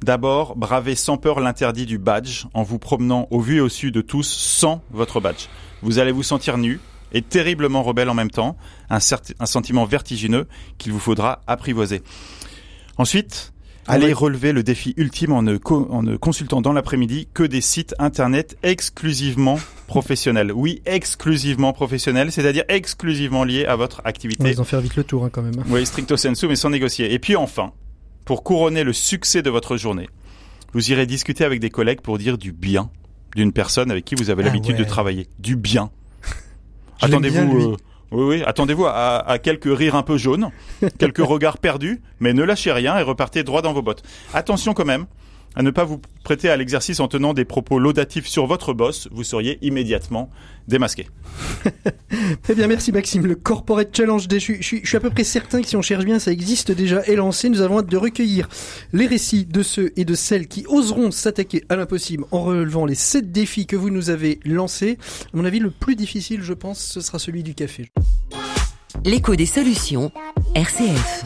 D'abord, 0.02 0.56
bravez 0.56 0.94
sans 0.94 1.16
peur 1.16 1.40
l'interdit 1.40 1.87
du 1.87 1.99
badge 1.99 2.44
en 2.54 2.62
vous 2.62 2.78
promenant 2.78 3.26
au 3.30 3.40
vu 3.40 3.56
et 3.56 3.61
au 3.61 3.68
su 3.68 3.90
de 3.90 4.00
tous 4.00 4.23
sans 4.23 4.82
votre 4.92 5.20
badge. 5.20 5.47
Vous 5.82 5.99
allez 5.99 6.12
vous 6.12 6.23
sentir 6.23 6.59
nu, 6.59 6.78
et 7.12 7.23
terriblement 7.23 7.83
rebelle 7.83 8.09
en 8.09 8.14
même 8.14 8.31
temps, 8.31 8.57
un, 8.88 8.99
un 9.40 9.47
sentiment 9.47 9.85
vertigineux 9.85 10.47
qu'il 10.79 10.93
vous 10.93 10.99
faudra 10.99 11.40
apprivoiser. 11.47 12.02
Ensuite, 12.97 13.52
Allez 13.87 14.12
relever 14.12 14.52
le 14.52 14.62
défi 14.62 14.95
ultime 14.97 15.33
en 15.33 15.43
ne, 15.43 15.59
en 15.69 16.02
ne 16.02 16.17
consultant 16.17 16.61
dans 16.61 16.73
l'après-midi 16.73 17.29
que 17.33 17.43
des 17.43 17.61
sites 17.61 17.95
internet 17.99 18.57
exclusivement 18.62 19.59
professionnels. 19.87 20.52
Oui, 20.52 20.81
exclusivement 20.87 21.73
professionnels, 21.73 22.31
c'est-à-dire 22.31 22.64
exclusivement 22.69 23.43
liés 23.43 23.64
à 23.64 23.76
votre 23.76 24.00
activité. 24.05 24.50
Ils 24.50 24.61
en 24.61 24.64
faire 24.64 24.81
vite 24.81 24.97
le 24.97 25.02
tour 25.05 25.25
hein, 25.25 25.31
quand 25.33 25.43
même. 25.43 25.64
Oui, 25.69 25.85
stricto 25.87 26.17
sensu, 26.17 26.47
mais 26.47 26.57
sans 26.57 26.71
négocier. 26.71 27.12
Et 27.12 27.19
puis 27.19 27.35
enfin, 27.37 27.73
pour 28.25 28.45
couronner 28.45 28.85
le 28.85 28.93
succès 28.93 29.43
de 29.43 29.50
votre 29.50 29.76
journée, 29.76 30.09
vous 30.73 30.93
irez 30.93 31.07
discuter 31.07 31.45
avec 31.45 31.59
des 31.59 31.71
collègues 31.71 32.00
pour 32.00 32.19
dire 32.19 32.38
du 32.38 32.52
bien 32.52 32.90
d'une 33.35 33.52
personne 33.52 33.90
avec 33.90 34.05
qui 34.05 34.14
vous 34.14 34.31
avez 34.31 34.43
Ah 34.43 34.47
l'habitude 34.47 34.75
ouais. 34.75 34.85
de 34.85 34.88
travailler. 34.88 35.26
Du 35.38 35.57
bien. 35.57 35.90
Attendez-vous, 37.00 37.73
euh, 37.73 37.76
oui, 38.12 38.25
oui, 38.25 38.42
attendez-vous 38.45 38.87
à, 38.87 39.19
à 39.28 39.38
quelques 39.38 39.76
rires 39.76 39.95
un 39.95 40.02
peu 40.02 40.16
jaunes, 40.16 40.50
quelques 40.99 41.19
regards 41.25 41.59
perdus, 41.59 42.00
mais 42.19 42.33
ne 42.33 42.42
lâchez 42.42 42.73
rien 42.73 42.99
et 42.99 43.02
repartez 43.02 43.42
droit 43.42 43.62
dans 43.62 43.73
vos 43.73 43.83
bottes. 43.83 44.02
Attention 44.35 44.75
quand 44.75 44.85
même 44.85 45.07
à 45.57 45.62
ne 45.62 45.71
pas 45.71 45.85
vous 45.85 46.00
prêter 46.25 46.49
à 46.49 46.57
l'exercice 46.57 47.00
en 47.00 47.09
tenant 47.09 47.35
des 47.35 47.45
propos 47.45 47.78
laudatifs 47.78 48.26
sur 48.26 48.47
votre 48.47 48.73
boss, 48.73 49.09
vous 49.11 49.25
seriez 49.25 49.59
immédiatement 49.62 50.30
démasqué. 50.69 51.07
Eh 52.49 52.54
bien, 52.54 52.66
merci 52.66 52.90
Maxime. 52.90 53.26
Le 53.26 53.37
Corporate 53.37 53.97
Challenge 53.97 54.26
Day, 54.26 54.40
je, 54.40 54.45
suis- 54.45 54.57
je 54.57 54.62
suis- 54.66 54.80
je 54.83 54.88
suis 54.88 54.97
à 54.97 55.00
peu 55.00 55.11
près 55.11 55.23
certain 55.23 55.62
que 55.62 55.69
si 55.69 55.76
on 55.76 55.83
cherche 55.83 56.04
bien, 56.04 56.19
ça 56.19 56.33
existe 56.33 56.73
déjà 56.73 57.02
et 57.07 57.14
lancé. 57.14 57.49
Nous 57.49 57.61
avons 57.61 57.78
hâte 57.78 57.87
de 57.87 57.97
recueillir 57.97 58.49
les 58.92 59.07
récits 59.07 59.45
de 59.45 59.62
ceux 59.62 59.92
et 59.97 60.04
de 60.04 60.14
celles 60.14 60.49
qui 60.49 60.64
oseront 60.69 61.12
s'attaquer 61.12 61.62
à 61.69 61.76
l'impossible 61.76 62.25
en 62.33 62.42
relevant 62.42 62.87
les 62.87 62.97
sept 62.97 63.30
défis 63.30 63.66
que 63.66 63.76
vous 63.76 63.90
nous 63.90 64.11
avez 64.11 64.40
lancés. 64.45 64.99
À 65.33 65.37
mon 65.37 65.45
avis, 65.45 65.61
le 65.61 65.71
plus 65.71 65.95
difficile, 65.95 66.42
je 66.42 66.52
pense, 66.54 66.80
ce 66.80 67.00
sera 67.00 67.19
celui 67.21 67.42
du 67.45 67.54
café. 67.54 67.88
L'écho 69.04 69.37
des 69.37 69.47
solutions, 69.47 70.11
RCF. 70.57 71.25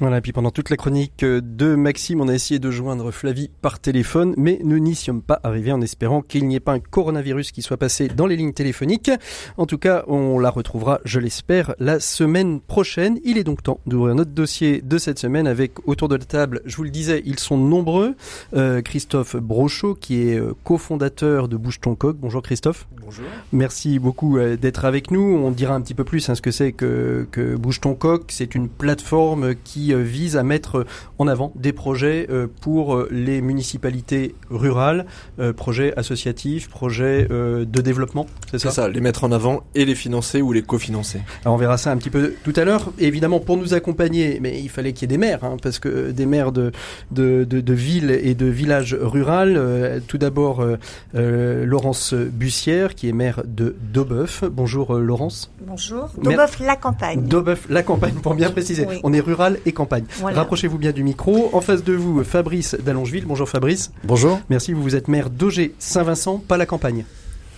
Voilà, 0.00 0.18
et 0.18 0.20
puis 0.20 0.32
pendant 0.32 0.50
toute 0.50 0.70
la 0.70 0.76
chronique 0.76 1.22
euh, 1.22 1.40
de 1.40 1.76
Maxime, 1.76 2.20
on 2.20 2.26
a 2.26 2.34
essayé 2.34 2.58
de 2.58 2.68
joindre 2.72 3.12
Flavie 3.12 3.48
par 3.62 3.78
téléphone, 3.78 4.34
mais 4.36 4.58
nous 4.64 4.80
n'y 4.80 4.96
sommes 4.96 5.22
pas 5.22 5.38
arrivés 5.44 5.70
en 5.70 5.80
espérant 5.80 6.20
qu'il 6.20 6.48
n'y 6.48 6.56
ait 6.56 6.60
pas 6.60 6.72
un 6.72 6.80
coronavirus 6.80 7.52
qui 7.52 7.62
soit 7.62 7.76
passé 7.76 8.08
dans 8.08 8.26
les 8.26 8.34
lignes 8.34 8.52
téléphoniques. 8.52 9.12
En 9.56 9.66
tout 9.66 9.78
cas, 9.78 10.02
on 10.08 10.40
la 10.40 10.50
retrouvera, 10.50 11.00
je 11.04 11.20
l'espère, 11.20 11.76
la 11.78 12.00
semaine 12.00 12.60
prochaine. 12.60 13.20
Il 13.22 13.38
est 13.38 13.44
donc 13.44 13.62
temps 13.62 13.78
d'ouvrir 13.86 14.16
notre 14.16 14.32
dossier 14.32 14.82
de 14.82 14.98
cette 14.98 15.20
semaine 15.20 15.46
avec 15.46 15.86
autour 15.86 16.08
de 16.08 16.16
la 16.16 16.24
table, 16.24 16.60
je 16.64 16.76
vous 16.76 16.82
le 16.82 16.90
disais, 16.90 17.22
ils 17.24 17.38
sont 17.38 17.56
nombreux. 17.56 18.16
Euh, 18.54 18.82
Christophe 18.82 19.36
Brochot, 19.36 19.94
qui 19.94 20.28
est 20.28 20.40
euh, 20.40 20.54
cofondateur 20.64 21.46
de 21.46 21.56
Bouge 21.56 21.80
ton 21.80 21.94
coq. 21.94 22.16
Bonjour 22.18 22.42
Christophe. 22.42 22.88
Bonjour. 23.00 23.26
Merci 23.52 24.00
beaucoup 24.00 24.38
euh, 24.38 24.56
d'être 24.56 24.86
avec 24.86 25.12
nous. 25.12 25.20
On 25.20 25.52
dira 25.52 25.76
un 25.76 25.80
petit 25.80 25.94
peu 25.94 26.04
plus 26.04 26.28
hein, 26.28 26.34
ce 26.34 26.42
que 26.42 26.50
c'est 26.50 26.72
que, 26.72 27.28
que 27.30 27.54
Bouge 27.54 27.80
ton 27.80 27.94
coq. 27.94 28.24
C'est 28.28 28.56
une 28.56 28.68
plateforme 28.68 29.54
qui 29.54 29.83
euh, 29.92 30.02
vise 30.02 30.36
à 30.36 30.42
mettre 30.44 30.86
en 31.18 31.26
avant 31.26 31.52
des 31.56 31.72
projets 31.72 32.26
euh, 32.30 32.46
pour 32.60 32.94
euh, 32.94 33.08
les 33.10 33.40
municipalités 33.40 34.34
rurales, 34.50 35.06
euh, 35.40 35.52
projets 35.52 35.92
associatifs, 35.96 36.68
projets 36.68 37.26
euh, 37.30 37.64
de 37.64 37.80
développement. 37.80 38.26
C'est 38.50 38.58
ça, 38.58 38.70
C'est 38.70 38.76
ça, 38.76 38.88
les 38.88 39.00
mettre 39.00 39.24
en 39.24 39.32
avant 39.32 39.64
et 39.74 39.84
les 39.84 39.94
financer 39.94 40.40
ou 40.40 40.52
les 40.52 40.62
cofinancer. 40.62 41.20
alors 41.42 41.54
on 41.54 41.58
verra 41.58 41.78
ça 41.78 41.90
un 41.90 41.96
petit 41.96 42.10
peu 42.10 42.34
tout 42.44 42.52
à 42.54 42.64
l'heure. 42.64 42.92
Évidemment, 42.98 43.40
pour 43.40 43.56
nous 43.56 43.74
accompagner, 43.74 44.38
mais 44.40 44.60
il 44.60 44.68
fallait 44.68 44.92
qu'il 44.92 45.10
y 45.10 45.12
ait 45.12 45.16
des 45.16 45.18
maires, 45.18 45.42
hein, 45.42 45.56
parce 45.60 45.78
que 45.80 46.12
des 46.12 46.26
maires 46.26 46.52
de, 46.52 46.70
de, 47.10 47.44
de, 47.44 47.60
de 47.60 47.74
villes 47.74 48.10
et 48.22 48.34
de 48.34 48.46
villages 48.46 48.94
ruraux. 48.94 49.24
Euh, 49.24 50.00
tout 50.06 50.18
d'abord, 50.18 50.60
euh, 50.60 50.76
euh, 51.14 51.64
Laurence 51.64 52.12
Bussière, 52.12 52.94
qui 52.94 53.08
est 53.08 53.12
maire 53.12 53.42
de 53.46 53.74
Daubeuf. 53.92 54.44
Bonjour 54.44 54.96
euh, 54.96 55.00
Laurence. 55.00 55.50
Bonjour. 55.66 56.10
Daubeuf, 56.22 56.60
la 56.60 56.76
campagne. 56.76 57.26
Daubeuf, 57.26 57.66
la 57.70 57.82
campagne, 57.82 58.14
pour 58.14 58.34
bien 58.34 58.50
préciser. 58.50 58.86
Oui. 58.86 59.00
On 59.02 59.12
est 59.12 59.20
rural 59.20 59.58
et 59.64 59.72
campagne. 59.74 60.04
Voilà. 60.20 60.38
Rapprochez-vous 60.38 60.78
bien 60.78 60.92
du 60.92 61.02
micro. 61.02 61.50
En 61.52 61.60
face 61.60 61.84
de 61.84 61.92
vous, 61.92 62.24
Fabrice 62.24 62.74
d'Allongeville. 62.74 63.26
Bonjour 63.26 63.48
Fabrice. 63.48 63.92
Bonjour. 64.04 64.40
Merci, 64.48 64.72
vous 64.72 64.82
vous 64.82 64.96
êtes 64.96 65.08
maire 65.08 65.30
d'Auger 65.30 65.74
Saint-Vincent, 65.78 66.38
pas 66.38 66.56
la 66.56 66.66
campagne. 66.66 67.04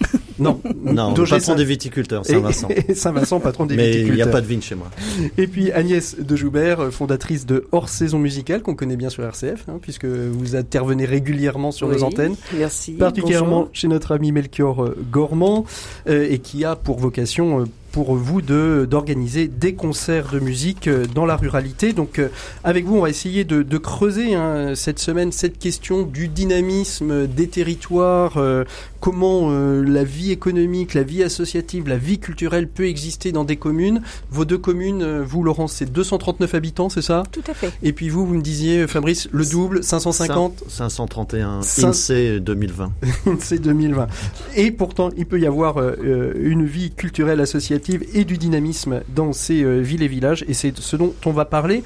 Non, 0.38 0.60
Non, 0.84 1.14
patron 1.14 1.54
des 1.54 1.64
viticulteurs, 1.64 2.26
Saint-Vincent. 2.26 2.68
Saint-Vincent, 2.94 3.40
patron 3.40 3.64
des 3.64 3.74
Mais 3.74 3.84
il 3.84 3.88
n'y 3.90 3.96
a 3.96 4.00
viticulteurs. 4.02 4.30
pas 4.32 4.40
de 4.42 4.46
vigne 4.46 4.60
chez 4.60 4.74
moi. 4.74 4.90
Et 5.38 5.46
puis 5.46 5.72
Agnès 5.72 6.16
de 6.18 6.36
Joubert, 6.36 6.92
fondatrice 6.92 7.46
de 7.46 7.66
Hors 7.72 7.88
Saison 7.88 8.18
Musicale, 8.18 8.60
qu'on 8.60 8.74
connaît 8.74 8.96
bien 8.96 9.08
sur 9.08 9.24
RCF, 9.24 9.64
hein, 9.68 9.78
puisque 9.80 10.04
vous 10.04 10.54
intervenez 10.54 11.06
régulièrement 11.06 11.70
sur 11.72 11.88
nos 11.88 12.02
antennes. 12.02 12.36
Merci. 12.58 12.92
particulièrement 12.92 13.60
bonjour. 13.60 13.70
chez 13.72 13.88
notre 13.88 14.12
ami 14.14 14.30
Melchior 14.32 14.84
euh, 14.84 14.96
Gormand, 15.10 15.64
euh, 16.06 16.28
et 16.28 16.38
qui 16.38 16.66
a 16.66 16.76
pour 16.76 16.98
vocation 16.98 17.60
euh, 17.60 17.64
pour 17.96 18.14
vous 18.14 18.42
de 18.42 18.86
d'organiser 18.90 19.48
des 19.48 19.72
concerts 19.72 20.28
de 20.30 20.38
musique 20.38 20.86
euh, 20.86 21.06
dans 21.14 21.24
la 21.24 21.34
ruralité. 21.34 21.94
Donc 21.94 22.18
euh, 22.18 22.28
avec 22.62 22.84
vous, 22.84 22.98
on 22.98 23.00
va 23.00 23.08
essayer 23.08 23.44
de, 23.44 23.62
de 23.62 23.78
creuser 23.78 24.34
hein, 24.34 24.74
cette 24.74 24.98
semaine 24.98 25.32
cette 25.32 25.58
question 25.58 26.02
du 26.02 26.28
dynamisme 26.28 27.26
des 27.26 27.48
territoires, 27.48 28.34
euh, 28.36 28.64
comment 29.00 29.48
euh, 29.50 29.82
la 29.82 30.04
vie 30.04 30.30
économique, 30.30 30.92
la 30.92 31.04
vie 31.04 31.22
associative, 31.22 31.88
la 31.88 31.96
vie 31.96 32.18
culturelle 32.18 32.68
peut 32.68 32.86
exister 32.86 33.32
dans 33.32 33.44
des 33.44 33.56
communes. 33.56 34.02
Vos 34.30 34.44
deux 34.44 34.58
communes, 34.58 35.22
vous 35.22 35.42
Laurence, 35.42 35.72
c'est 35.72 35.90
239 35.90 36.54
habitants, 36.54 36.90
c'est 36.90 37.00
ça? 37.00 37.22
Tout 37.32 37.40
à 37.48 37.54
fait. 37.54 37.72
Et 37.82 37.94
puis 37.94 38.10
vous, 38.10 38.26
vous 38.26 38.34
me 38.34 38.42
disiez 38.42 38.86
Fabrice, 38.86 39.26
le 39.32 39.46
double, 39.46 39.82
550 39.82 40.64
531 40.68 41.60
Cin- 41.62 41.86
INSEE 41.86 42.40
2020. 42.40 42.92
c'est 43.40 43.58
2020. 43.58 44.06
Et 44.54 44.70
pourtant, 44.70 45.08
il 45.16 45.24
peut 45.24 45.40
y 45.40 45.46
avoir 45.46 45.78
euh, 45.80 46.34
une 46.38 46.66
vie 46.66 46.90
culturelle 46.90 47.40
associative 47.40 47.85
et 47.94 48.24
du 48.24 48.38
dynamisme 48.38 49.02
dans 49.14 49.32
ces 49.32 49.62
euh, 49.62 49.80
villes 49.80 50.02
et 50.02 50.08
villages, 50.08 50.44
et 50.48 50.54
c'est 50.54 50.76
ce 50.76 50.96
dont 50.96 51.14
on 51.24 51.32
va 51.32 51.44
parler. 51.44 51.82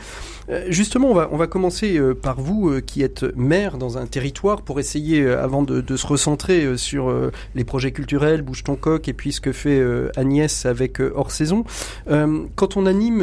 Euh, 0.48 0.66
justement, 0.68 1.10
on 1.10 1.14
va, 1.14 1.28
on 1.32 1.36
va 1.36 1.46
commencer 1.46 1.96
euh, 1.98 2.14
par 2.14 2.40
vous 2.40 2.80
qui 2.80 3.02
êtes 3.02 3.24
maire 3.36 3.78
dans 3.78 3.98
un 3.98 4.06
territoire 4.06 4.62
pour 4.62 4.80
essayer, 4.80 5.28
avant 5.28 5.62
de, 5.62 5.96
se 5.96 6.06
recentrer 6.06 6.76
sur 6.76 7.12
les 7.54 7.64
projets 7.64 7.92
culturels, 7.92 8.42
Bouge 8.42 8.64
ton 8.64 8.76
coq, 8.76 9.08
et 9.08 9.12
puis 9.12 9.32
ce 9.32 9.40
que 9.40 9.52
fait 9.52 9.82
Agnès 10.16 10.66
avec 10.66 11.00
Hors 11.00 11.30
Saison. 11.30 11.64
Quand 12.06 12.76
on 12.76 12.86
anime, 12.86 13.20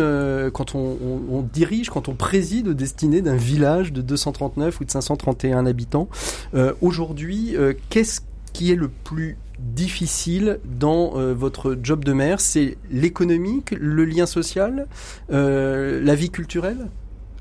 quand 0.53 0.75
on, 0.75 0.97
on- 1.31 1.41
dirige, 1.41 1.89
quand 1.89 2.07
on 2.09 2.13
préside 2.13 2.67
aux 2.67 2.73
destinées 2.73 3.21
d'un 3.21 3.35
village 3.35 3.93
de 3.93 4.01
239 4.01 4.79
ou 4.81 4.85
de 4.85 4.91
531 4.91 5.65
habitants, 5.65 6.07
aujourd'hui, 6.81 7.55
qu'est-ce 7.89 8.21
qui 8.53 8.71
est 8.71 8.75
le 8.75 8.89
plus 8.89 9.37
difficile 9.59 10.59
dans 10.65 11.17
euh, 11.17 11.33
votre 11.33 11.77
job 11.81 12.03
de 12.03 12.13
maire 12.13 12.39
C'est 12.39 12.77
l'économique, 12.89 13.71
le 13.71 14.05
lien 14.05 14.25
social, 14.25 14.87
euh, 15.31 16.01
la 16.03 16.15
vie 16.15 16.29
culturelle? 16.29 16.87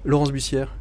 Laurence 0.05 0.33
Bussière 0.33 0.73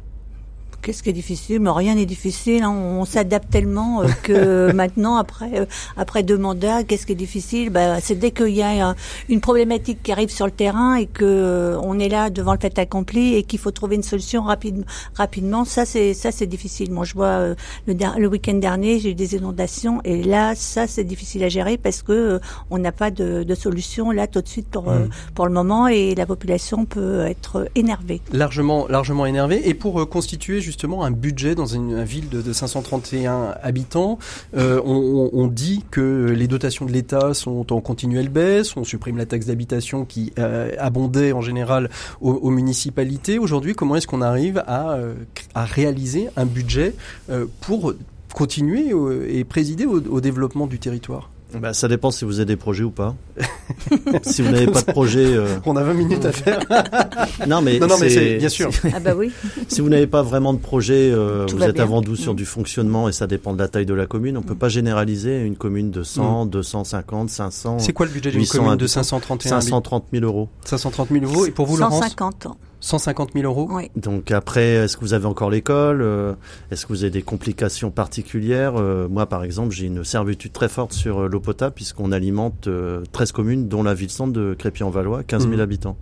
Qu'est-ce 0.82 1.02
qui 1.02 1.10
est 1.10 1.14
difficile? 1.14 1.60
Mais 1.60 1.70
rien 1.70 1.94
n'est 1.94 2.06
difficile. 2.06 2.62
hein. 2.62 2.70
On, 2.70 3.04
s'adapte 3.04 3.50
tellement 3.50 4.02
euh, 4.02 4.08
que 4.22 4.72
maintenant, 4.80 5.16
après 5.16 5.60
euh, 5.60 5.66
après 5.96 6.22
deux 6.22 6.38
mandats, 6.38 6.84
qu'est-ce 6.84 7.06
qui 7.06 7.12
est 7.12 7.16
difficile? 7.16 7.70
Bah, 7.70 8.00
C'est 8.00 8.16
dès 8.18 8.30
qu'il 8.30 8.54
y 8.54 8.62
a 8.62 8.90
euh, 8.90 8.94
une 9.28 9.40
problématique 9.40 10.02
qui 10.02 10.12
arrive 10.12 10.30
sur 10.30 10.46
le 10.46 10.52
terrain 10.52 10.96
et 10.96 11.06
que 11.06 11.24
euh, 11.24 11.78
on 11.82 11.98
est 11.98 12.08
là 12.08 12.30
devant 12.30 12.52
le 12.52 12.58
fait 12.58 12.78
accompli 12.78 13.34
et 13.34 13.42
qu'il 13.42 13.58
faut 13.58 13.70
trouver 13.70 13.96
une 13.96 14.02
solution 14.02 14.42
rapide, 14.42 14.84
rapidement. 15.14 15.64
Ça, 15.64 15.84
c'est 15.84 16.14
ça, 16.14 16.30
c'est 16.32 16.46
difficile. 16.46 16.92
Moi, 16.92 17.04
je 17.04 17.14
vois 17.14 17.54
le, 17.86 18.26
week-end 18.26 18.54
dernier, 18.54 18.98
j'ai 18.98 19.10
eu 19.10 19.14
des 19.14 19.34
inondations 19.34 20.00
et 20.04 20.22
là, 20.22 20.54
ça, 20.54 20.86
c'est 20.86 21.04
difficile 21.04 21.44
à 21.44 21.48
gérer 21.48 21.76
parce 21.78 22.02
que 22.02 22.40
on 22.70 22.78
n'a 22.78 22.92
pas 22.92 23.10
de, 23.10 23.42
de 23.42 23.54
solution 23.54 24.10
là 24.10 24.26
tout 24.26 24.40
de 24.40 24.48
suite 24.48 24.68
pour 24.68 24.90
euh, 24.90 25.06
pour 25.34 25.46
le 25.46 25.52
moment 25.52 25.88
et 25.88 26.14
la 26.14 26.26
population 26.26 26.84
peut 26.84 27.20
être 27.26 27.68
énervée. 27.74 28.20
largement, 28.32 28.86
largement 28.88 29.26
énervé. 29.26 29.68
Et 29.68 29.74
pour 29.74 30.08
constituer 30.08 30.60
justement 30.60 30.75
un 30.84 31.10
budget 31.10 31.54
dans 31.54 31.66
une, 31.66 32.02
ville 32.04 32.28
de, 32.28 32.42
de 32.42 32.52
531 32.52 33.54
habitants, 33.62 34.18
euh, 34.56 34.80
on, 34.84 34.94
on- 34.94 35.30
on 35.32 35.46
dit 35.48 35.84
que 35.90 36.26
les 36.30 36.46
dotations 36.48 36.84
de 36.86 36.92
l'État 36.92 37.34
sont 37.34 37.72
en 37.72 37.80
continuelle 37.80 38.28
baisse. 38.28 38.76
On 38.76 38.84
supprime 38.84 39.16
la 39.16 39.26
taxe 39.26 39.46
d'habitation 39.46 40.04
qui 40.04 40.32
euh, 40.38 40.70
abondait 40.78 41.32
en 41.32 41.40
général 41.40 41.90
aux, 42.20 42.50
municipalités. 42.50 43.38
Aujourd'hui, 43.38 43.74
comment 43.74 43.96
est-ce 43.96 44.06
qu'on 44.06 44.22
arrive 44.22 44.62
à, 44.66 44.92
euh, 44.94 45.14
réaliser 45.54 46.28
un 46.36 46.46
budget 46.46 46.94
euh, 47.30 47.46
pour 47.60 47.94
continuer 48.34 48.92
et 49.28 49.44
présider 49.44 49.86
au 49.86 50.20
développement 50.20 50.66
du 50.66 50.78
territoire? 50.78 51.30
Bah, 51.54 51.72
ça 51.72 51.86
dépend 51.88 52.10
si 52.10 52.24
vous 52.24 52.38
avez 52.40 52.44
des 52.44 52.56
projets 52.56 52.82
ou 52.82 52.90
pas. 52.90 53.14
si 54.22 54.42
vous 54.42 54.50
n'avez 54.50 54.66
pas 54.66 54.82
de 54.82 54.90
projet, 54.92 55.24
euh, 55.24 55.58
On 55.64 55.76
a 55.76 55.82
20 55.82 55.94
minutes 55.94 56.24
à 56.24 56.32
faire. 56.32 56.58
non 57.46 57.62
mais, 57.62 57.78
Non, 57.78 57.86
non, 57.86 57.96
mais 58.00 58.10
c'est 58.10 58.36
bien 58.38 58.48
sûr. 58.48 58.70
Ah 58.94 59.00
bah 59.00 59.14
oui. 59.16 59.30
Si 59.68 59.80
vous 59.80 59.88
n'avez 59.88 60.06
pas 60.08 60.22
vraiment 60.22 60.52
de 60.52 60.58
projet, 60.58 61.10
euh, 61.12 61.46
vous 61.48 61.62
êtes 61.62 61.74
bien. 61.76 61.84
avant 61.84 62.02
tout 62.02 62.16
sur 62.16 62.32
Mm. 62.34 62.36
du 62.36 62.44
fonctionnement 62.44 63.08
et 63.08 63.12
ça 63.12 63.26
dépend 63.26 63.52
de 63.54 63.58
la 63.58 63.68
taille 63.68 63.86
de 63.86 63.94
la 63.94 64.06
commune. 64.06 64.36
On 64.36 64.42
peut 64.42 64.54
pas 64.56 64.68
généraliser 64.68 65.40
une 65.42 65.56
commune 65.56 65.90
de 65.90 66.02
100, 66.02 66.46
250, 66.46 67.30
500, 67.30 67.78
C'est 67.78 67.92
quoi 67.92 68.06
le 68.06 68.12
budget 68.12 68.30
d'une 68.32 68.40
800 68.40 68.58
commune 68.58 68.76
de 68.76 68.84
habitants. 68.84 69.02
531 69.02 69.52
habitants 69.52 69.60
530 69.66 70.04
000 70.12 70.24
euros. 70.24 70.48
530 70.64 71.08
000 71.12 71.24
euros. 71.24 71.46
Et 71.46 71.52
pour 71.52 71.66
vous, 71.66 71.76
Laurence? 71.76 72.02
150 72.02 72.46
ans. 72.46 72.56
150 72.80 73.30
000 73.34 73.44
euros. 73.44 73.68
Oui. 73.70 73.90
Donc 73.96 74.30
après, 74.30 74.64
est-ce 74.74 74.96
que 74.96 75.00
vous 75.02 75.14
avez 75.14 75.26
encore 75.26 75.50
l'école 75.50 76.02
Euh, 76.02 76.34
Est-ce 76.70 76.84
que 76.86 76.92
vous 76.92 77.02
avez 77.02 77.10
des 77.10 77.22
complications 77.22 77.90
particulières 77.90 78.74
Euh, 78.76 79.08
Moi, 79.08 79.26
par 79.26 79.42
exemple, 79.44 79.74
j'ai 79.74 79.86
une 79.86 80.04
servitude 80.04 80.52
très 80.52 80.68
forte 80.68 80.92
sur 80.92 81.20
euh, 81.22 81.28
l'eau 81.28 81.40
potable 81.40 81.74
puisqu'on 81.74 82.12
alimente 82.12 82.68
euh, 82.68 83.02
13 83.12 83.32
communes, 83.32 83.68
dont 83.68 83.82
la 83.82 83.94
ville-centre 83.94 84.32
de 84.32 84.54
Crépy-en-Valois, 84.58 85.22
15 85.24 85.42
000 85.44 85.54
Mhm. 85.54 85.60
habitants. 85.60 85.96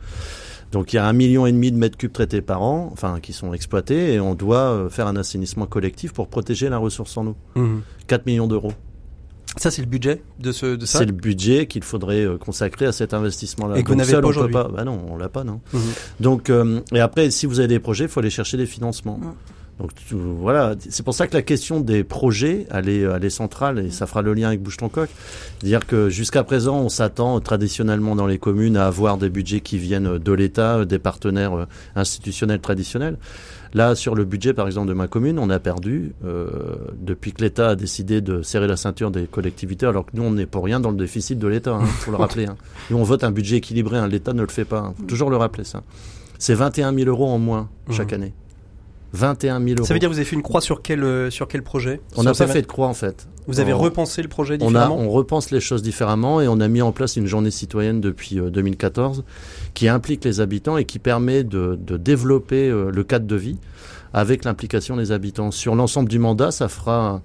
Donc 0.73 0.93
il 0.93 0.97
y 0.97 0.99
a 0.99 1.07
un 1.07 1.13
million 1.13 1.47
et 1.47 1.53
demi 1.53 1.71
de 1.71 1.77
mètres 1.77 1.97
cubes 1.97 2.13
traités 2.13 2.41
par 2.43 2.63
an, 2.63 2.89
enfin 2.93 3.21
qui 3.23 3.33
sont 3.33 3.53
exploités, 3.55 4.15
et 4.15 4.21
on 4.21 4.35
doit 4.35 4.89
faire 4.91 5.07
un 5.07 5.15
assainissement 5.15 5.67
collectif 5.67 6.13
pour 6.13 6.27
protéger 6.27 6.69
la 6.69 6.79
ressource 6.79 7.17
en 7.17 7.29
eau. 7.29 7.37
Mhm. 7.55 7.83
4 8.09 8.27
millions 8.27 8.49
d'euros. 8.49 8.73
Ça, 9.57 9.71
c'est 9.71 9.83
le 9.83 9.89
budget 9.89 10.23
de, 10.41 10.53
ce, 10.53 10.75
de 10.77 10.85
ça 10.87 10.99
C'est 10.99 11.07
le 11.07 11.13
budget 11.13 11.67
qu'il 11.67 11.85
faudrait 11.85 12.25
euh, 12.25 12.37
consacrer 12.39 12.87
à 12.87 12.93
cet 12.93 13.15
investissement-là. 13.15 13.77
Et 13.79 13.83
que 13.83 13.89
vous 13.89 13.95
Donc 13.95 13.99
n'avez 13.99 14.13
seul, 14.13 14.23
pas 14.23 14.29
aujourd'hui. 14.29 14.53
pas. 14.53 14.69
Bah 14.69 14.85
non, 14.85 15.01
on 15.09 15.17
l'a 15.17 15.29
pas, 15.29 15.45
non. 15.45 15.61
Mhm. 15.73 15.81
Donc 16.21 16.51
euh, 16.51 16.81
et 16.93 17.01
après, 17.01 17.31
si 17.31 17.47
vous 17.47 17.59
avez 17.61 17.69
des 17.69 17.79
projets, 17.81 18.05
il 18.05 18.11
faut 18.11 18.21
aller 18.21 18.31
chercher 18.31 18.57
des 18.57 18.67
financements. 18.67 19.19
Mm. 19.19 19.33
Donc 19.81 19.91
tu- 19.95 20.15
voilà, 20.15 20.77
c'est 20.89 21.03
pour 21.05 21.15
ça 21.15 21.27
que 21.27 21.35
la 21.35 21.43
question 21.43 21.81
des 21.81 22.05
projets, 22.05 22.67
elle 22.71 22.89
est, 22.89 23.01
elle 23.01 23.25
est 23.25 23.31
centrale 23.31 23.81
et 23.81 23.91
ça 23.91 24.07
fera 24.07 24.23
le 24.23 24.33
lien 24.33 24.47
avec 24.47 24.63
Bouche 24.63 24.77
ton 24.77 24.89
coq. 24.89 25.09
C'est-à-dire 25.59 25.85
que 25.85 26.09
jusqu'à 26.11 26.45
présent, 26.45 26.79
on 26.79 26.89
s'attend 26.89 27.41
traditionnellement 27.41 28.15
dans 28.15 28.29
les 28.29 28.39
communes 28.39 28.77
à 28.77 28.87
avoir 28.87 29.19
des 29.19 29.31
budgets 29.31 29.61
qui 29.61 29.79
viennent 29.79 30.19
de 30.19 30.33
l'État, 30.33 30.85
des 30.85 31.01
partenaires 31.01 31.55
euh, 31.55 31.65
institutionnels 31.97 32.61
traditionnels. 32.61 33.17
Là, 33.75 33.97
sur 33.97 34.15
le 34.15 34.25
budget, 34.25 34.55
par 34.55 34.67
exemple, 34.67 34.89
de 34.89 34.93
ma 34.95 35.09
commune, 35.09 35.39
on 35.41 35.51
a 35.51 35.59
perdu 35.59 36.13
euh, 36.25 36.47
depuis 36.97 37.33
que 37.33 37.43
l'État 37.43 37.71
a 37.71 37.75
décidé 37.75 38.21
de 38.21 38.41
serrer 38.43 38.69
la 38.69 38.77
ceinture 38.77 39.11
des 39.11 39.27
collectivités, 39.27 39.85
alors 39.87 40.07
que 40.07 40.13
nous, 40.15 40.23
on 40.23 40.31
n'est 40.31 40.47
pour 40.47 40.65
rien 40.65 40.79
dans 40.79 40.93
le 40.93 40.97
déficit 40.97 41.39
de 41.41 41.49
l'État, 41.49 41.77
il 41.81 41.87
faut 41.87 42.13
le 42.13 42.17
rappeler. 42.17 42.47
hein. 42.47 42.57
Nous, 42.91 42.97
on 42.97 43.03
vote 43.03 43.25
un 43.25 43.33
budget 43.33 43.57
équilibré, 43.57 43.99
hein, 43.99 44.07
l'État 44.07 44.33
ne 44.33 44.43
le 44.43 44.49
fait 44.49 44.65
pas. 44.65 44.93
Il 44.97 45.01
faut 45.03 45.07
toujours 45.09 45.29
le 45.31 45.37
rappeler, 45.37 45.65
ça. 45.65 45.83
C'est 46.39 46.55
21 46.55 46.95
000 46.95 47.09
euros 47.09 47.27
en 47.29 47.39
moins 47.39 47.69
chaque 47.91 48.13
Mhm. 48.13 48.15
année. 48.23 48.35
21 49.15 49.61
000 49.61 49.77
euros. 49.79 49.87
Ça 49.87 49.95
veut 49.95 50.01
dire 50.01 50.09
que 50.09 50.15
vous 50.15 50.19
avez 50.19 50.27
fait 50.27 50.37
une 50.37 50.43
croix 50.43 50.61
sur 50.61 50.83
quel, 50.83 51.03
euh, 51.05 51.31
sur 51.31 51.49
quel 51.49 51.63
projet 51.63 52.01
on 52.17 52.23
n'a 52.23 52.33
pas 52.35 52.47
fait 52.47 52.63
de 52.63 52.67
croix, 52.67 52.89
en 52.89 52.95
fait. 52.95 53.27
Vous 53.47 53.61
avez 53.61 53.73
On- 53.73 53.79
repensé 53.79 54.23
le 54.23 54.29
projet 54.29 54.57
on, 54.61 54.65
a, 54.67 54.69
différemment 54.69 54.99
on 54.99 55.11
repense 55.11 55.51
les 55.51 55.61
choses 55.61 55.83
différemment 55.83 56.41
et 56.41 56.49
on 56.49 56.61
a 56.61 56.69
mis 56.69 56.81
en 56.83 56.93
place 56.93 57.17
une 57.17 57.27
journée 57.27 57.51
citoyenne 57.51 58.01
depuis 58.01 58.39
euh, 58.41 58.51
2014 58.51 59.23
qui 59.75 59.87
implique 59.89 60.25
les 60.25 60.41
habitants 60.41 60.77
et 60.79 60.85
qui 60.87 60.99
permet 60.99 61.45
de, 61.45 61.79
de 61.81 61.97
développer 61.99 62.69
euh, 62.71 62.91
le 62.91 63.05
cadre 63.05 63.27
de 63.27 63.37
vie 63.37 63.59
avec 64.15 64.45
l'implication 64.45 64.97
des 64.97 65.13
habitants. 65.13 65.51
Sur 65.51 65.75
l'ensemble 65.75 66.09
du 66.09 66.19
mandat, 66.19 66.51
ça 66.53 66.69
fera 66.69 67.21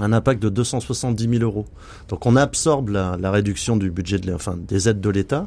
un, 0.00 0.12
impact 0.12 0.42
de 0.42 0.48
270 0.48 1.28
000 1.38 1.42
euros. 1.42 1.66
Donc 2.08 2.26
on 2.26 2.36
absorbe 2.36 2.90
la, 2.90 3.16
la 3.20 3.30
réduction 3.30 3.76
du 3.76 3.90
budget, 3.90 4.18
de, 4.18 4.32
enfin 4.34 4.56
des 4.56 4.88
aides 4.88 5.00
de 5.00 5.10
l'État, 5.10 5.46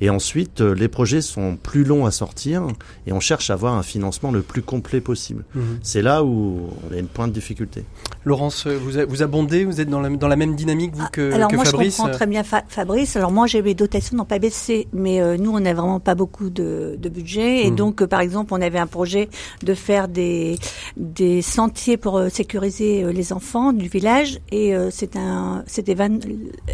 et 0.00 0.10
ensuite 0.10 0.60
euh, 0.60 0.74
les 0.74 0.88
projets 0.88 1.20
sont 1.22 1.56
plus 1.56 1.84
longs 1.84 2.06
à 2.06 2.10
sortir 2.10 2.66
et 3.06 3.12
on 3.12 3.20
cherche 3.20 3.50
à 3.50 3.54
avoir 3.54 3.74
un 3.74 3.82
financement 3.82 4.30
le 4.30 4.42
plus 4.42 4.62
complet 4.62 5.00
possible. 5.00 5.44
Mhm. 5.54 5.78
C'est 5.82 6.02
là 6.02 6.24
où 6.24 6.68
on 6.90 6.94
a 6.94 6.98
une 6.98 7.06
pointe 7.08 7.30
de 7.30 7.34
difficulté. 7.34 7.84
Laurence, 8.24 8.66
euh, 8.66 8.76
vous, 8.76 8.92
vous 9.08 9.22
abondez, 9.22 9.64
vous 9.64 9.80
êtes 9.80 9.88
dans 9.88 10.00
la, 10.00 10.08
dans 10.10 10.28
la 10.28 10.36
même 10.36 10.56
dynamique 10.56 10.94
vous 10.94 11.06
que, 11.12 11.32
Alors 11.32 11.48
que 11.50 11.56
moi 11.56 11.64
Fabrice? 11.64 11.96
je 11.96 12.02
comprends 12.02 12.12
très 12.14 12.26
bien 12.26 12.42
Fa- 12.42 12.64
Fabrice. 12.68 13.16
Alors 13.16 13.30
moi 13.32 13.46
j'ai 13.46 13.62
mes 13.62 13.74
dotations 13.74 14.16
n'ont 14.16 14.24
pas 14.24 14.38
baissé, 14.38 14.88
mais 14.92 15.20
euh, 15.20 15.36
nous 15.36 15.50
on 15.52 15.60
n'a 15.60 15.74
vraiment 15.74 16.00
pas 16.00 16.14
beaucoup 16.14 16.50
de, 16.50 16.96
de 16.98 17.08
budget 17.08 17.64
et 17.66 17.70
Mhm. 17.70 17.76
donc 17.76 18.02
euh, 18.02 18.06
par 18.06 18.20
exemple 18.20 18.52
on 18.54 18.60
avait 18.60 18.78
un 18.78 18.86
projet 18.86 19.28
de 19.62 19.74
faire 19.74 20.08
des 20.08 20.58
des 20.96 21.42
sentiers 21.42 21.96
pour 21.96 22.18
euh, 22.18 22.28
sécuriser 22.28 23.04
euh, 23.04 23.12
les 23.12 23.32
enfants 23.32 23.72
du 23.72 23.85
village 23.88 24.38
et 24.50 24.74
euh, 24.74 24.90
c'est 24.90 25.16
un 25.16 25.64
c'était 25.66 25.94
20 25.94 26.24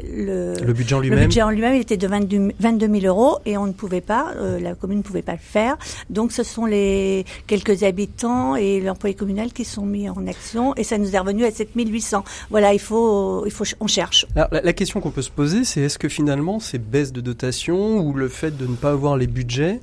le, 0.05 0.55
Le 0.55 0.73
budget 0.73 0.95
en 0.95 0.99
le 0.99 1.09
lui-même 1.09 1.25
budget 1.25 1.43
en 1.43 1.51
lui-même 1.51 1.75
il 1.75 1.81
était 1.81 1.97
de 1.97 2.07
22, 2.07 2.53
22 2.59 3.01
000 3.01 3.07
euros 3.07 3.39
et 3.47 3.57
on 3.57 3.67
ne 3.67 3.73
pouvait 3.73 4.01
pas, 4.01 4.33
euh, 4.37 4.61
la 4.61 4.75
commune 4.75 4.99
ne 4.99 5.03
pouvait 5.03 5.23
pas 5.23 5.33
le 5.33 5.39
faire. 5.39 5.77
Donc 6.11 6.33
ce 6.33 6.43
sont 6.43 6.67
les 6.67 7.25
quelques 7.47 7.83
habitants 7.83 8.57
et 8.57 8.81
l'employé 8.81 9.15
communal 9.15 9.53
qui 9.53 9.65
sont 9.65 9.87
mis 9.87 10.09
en 10.09 10.27
action 10.27 10.75
et 10.77 10.85
ça 10.85 10.99
nous 10.99 11.15
est 11.15 11.19
revenu 11.19 11.45
à 11.45 11.51
7 11.51 11.71
800. 11.75 12.25
Voilà, 12.51 12.73
il 12.73 12.81
faut, 12.81 13.45
il 13.47 13.53
faut, 13.53 13.65
on 13.81 13.87
cherche. 13.87 14.27
Alors, 14.37 14.49
la, 14.53 14.61
la 14.63 14.73
question 14.73 15.01
qu'on 15.01 15.11
peut 15.11 15.23
se 15.23 15.31
poser, 15.31 15.65
c'est 15.65 15.81
est-ce 15.81 15.99
que 15.99 16.09
finalement 16.09 16.61
ces 16.61 16.79
baisses 16.79 17.13
de 17.13 17.21
dotation 17.21 17.99
ou 18.01 18.13
le 18.13 18.29
fait 18.29 18.57
de 18.57 18.67
ne 18.67 18.75
pas 18.77 18.91
avoir 18.91 19.17
les 19.17 19.27
budgets, 19.27 19.81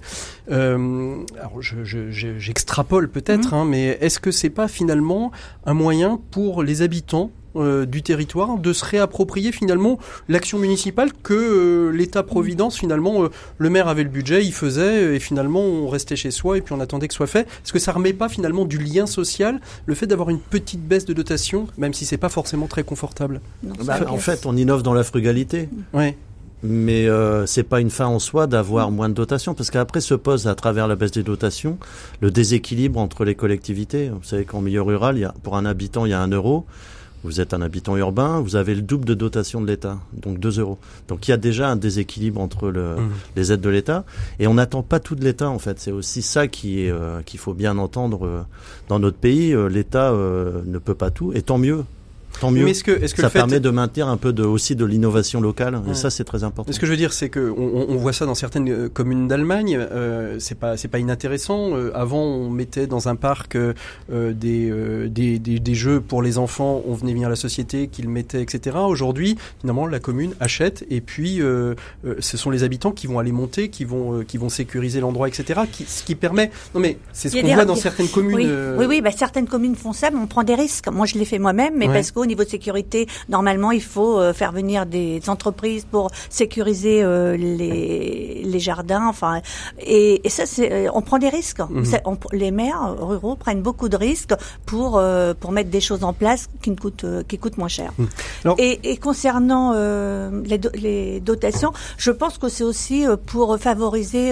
euh, 0.51 1.15
alors 1.39 1.61
je- 1.61 1.83
je- 1.83 2.11
je- 2.11 2.37
j'extrapole 2.39 3.09
peut-être, 3.09 3.53
hein, 3.53 3.65
mais 3.65 3.97
est-ce 4.01 4.19
que 4.19 4.31
c'est 4.31 4.49
pas 4.49 4.67
finalement 4.67 5.31
un 5.65 5.73
moyen 5.73 6.19
pour 6.31 6.63
les 6.63 6.81
habitants 6.81 7.31
euh, 7.55 7.87
du 7.87 8.03
territoire 8.03 8.59
de 8.59 8.73
se 8.73 8.85
réapproprier 8.85 9.51
finalement 9.51 9.97
l'action 10.27 10.59
municipale 10.59 11.09
que 11.23 11.33
euh, 11.33 11.89
l'État-providence 11.89 12.77
finalement 12.77 13.23
euh, 13.23 13.29
le 13.57 13.69
maire 13.71 13.87
avait 13.87 14.03
le 14.03 14.09
budget, 14.09 14.45
il 14.45 14.53
faisait 14.53 15.15
et 15.15 15.19
finalement 15.19 15.61
on 15.61 15.87
restait 15.87 16.15
chez 16.15 16.29
soi 16.29 16.57
et 16.59 16.61
puis 16.61 16.75
on 16.75 16.79
attendait 16.79 17.07
que 17.07 17.13
ce 17.13 17.17
soit 17.17 17.25
fait? 17.27 17.47
Est-ce 17.65 17.73
que 17.73 17.79
ça 17.79 17.91
remet 17.91 18.13
pas 18.13 18.29
finalement 18.29 18.65
du 18.65 18.77
lien 18.77 19.07
social 19.07 19.59
le 19.87 19.95
fait 19.95 20.05
d'avoir 20.05 20.29
une 20.29 20.39
petite 20.39 20.81
baisse 20.87 21.05
de 21.05 21.13
dotation, 21.13 21.65
même 21.79 21.93
si 21.95 22.05
c'est 22.05 22.17
pas 22.17 22.29
forcément 22.29 22.67
très 22.67 22.83
confortable? 22.83 23.41
Non, 23.63 23.73
Bah, 23.83 23.97
en 24.07 24.17
fait, 24.17 24.45
on 24.45 24.55
innove 24.55 24.83
dans 24.83 24.93
la 24.93 25.03
frugalité. 25.03 25.69
Ouais. 25.91 26.15
Mais 26.61 27.07
euh, 27.07 27.45
c'est 27.45 27.63
pas 27.63 27.79
une 27.79 27.89
fin 27.89 28.07
en 28.07 28.19
soi 28.19 28.45
d'avoir 28.47 28.91
moins 28.91 29.07
de 29.09 29.13
dotations, 29.13 29.53
parce 29.53 29.71
qu'après 29.71 30.01
se 30.01 30.13
pose 30.13 30.47
à 30.47 30.55
travers 30.55 30.87
la 30.87 30.95
baisse 30.95 31.11
des 31.11 31.23
dotations 31.23 31.77
le 32.21 32.31
déséquilibre 32.31 32.99
entre 32.99 33.23
les 33.23 33.35
collectivités. 33.35 34.09
Vous 34.09 34.23
savez 34.23 34.43
qu'en 34.43 34.59
milieu 34.61 34.81
rural, 34.81 35.17
il 35.17 35.21
y 35.21 35.25
a, 35.25 35.33
pour 35.43 35.55
un 35.55 35.65
habitant, 35.65 36.05
il 36.05 36.09
y 36.09 36.13
a 36.13 36.21
un 36.21 36.27
euro. 36.29 36.65
Vous 37.25 37.41
êtes 37.41 37.53
un 37.53 37.61
habitant 37.61 37.97
urbain, 37.97 38.39
vous 38.39 38.55
avez 38.55 38.73
le 38.75 38.81
double 38.81 39.03
de 39.03 39.13
dotation 39.13 39.59
de 39.59 39.67
l'État, 39.67 39.99
donc 40.13 40.39
2 40.39 40.59
euros. 40.61 40.77
Donc 41.09 41.27
il 41.27 41.31
y 41.31 41.33
a 41.33 41.37
déjà 41.37 41.67
un 41.69 41.75
déséquilibre 41.75 42.39
entre 42.39 42.69
le, 42.69 42.95
Mhm. 42.95 43.09
les 43.35 43.51
aides 43.51 43.59
de 43.59 43.67
l'État, 43.69 44.05
et 44.39 44.47
on 44.47 44.53
n'attend 44.53 44.83
pas 44.83 45.01
tout 45.01 45.15
de 45.15 45.23
l'État 45.25 45.49
en 45.49 45.59
fait. 45.59 45.81
C'est 45.81 45.91
aussi 45.91 46.21
ça 46.21 46.47
qui 46.47 46.85
est 46.85 46.89
euh, 46.91 47.21
qu'il 47.25 47.37
faut 47.41 47.53
bien 47.53 47.77
entendre 47.77 48.25
euh, 48.25 48.41
dans 48.87 48.99
notre 48.99 49.17
pays. 49.17 49.53
Euh, 49.53 49.67
L'État 49.67 50.11
euh, 50.13 50.61
ne 50.65 50.77
peut 50.77 50.95
pas 50.95 51.09
tout, 51.09 51.33
et 51.33 51.41
tant 51.41 51.57
mieux, 51.57 51.83
tant 52.39 52.51
mieux. 52.51 52.63
Mais 52.65 52.71
est-ce 52.71 52.83
que, 52.83 52.91
est-ce 52.91 53.13
que 53.15 53.21
ça 53.21 53.27
le 53.27 53.31
fait, 53.31 53.39
permet 53.39 53.59
de 53.59 53.69
maintenir 53.69 54.07
un 54.07 54.17
peu 54.17 54.33
de, 54.33 54.43
aussi 54.43 54.75
de 54.75 54.85
l'innovation 54.85 55.41
locale, 55.41 55.75
Ouais. 55.75 55.91
et 55.91 55.93
ça 55.93 56.09
c'est 56.09 56.23
très 56.23 56.43
important. 56.43 56.71
Ce 56.71 56.79
que 56.79 56.85
je 56.85 56.91
veux 56.91 56.97
dire, 56.97 57.13
c'est 57.13 57.29
que 57.29 57.53
on, 57.57 57.61
on- 57.63 57.85
on 57.89 57.95
voit 57.97 58.13
ça 58.13 58.25
dans 58.25 58.35
certaines 58.35 58.69
euh, 58.69 58.89
communes 58.89 59.27
d'Allemagne. 59.27 59.77
Euh, 59.79 60.37
c'est 60.39 60.57
pas, 60.57 60.77
c'est 60.77 60.87
pas 60.87 60.99
inintéressant. 60.99 61.75
Euh, 61.75 61.91
avant, 61.95 62.21
on 62.23 62.49
mettait 62.49 62.87
dans 62.87 63.07
un 63.09 63.15
parc 63.15 63.55
euh, 63.55 63.73
des, 64.09 64.69
euh, 64.69 65.07
des, 65.07 65.39
des, 65.39 65.59
des 65.59 65.75
jeux 65.75 66.01
pour 66.01 66.21
les 66.21 66.37
enfants. 66.37 66.81
On 66.87 66.93
venait 66.93 67.13
venir 67.13 67.29
la 67.29 67.35
société, 67.35 67.87
qu'ils 67.87 68.09
mettaient, 68.09 68.41
etc. 68.41 68.77
Aujourd'hui, 68.87 69.37
finalement, 69.61 69.87
la 69.87 69.99
commune 69.99 70.33
achète 70.39 70.85
et 70.89 71.01
puis 71.01 71.41
euh, 71.41 71.75
euh, 72.05 72.15
ce 72.19 72.37
sont 72.37 72.49
les 72.49 72.63
habitants 72.63 72.91
qui 72.91 73.07
vont 73.07 73.19
aller 73.19 73.31
monter, 73.31 73.69
qui 73.69 73.85
vont, 73.85 74.19
euh, 74.19 74.23
qui 74.23 74.37
vont 74.37 74.49
sécuriser 74.49 74.99
l'endroit, 74.99 75.27
etc. 75.27 75.61
Qui, 75.71 75.85
ce 75.87 76.03
qui 76.03 76.15
permet. 76.15 76.51
Non, 76.73 76.81
mais 76.81 76.97
c'est 77.13 77.29
ce 77.29 77.35
qu'on 77.39 77.47
des- 77.47 77.53
voit 77.53 77.65
dans 77.65 77.75
certaines 77.75 78.07
communes. 78.07 78.35
Oui, 78.35 78.45
euh, 78.47 78.75
oui, 78.79 78.85
oui 78.87 79.01
bah, 79.01 79.11
certaines 79.11 79.47
communes 79.47 79.75
font 79.75 79.93
ça, 79.93 80.09
mais 80.11 80.17
on 80.19 80.27
prend 80.27 80.43
des 80.43 80.55
risques. 80.55 80.87
Moi, 80.89 81.05
je 81.05 81.15
l'ai 81.17 81.25
fait 81.25 81.39
moi-même, 81.39 81.73
mais 81.77 81.87
Ouais. 81.87 81.93
parce 81.93 82.11
qu'au 82.19 82.25
niveau 82.25 82.43
de 82.43 82.49
sécurité, 82.49 83.07
normalement, 83.29 83.71
il 83.71 83.81
faut 83.81 84.19
euh, 84.19 84.33
faire 84.33 84.51
venir 84.51 84.85
des 84.85 85.21
entreprises 85.27 85.85
pour 85.89 86.11
sécuriser 86.29 87.01
euh, 87.01 87.37
les, 87.37 88.41
les 88.43 88.59
jardins. 88.59 89.05
Enfin, 89.07 89.41
et, 89.79 90.21
et 90.25 90.29
ça, 90.29 90.45
c'est, 90.45 90.71
euh, 90.71 90.89
on 90.93 91.01
prend 91.01 91.17
des 91.19 91.29
risques. 91.29 91.61
Mhm. 91.69 91.85
On- 92.05 92.17
les 92.33 92.51
maires 92.51 92.95
ruraux 92.99 93.35
prennent 93.35 93.61
beaucoup 93.61 93.89
de 93.89 93.97
risques 93.97 94.33
pour 94.65 95.01
pour 95.39 95.51
mettre 95.51 95.69
des 95.69 95.79
choses 95.89 96.03
en 96.03 96.13
place 96.13 96.47
qui 96.61 96.69
ne 96.71 96.75
coûtent 96.75 97.05
qui 97.27 97.37
coûtent 97.37 97.57
moins 97.57 97.67
cher. 97.79 97.91
Mhm. 97.97 98.07
Alors- 98.43 98.55
Et, 98.59 98.91
et 98.91 98.97
concernant 98.97 99.65
les, 100.51 100.57
do- 100.57 100.75
les 100.85 101.19
dotations, 101.21 101.71
je 101.97 102.11
pense 102.11 102.37
que 102.37 102.49
c'est 102.49 102.63
aussi 102.63 103.05
pour 103.27 103.57
favoriser 103.57 104.31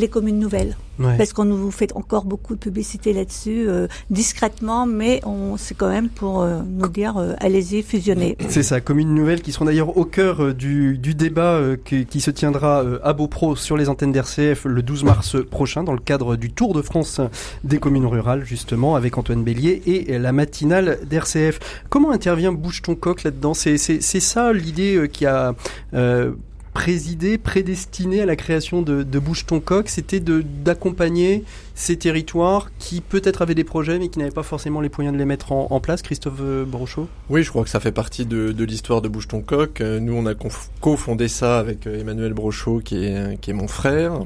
les 0.00 0.08
communes 0.08 0.38
nouvelles. 0.38 0.76
Ouais. 0.98 1.16
Parce 1.16 1.32
qu'on 1.32 1.44
nous 1.44 1.70
fait 1.70 1.92
encore 1.94 2.24
beaucoup 2.24 2.54
de 2.54 2.60
publicité 2.60 3.12
là-dessus, 3.12 3.68
euh, 3.68 3.86
discrètement, 4.10 4.86
mais 4.86 5.20
on 5.24 5.56
c'est 5.56 5.74
quand 5.74 5.88
même 5.88 6.08
pour 6.08 6.42
euh, 6.42 6.60
nous 6.66 6.88
dire 6.88 7.16
euh, 7.16 7.34
allez-y, 7.38 7.82
fusionnez. 7.82 8.36
C'est 8.48 8.62
ça, 8.62 8.80
communes 8.80 9.14
nouvelles 9.14 9.42
qui 9.42 9.52
seront 9.52 9.64
d'ailleurs 9.64 9.96
au 9.96 10.04
cœur 10.04 10.42
euh, 10.42 10.54
du, 10.54 10.98
du 10.98 11.14
débat 11.14 11.54
euh, 11.54 11.76
qui, 11.82 12.06
qui 12.06 12.20
se 12.20 12.30
tiendra 12.30 12.82
euh, 12.82 12.98
à 13.02 13.12
Beaupro 13.12 13.56
sur 13.56 13.76
les 13.76 13.88
antennes 13.88 14.12
d'RCF 14.12 14.64
le 14.64 14.82
12 14.82 15.04
mars 15.04 15.36
prochain 15.50 15.84
dans 15.84 15.92
le 15.92 16.00
cadre 16.00 16.36
du 16.36 16.50
Tour 16.50 16.74
de 16.74 16.82
France 16.82 17.20
des 17.62 17.78
communes 17.78 18.06
rurales 18.06 18.44
justement 18.44 18.96
avec 18.96 19.18
Antoine 19.18 19.42
Bélier 19.42 19.82
et 19.86 20.18
la 20.18 20.32
matinale 20.32 20.98
d'RCF. 21.08 21.58
Comment 21.88 22.10
intervient 22.10 22.52
Bouge 22.52 22.82
ton 22.82 22.94
coq 22.94 23.22
là-dedans 23.22 23.54
C'est 23.54 23.78
ça 23.78 24.52
l'idée 24.52 24.96
euh, 24.96 25.06
qui 25.06 25.26
a 25.26 25.54
euh, 25.94 26.32
présidé, 26.74 27.38
prédestiné 27.38 28.20
à 28.20 28.26
la 28.26 28.36
création 28.36 28.82
de, 28.82 29.04
de 29.04 29.18
Bouge 29.18 29.46
c'était 29.86 30.20
d'accompagner 30.20 31.44
ces 31.74 31.96
territoires 31.96 32.70
qui 32.78 33.00
peut-être 33.00 33.42
avaient 33.42 33.54
des 33.54 33.64
projets 33.64 33.98
mais 33.98 34.08
qui 34.08 34.18
n'avaient 34.18 34.32
pas 34.32 34.42
forcément 34.42 34.80
les 34.80 34.90
moyens 34.94 35.14
de 35.14 35.18
les 35.18 35.24
mettre 35.24 35.52
en, 35.52 35.80
place. 35.80 36.02
Christophe 36.02 36.40
euh, 36.40 36.64
Brochot? 36.64 37.08
Oui, 37.30 37.42
je 37.42 37.50
crois 37.50 37.62
que 37.62 37.70
ça 37.70 37.80
fait 37.80 37.92
partie 37.92 38.26
de, 38.26 38.52
de 38.52 38.64
l'histoire 38.64 39.00
de 39.00 39.08
Bouge 39.08 39.28
ton. 39.28 39.44
Euh, 39.52 40.00
Nous, 40.00 40.12
on 40.12 40.26
a 40.26 40.34
co-fondé 40.80 41.28
ça 41.28 41.58
avec 41.58 41.86
euh, 41.86 42.00
Emmanuel 42.00 42.34
Brochot, 42.34 42.80
qui 42.80 43.04
est, 43.04 43.40
qui 43.40 43.50
est 43.50 43.54
mon 43.54 43.68
frère. 43.68 44.20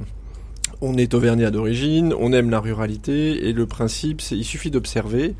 On 0.80 0.96
est 0.96 1.12
auvergnat 1.14 1.50
d'origine, 1.50 2.14
on 2.18 2.32
aime 2.32 2.50
la 2.50 2.60
ruralité, 2.60 3.48
et 3.48 3.52
le 3.52 3.66
principe, 3.66 4.20
c'est 4.20 4.36
il 4.36 4.44
suffit 4.44 4.70
d'observer. 4.70 5.34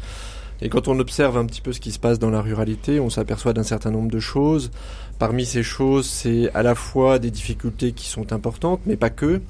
Et 0.61 0.69
quand 0.69 0.89
on 0.89 0.99
observe 0.99 1.39
un 1.39 1.47
petit 1.47 1.61
peu 1.61 1.73
ce 1.73 1.81
qui 1.81 1.93
se 1.93 1.99
passe 1.99 2.19
dans 2.19 2.31
la 2.31 2.43
ruralité, 2.43 2.99
on 2.99 3.11
s'aperçoit 3.11 3.53
d'un 3.53 3.63
certain 3.63 3.93
nombre 3.93 4.11
de 4.11 4.19
choses. 4.19 4.71
Parmi 5.19 5.45
ces 5.47 5.63
choses, 5.63 6.07
c'est 6.09 6.51
à 6.55 6.63
la 6.63 6.75
fois 6.75 7.19
des 7.19 7.31
difficultés 7.31 7.93
qui 7.93 8.07
sont 8.07 8.33
importantes, 8.33 8.81
mais 8.87 8.97
pas 8.97 9.11
que. 9.11 9.41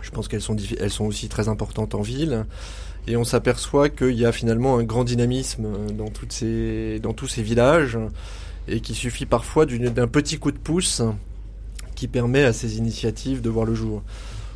Je 0.00 0.10
pense 0.10 0.26
qu'elles 0.28 0.40
sont, 0.42 0.56
elles 0.80 0.90
sont 0.90 1.04
aussi 1.04 1.28
très 1.28 1.48
importantes 1.48 1.94
en 1.94 2.02
ville. 2.02 2.46
Et 3.06 3.16
on 3.16 3.24
s'aperçoit 3.24 3.88
qu'il 3.88 4.14
y 4.18 4.26
a 4.26 4.32
finalement 4.32 4.76
un 4.76 4.82
grand 4.82 5.04
dynamisme 5.04 5.66
dans, 5.96 6.08
toutes 6.10 6.32
ces, 6.32 6.98
dans 7.00 7.12
tous 7.14 7.26
ces 7.28 7.42
villages 7.42 7.98
et 8.66 8.80
qu'il 8.80 8.94
suffit 8.96 9.24
parfois 9.24 9.64
d'un 9.66 10.06
petit 10.08 10.38
coup 10.38 10.52
de 10.52 10.58
pouce 10.58 11.00
qui 11.94 12.06
permet 12.06 12.44
à 12.44 12.52
ces 12.52 12.76
initiatives 12.76 13.40
de 13.40 13.48
voir 13.48 13.64
le 13.64 13.74
jour. 13.74 14.02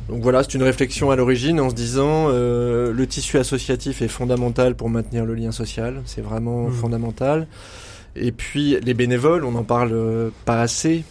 Donc 0.07 0.21
voilà, 0.21 0.43
c'est 0.43 0.53
une 0.53 0.63
réflexion 0.63 1.09
à 1.11 1.15
l'origine 1.15 1.59
en 1.59 1.69
se 1.69 1.75
disant 1.75 2.27
euh, 2.29 2.91
le 2.93 3.07
tissu 3.07 3.37
associatif 3.37 4.01
est 4.01 4.07
fondamental 4.07 4.75
pour 4.75 4.89
maintenir 4.89 5.25
le 5.25 5.33
lien 5.33 5.51
social, 5.51 6.01
c'est 6.05 6.21
vraiment 6.21 6.67
Mhm. 6.67 6.73
fondamental. 6.73 7.47
Et 8.15 8.31
puis 8.31 8.77
les 8.83 8.93
bénévoles, 8.93 9.43
on 9.43 9.51
n'en 9.51 9.63
parle 9.63 9.91
euh, 9.93 10.29
pas 10.45 10.61
assez, 10.61 11.03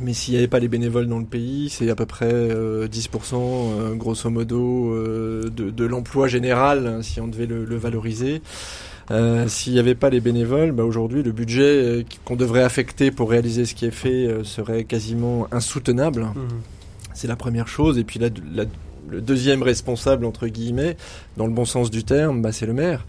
mais 0.00 0.12
s'il 0.12 0.34
n'y 0.34 0.38
avait 0.38 0.48
pas 0.48 0.58
les 0.58 0.68
bénévoles 0.68 1.06
dans 1.08 1.18
le 1.18 1.24
pays, 1.24 1.68
c'est 1.70 1.88
à 1.90 1.94
peu 1.94 2.06
près 2.06 2.30
euh, 2.32 2.86
10% 2.86 3.34
euh, 3.34 3.94
grosso 3.94 4.28
modo 4.30 4.92
euh, 4.92 5.50
de, 5.54 5.70
de 5.70 5.84
l'emploi 5.86 6.28
général, 6.28 6.86
hein, 6.86 7.02
si 7.02 7.20
on 7.20 7.28
devait 7.28 7.46
le, 7.46 7.64
le 7.64 7.76
valoriser. 7.76 8.42
S'il 9.46 9.72
n'y 9.72 9.78
avait 9.78 9.94
pas 9.94 10.10
les 10.10 10.20
bénévoles, 10.20 10.72
bah 10.72 10.84
aujourd'hui 10.84 11.22
le 11.22 11.32
budget 11.32 12.04
qu'on 12.26 12.36
devrait 12.36 12.62
affecter 12.62 13.10
pour 13.10 13.30
réaliser 13.30 13.64
ce 13.64 13.74
qui 13.74 13.86
est 13.86 13.90
fait 13.90 14.28
serait 14.44 14.84
quasiment 14.84 15.46
insoutenable. 15.50 16.24
Mhm. 16.24 16.34
C'est 17.14 17.26
la 17.26 17.34
première 17.36 17.68
chose. 17.68 17.96
Et 17.96 18.04
puis 18.04 18.18
la, 18.18 18.28
la- 18.54 18.66
le 19.08 19.22
deuxième 19.22 19.62
responsable, 19.62 20.26
entre 20.26 20.46
guillemets, 20.48 20.98
dans 21.38 21.46
le 21.46 21.54
bon 21.54 21.64
sens 21.64 21.90
du 21.90 22.04
terme, 22.04 22.42
bah, 22.42 22.52
c'est 22.52 22.66
le 22.66 22.74
maire. 22.74 23.06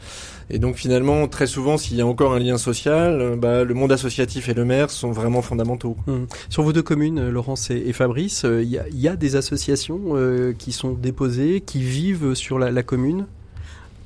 Et 0.49 0.59
donc 0.59 0.75
finalement, 0.75 1.27
très 1.27 1.47
souvent, 1.47 1.77
s'il 1.77 1.97
y 1.97 2.01
a 2.01 2.07
encore 2.07 2.33
un 2.33 2.39
lien 2.39 2.57
social, 2.57 3.21
euh, 3.21 3.35
bah, 3.35 3.63
le 3.63 3.73
monde 3.73 3.91
associatif 3.91 4.49
et 4.49 4.53
le 4.53 4.65
maire 4.65 4.89
sont 4.89 5.11
vraiment 5.11 5.41
fondamentaux. 5.41 5.95
Mhm. 6.07 6.27
Sur 6.49 6.63
vos 6.63 6.73
deux 6.73 6.81
communes, 6.81 7.19
euh, 7.19 7.31
Laurence 7.31 7.69
et, 7.69 7.93
Fabrice, 7.93 8.45
euh, 8.45 8.63
il 8.63 8.69
y, 8.69 8.77
a, 8.77 8.87
il 8.89 8.99
y 8.99 9.07
a 9.07 9.15
des 9.15 9.35
associations 9.35 9.99
euh, 10.13 10.53
qui 10.57 10.71
sont 10.71 10.93
déposées, 10.93 11.61
qui 11.61 11.83
vivent 11.83 12.33
sur 12.33 12.57
la 12.59 12.83
commune? 12.83 13.25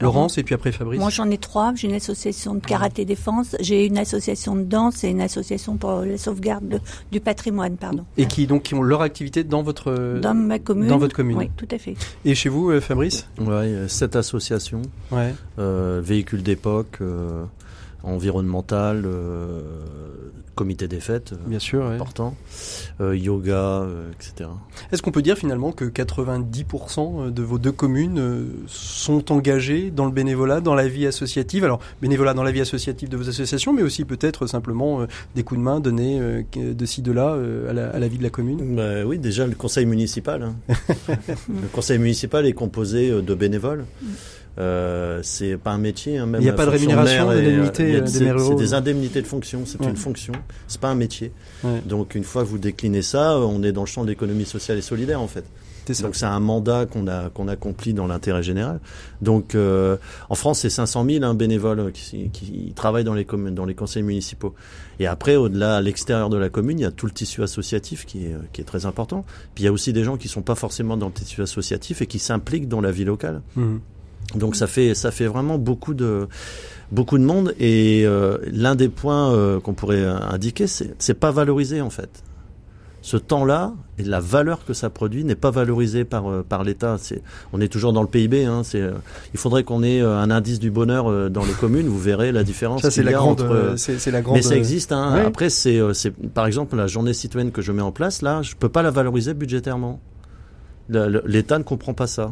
Laurence 0.03 0.37
et 0.37 0.43
puis 0.43 0.53
après 0.55 0.71
Fabrice. 0.71 0.99
Moi, 0.99 1.09
j'en 1.09 1.29
ai 1.31 1.37
trois. 1.37 1.73
J'ai 1.75 1.87
une 1.87 1.95
association 1.95 2.55
de 2.55 2.59
karaté 2.59 3.05
défense, 3.05 3.55
j'ai 3.59 3.85
une 3.85 3.97
association 3.97 4.55
de 4.55 4.63
danse 4.63 5.03
et 5.03 5.09
une 5.09 5.21
association 5.21 5.77
pour 5.77 6.01
la 6.01 6.17
sauvegarde 6.17 6.67
de- 6.67 6.79
du 7.11 7.19
patrimoine, 7.19 7.77
pardon. 7.77 8.05
et 8.17 8.25
qui 8.27 8.45
donc 8.47 8.63
qui 8.63 8.75
ont 8.75 8.81
leur 8.83 9.01
activité 9.01 9.43
dans 9.43 9.63
votre 9.63 10.19
Dans 10.21 10.33
ma 10.33 10.59
commune. 10.59 10.87
dans 10.87 10.97
votre 10.97 11.15
commune. 11.15 11.37
Oui, 11.37 11.49
tout 11.57 11.67
à 11.71 11.77
fait. 11.77 11.95
et 12.25 12.35
chez 12.35 12.49
vous, 12.49 12.69
euh, 12.69 12.81
Fabrice. 12.81 13.27
Ouais, 13.39 13.47
euh, 13.49 13.87
cette 13.87 14.15
association, 14.15 14.81
Ouais. 15.11 15.33
euh, 15.59 16.01
véhicules 16.03 16.43
d'époque, 16.43 16.97
euh, 17.01 17.43
environnemental, 18.03 19.03
euh, 19.05 19.61
comité 20.55 20.87
des 20.87 20.99
fêtes, 20.99 21.33
euh, 21.33 21.37
Bien 21.47 21.57
sûr. 21.57 21.79
ouais. 21.81 21.95
important, 21.95 22.35
euh, 23.01 23.17
yoga, 23.17 23.81
euh, 23.81 24.11
etc. 24.11 24.49
Est-ce 24.91 25.01
qu'on 25.01 25.11
peut 25.11 25.23
dire 25.23 25.35
finalement 25.37 25.71
que 25.71 25.85
90% 25.85 27.31
de 27.31 27.41
vos 27.43 27.57
deux 27.57 27.71
communes 27.71 28.45
sont 28.67 29.31
engagées 29.31 29.89
dans 29.89 30.05
le 30.05 30.11
bénévolat, 30.11 30.61
dans 30.61 30.75
la 30.75 30.87
vie 30.87 31.07
associative? 31.07 31.63
Alors, 31.63 31.79
bénévolat 32.01 32.33
dans 32.35 32.43
la 32.43 32.51
vie 32.51 32.61
associative 32.61 33.09
de 33.09 33.17
vos 33.17 33.29
associations, 33.29 33.73
mais 33.73 33.81
aussi 33.81 34.05
peut-être 34.05 34.45
simplement 34.45 35.01
euh, 35.01 35.07
des 35.35 35.43
coups 35.43 35.59
de 35.59 35.63
main 35.63 35.79
donnés 35.79 36.19
euh, 36.19 36.43
de 36.55 36.85
ci, 36.85 37.01
de 37.01 37.11
là 37.11 37.33
euh, 37.33 37.69
à, 37.69 37.73
la, 37.73 37.89
à 37.89 37.97
la 37.99 38.07
vie 38.07 38.19
de 38.19 38.23
la 38.23 38.29
commune? 38.29 38.75
Bah 38.75 39.03
oui, 39.05 39.17
déjà 39.17 39.47
le 39.47 39.55
conseil 39.55 39.85
municipal. 39.87 40.43
hein. 40.43 40.55
le 41.49 41.67
conseil 41.71 41.97
municipal 41.97 42.45
est 42.45 42.53
composé 42.53 43.09
de 43.09 43.33
bénévoles. 43.33 43.85
Euh, 44.59 45.19
c'est 45.23 45.57
pas 45.57 45.71
un 45.71 45.77
métier, 45.79 46.17
hein, 46.19 46.27
même 46.27 46.41
Il 46.41 46.45
y 46.45 46.49
a 46.49 46.53
pas 46.53 46.65
de 46.65 46.71
rémunération, 46.71 47.27
d'indemnité, 47.27 47.83
euh, 47.83 47.89
y 47.89 47.95
a 47.95 47.97
euh, 47.97 48.01
des 48.01 48.07
c'est- 48.43 48.55
des 48.55 48.73
indemnités 48.75 49.21
de 49.21 49.27
fonction, 49.27 49.63
c'est 49.65 49.81
Ouais. 49.81 49.89
une 49.89 49.95
fonction, 49.97 50.33
c'est 50.67 50.79
pas 50.79 50.89
un 50.89 50.95
métier. 50.95 51.31
Ouais. 51.63 51.81
Donc 51.87 52.13
une 52.13 52.23
fois 52.23 52.43
que 52.43 52.47
vous 52.49 52.59
déclinez 52.59 53.01
ça, 53.01 53.39
on 53.39 53.63
est 53.63 53.71
dans 53.71 53.81
le 53.81 53.87
champ 53.87 54.03
de 54.03 54.09
l'économie 54.09 54.45
sociale 54.45 54.77
et 54.77 54.81
solidaire 54.83 55.21
en 55.21 55.27
fait. 55.27 55.43
Ça. 55.91 56.03
Donc 56.03 56.15
c'est 56.15 56.25
un 56.25 56.39
mandat 56.39 56.85
qu'on 56.85 57.07
a 57.07 57.29
qu'on 57.29 57.49
accomplit 57.49 57.93
dans 57.93 58.07
l'intérêt 58.07 58.41
général. 58.41 58.79
Donc 59.21 59.53
euh, 59.53 59.97
en 60.29 60.35
France 60.35 60.59
c'est 60.59 60.69
500 60.69 61.03
000 61.05 61.25
hein, 61.25 61.33
bénévoles 61.33 61.91
qui, 61.91 62.29
qui 62.29 62.71
travaillent 62.73 63.03
dans 63.03 63.13
les 63.15 63.25
communes, 63.25 63.53
dans 63.53 63.65
les 63.65 63.73
conseils 63.75 64.03
municipaux. 64.03 64.53
Et 64.99 65.07
après 65.07 65.35
au-delà, 65.35 65.75
à 65.77 65.81
l'extérieur 65.81 66.29
de 66.29 66.37
la 66.37 66.47
commune, 66.47 66.79
il 66.79 66.83
y 66.83 66.85
a 66.85 66.91
tout 66.91 67.05
le 67.05 67.11
tissu 67.11 67.43
associatif 67.43 68.05
qui 68.05 68.25
est 68.27 68.35
qui 68.53 68.61
est 68.61 68.65
très 68.65 68.85
important. 68.85 69.25
Puis 69.55 69.63
il 69.63 69.65
y 69.65 69.67
a 69.67 69.73
aussi 69.73 69.91
des 69.91 70.05
gens 70.05 70.15
qui 70.15 70.29
sont 70.29 70.41
pas 70.43 70.55
forcément 70.55 70.95
dans 70.95 71.07
le 71.07 71.11
tissu 71.11 71.41
associatif 71.41 72.01
et 72.01 72.05
qui 72.07 72.19
s'impliquent 72.19 72.69
dans 72.69 72.79
la 72.81 72.91
vie 72.91 73.03
locale. 73.03 73.41
Mhm. 73.57 73.81
Donc 74.35 74.55
ça 74.55 74.67
fait 74.67 74.95
ça 74.95 75.11
fait 75.11 75.27
vraiment 75.27 75.57
beaucoup 75.57 75.93
de 75.93 76.27
beaucoup 76.91 77.17
de 77.17 77.23
monde 77.23 77.53
et 77.59 78.03
euh, 78.05 78.37
l'un 78.51 78.75
des 78.75 78.89
points 78.89 79.31
euh, 79.33 79.59
qu'on 79.59 79.73
pourrait 79.73 80.01
euh, 80.03 80.17
indiquer 80.31 80.67
c'est 80.67 80.95
c'est 80.99 81.13
pas 81.13 81.31
valorisé 81.31 81.81
en 81.81 81.89
fait. 81.89 82.23
Ce 83.05 83.17
temps-là 83.17 83.73
et 83.97 84.03
la 84.03 84.21
valeur 84.21 84.63
que 84.63 84.71
ça 84.73 84.89
produit 84.89 85.25
n'est 85.25 85.35
pas 85.35 85.51
valorisé 85.51 86.05
par 86.05 86.31
euh, 86.31 86.41
par 86.47 86.63
l'État. 86.63 86.95
C'est 86.99 87.21
on 87.51 87.59
est 87.59 87.67
toujours 87.67 87.91
dans 87.91 88.01
le 88.01 88.07
PIB. 88.07 88.45
Hein, 88.45 88.61
c'est 88.63 88.79
euh, 88.81 88.93
il 89.33 89.39
faudrait 89.39 89.63
qu'on 89.65 89.83
ait 89.83 90.01
euh, 90.01 90.17
un 90.17 90.31
indice 90.31 90.57
du 90.57 90.71
bonheur 90.71 91.11
euh, 91.11 91.27
dans 91.29 91.43
les 91.43 91.51
communes. 91.51 91.87
Vous 91.87 91.99
verrez 91.99 92.31
la 92.31 92.45
différence. 92.45 92.81
Ça, 92.81 92.91
c'est 92.91 93.03
la 93.03 93.11
grande. 93.11 93.41
euh, 93.41 93.75
c'est 93.75 94.09
la 94.09 94.21
grande. 94.21 94.37
mais 94.37 94.41
ça 94.41 94.55
existe. 94.55 94.93
Hein. 94.93 95.15
Ouais. 95.15 95.25
Après, 95.25 95.49
c'est, 95.49 95.77
euh, 95.79 95.91
c'est, 95.93 96.11
par 96.11 96.45
exemple, 96.47 96.77
la 96.77 96.87
journée 96.87 97.13
citoyenne 97.13 97.51
que 97.51 97.61
je 97.61 97.73
mets 97.73 97.81
en 97.81 97.91
place, 97.91 98.21
là, 98.21 98.41
je 98.41 98.55
peux 98.55 98.69
pas 98.69 98.81
la 98.81 98.89
valoriser 98.91 99.33
budgétairement. 99.33 99.99
L'État 100.89 101.57
ne 101.59 101.63
comprend 101.63 101.93
pas 101.93 102.07
ça. 102.07 102.31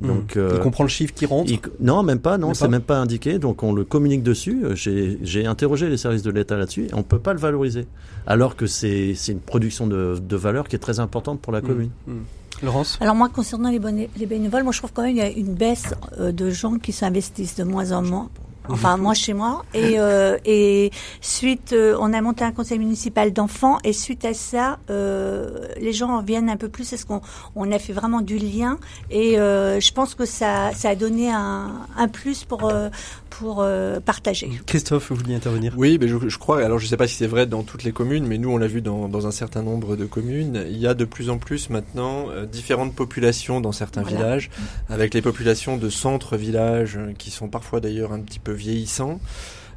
Mhm. 0.00 0.08
Donc, 0.08 0.32
Il 0.34 0.40
euh, 0.40 0.58
comprend 0.58 0.84
le 0.84 0.88
chiffre 0.88 1.12
qui 1.14 1.26
rentre. 1.26 1.50
il- 1.50 1.60
non, 1.80 2.02
même 2.02 2.18
pas. 2.20 2.38
Non, 2.38 2.54
c'est 2.54 2.68
même 2.68 2.80
pas 2.82 2.98
indiqué. 2.98 3.38
Donc, 3.38 3.62
on 3.62 3.72
le 3.72 3.84
communique 3.84 4.22
dessus. 4.22 4.64
Euh, 4.64 4.74
J'ai, 4.74 5.18
j'ai 5.22 5.46
interrogé 5.46 5.88
les 5.88 5.96
services 5.96 6.22
de 6.22 6.30
l'État 6.30 6.56
là-dessus. 6.56 6.86
Et 6.86 6.94
on 6.94 7.02
peut 7.02 7.18
pas 7.18 7.32
le 7.32 7.38
valoriser, 7.38 7.86
alors 8.26 8.56
que 8.56 8.66
c'est, 8.66 9.14
une 9.28 9.40
production 9.40 9.86
de, 9.86 10.16
de 10.20 10.36
valeur 10.36 10.68
qui 10.68 10.76
est 10.76 10.80
très 10.80 11.00
importante 11.00 11.40
pour 11.40 11.52
la 11.52 11.60
commune. 11.60 11.90
Mhm. 12.06 12.14
Mhm. 12.14 12.22
Laurence 12.62 12.98
Alors 13.00 13.14
moi, 13.14 13.28
concernant 13.30 13.70
les 13.70 13.78
bénévoles, 14.26 14.64
moi 14.64 14.72
je 14.72 14.78
trouve 14.78 14.92
quand 14.92 15.02
même 15.02 15.14
qu'il 15.14 15.22
y 15.22 15.26
a 15.26 15.30
une 15.30 15.54
baisse 15.54 15.94
euh, 16.18 16.30
de 16.32 16.50
gens 16.50 16.78
qui 16.78 16.92
s'investissent 16.92 17.56
de 17.56 17.64
moins 17.64 17.92
en 17.92 18.02
moins. 18.02 18.28
Enfin, 18.70 18.96
moi 18.96 19.14
chez 19.14 19.32
moi. 19.32 19.64
Et, 19.74 19.98
euh, 19.98 20.38
et 20.44 20.90
suite, 21.20 21.72
euh, 21.72 21.96
on 22.00 22.12
a 22.12 22.20
monté 22.20 22.44
un 22.44 22.52
conseil 22.52 22.78
municipal 22.78 23.32
d'enfants. 23.32 23.78
Et 23.84 23.92
suite 23.92 24.24
à 24.24 24.34
ça, 24.34 24.78
euh, 24.90 25.66
les 25.80 25.92
gens 25.92 26.22
viennent 26.22 26.48
un 26.50 26.56
peu 26.56 26.68
plus. 26.68 26.92
Est-ce 26.92 27.06
qu'on 27.06 27.20
on 27.56 27.70
a 27.72 27.78
fait 27.78 27.92
vraiment 27.92 28.20
du 28.20 28.38
lien 28.38 28.78
Et 29.10 29.38
euh, 29.38 29.80
je 29.80 29.92
pense 29.92 30.14
que 30.14 30.24
ça, 30.24 30.70
ça 30.74 30.90
a 30.90 30.94
donné 30.94 31.30
un, 31.30 31.72
un 31.96 32.08
plus 32.08 32.44
pour 32.44 32.68
euh, 32.68 32.88
pour 33.30 33.58
euh, 33.62 34.00
partager. 34.00 34.50
Christophe, 34.66 35.08
vous 35.10 35.16
vouliez 35.16 35.34
intervenir? 35.36 35.72
Oui, 35.76 35.96
mais 36.00 36.08
je, 36.08 36.16
je 36.28 36.38
crois, 36.38 36.62
alors 36.64 36.78
je 36.78 36.84
ne 36.84 36.88
sais 36.90 36.96
pas 36.96 37.06
si 37.06 37.14
c'est 37.14 37.26
vrai 37.26 37.46
dans 37.46 37.62
toutes 37.62 37.84
les 37.84 37.92
communes, 37.92 38.26
mais 38.26 38.36
nous 38.36 38.50
on 38.50 38.58
l'a 38.58 38.66
vu 38.66 38.82
dans, 38.82 39.08
dans 39.08 39.26
un 39.26 39.30
certain 39.30 39.62
nombre 39.62 39.96
de 39.96 40.04
communes, 40.04 40.64
il 40.68 40.76
y 40.78 40.86
a 40.86 40.94
de 40.94 41.04
plus 41.04 41.30
en 41.30 41.38
plus 41.38 41.70
maintenant 41.70 42.26
euh, 42.30 42.44
différentes 42.44 42.94
populations 42.94 43.60
dans 43.60 43.72
certains 43.72 44.02
Voilà. 44.02 44.16
villages, 44.18 44.50
avec 44.88 45.14
les 45.14 45.22
populations 45.22 45.76
de 45.78 45.88
centres-villages 45.88 46.96
euh, 46.98 47.12
qui 47.16 47.30
sont 47.30 47.48
parfois 47.48 47.80
d'ailleurs 47.80 48.12
un 48.12 48.20
petit 48.20 48.38
peu 48.40 48.52
vieillissants. 48.52 49.20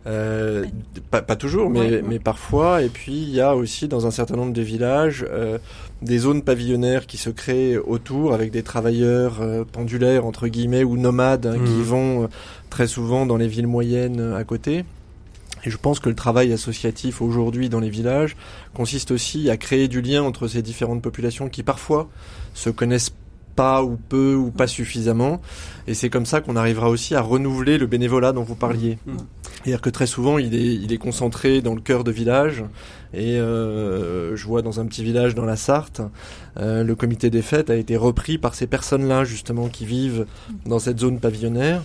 Euh, 0.05 0.65
pas, 1.11 1.21
pas 1.21 1.37
toujours, 1.37 1.69
mais, 1.69 1.79
Ouais, 1.79 1.89
ouais. 1.91 2.03
mais 2.05 2.19
parfois. 2.19 2.81
Et 2.81 2.89
puis 2.89 3.13
il 3.13 3.29
y 3.29 3.39
a 3.39 3.55
aussi 3.55 3.87
dans 3.87 4.05
un 4.05 4.11
certain 4.11 4.35
nombre 4.35 4.51
de 4.51 4.61
villages 4.61 5.25
euh, 5.31 5.59
des 6.01 6.17
zones 6.17 6.41
pavillonnaires 6.41 7.05
qui 7.07 7.15
se 7.15 7.29
créent 7.29 7.77
autour 7.77 8.33
avec 8.33 8.51
des 8.51 8.63
travailleurs 8.63 9.37
euh, 9.41 9.63
pendulaires 9.63 10.25
entre 10.25 10.49
guillemets 10.49 10.83
ou 10.83 10.97
nomades 10.97 11.45
hein, 11.45 11.53
qui 11.55 11.71
Mhm. 11.71 11.81
vont 11.83 12.23
euh, 12.23 12.27
très 12.73 12.87
souvent 12.87 13.27
dans 13.27 13.37
les 13.37 13.47
villes 13.47 13.67
moyennes 13.67 14.19
euh, 14.19 14.35
à 14.35 14.43
côté. 14.43 14.83
Et 15.63 15.69
je 15.69 15.77
pense 15.77 15.99
que 15.99 16.09
le 16.09 16.15
travail 16.15 16.51
associatif 16.51 17.21
aujourd'hui 17.21 17.69
dans 17.69 17.79
les 17.79 17.91
villages 17.91 18.35
consiste 18.73 19.11
aussi 19.11 19.47
à 19.51 19.57
créer 19.57 19.87
du 19.87 20.01
lien 20.01 20.23
entre 20.23 20.47
ces 20.47 20.63
différentes 20.63 21.03
populations 21.03 21.49
qui 21.49 21.61
parfois 21.61 22.09
se 22.55 22.71
connaissent 22.71 23.13
pas 23.55 23.83
ou 23.83 23.95
peu 23.95 24.33
ou 24.33 24.49
pas 24.49 24.65
suffisamment. 24.65 25.39
Et 25.85 25.93
c'est 25.93 26.09
comme 26.09 26.25
ça 26.25 26.41
qu'on 26.41 26.55
arrivera 26.55 26.89
aussi 26.89 27.13
à 27.13 27.21
renouveler 27.21 27.77
le 27.77 27.85
bénévolat 27.85 28.31
dont 28.31 28.41
vous 28.41 28.55
parliez. 28.55 28.97
Mhm. 29.05 29.17
C'est-à-dire 29.53 29.81
que 29.81 29.91
très 29.91 30.07
souvent, 30.07 30.39
il 30.39 30.55
est, 30.55 30.73
il 30.73 30.91
est 30.91 30.97
concentré 30.97 31.61
dans 31.61 31.75
le 31.75 31.81
cœur 31.81 32.03
de 32.03 32.11
village. 32.11 32.63
Et 33.13 33.37
euh, 33.37 34.35
je 34.35 34.47
vois 34.47 34.63
dans 34.63 34.79
un 34.79 34.87
petit 34.87 35.03
village 35.03 35.35
dans 35.35 35.45
la 35.45 35.57
Sarthe, 35.57 36.01
euh, 36.57 36.83
le 36.83 36.95
comité 36.95 37.29
des 37.29 37.43
fêtes 37.43 37.69
a 37.69 37.75
été 37.75 37.95
repris 37.95 38.39
par 38.39 38.55
ces 38.55 38.65
personnes-là, 38.65 39.25
justement, 39.25 39.67
qui 39.67 39.85
vivent 39.85 40.25
dans 40.65 40.79
cette 40.79 40.99
zone 40.99 41.19
pavillonnaire. 41.19 41.83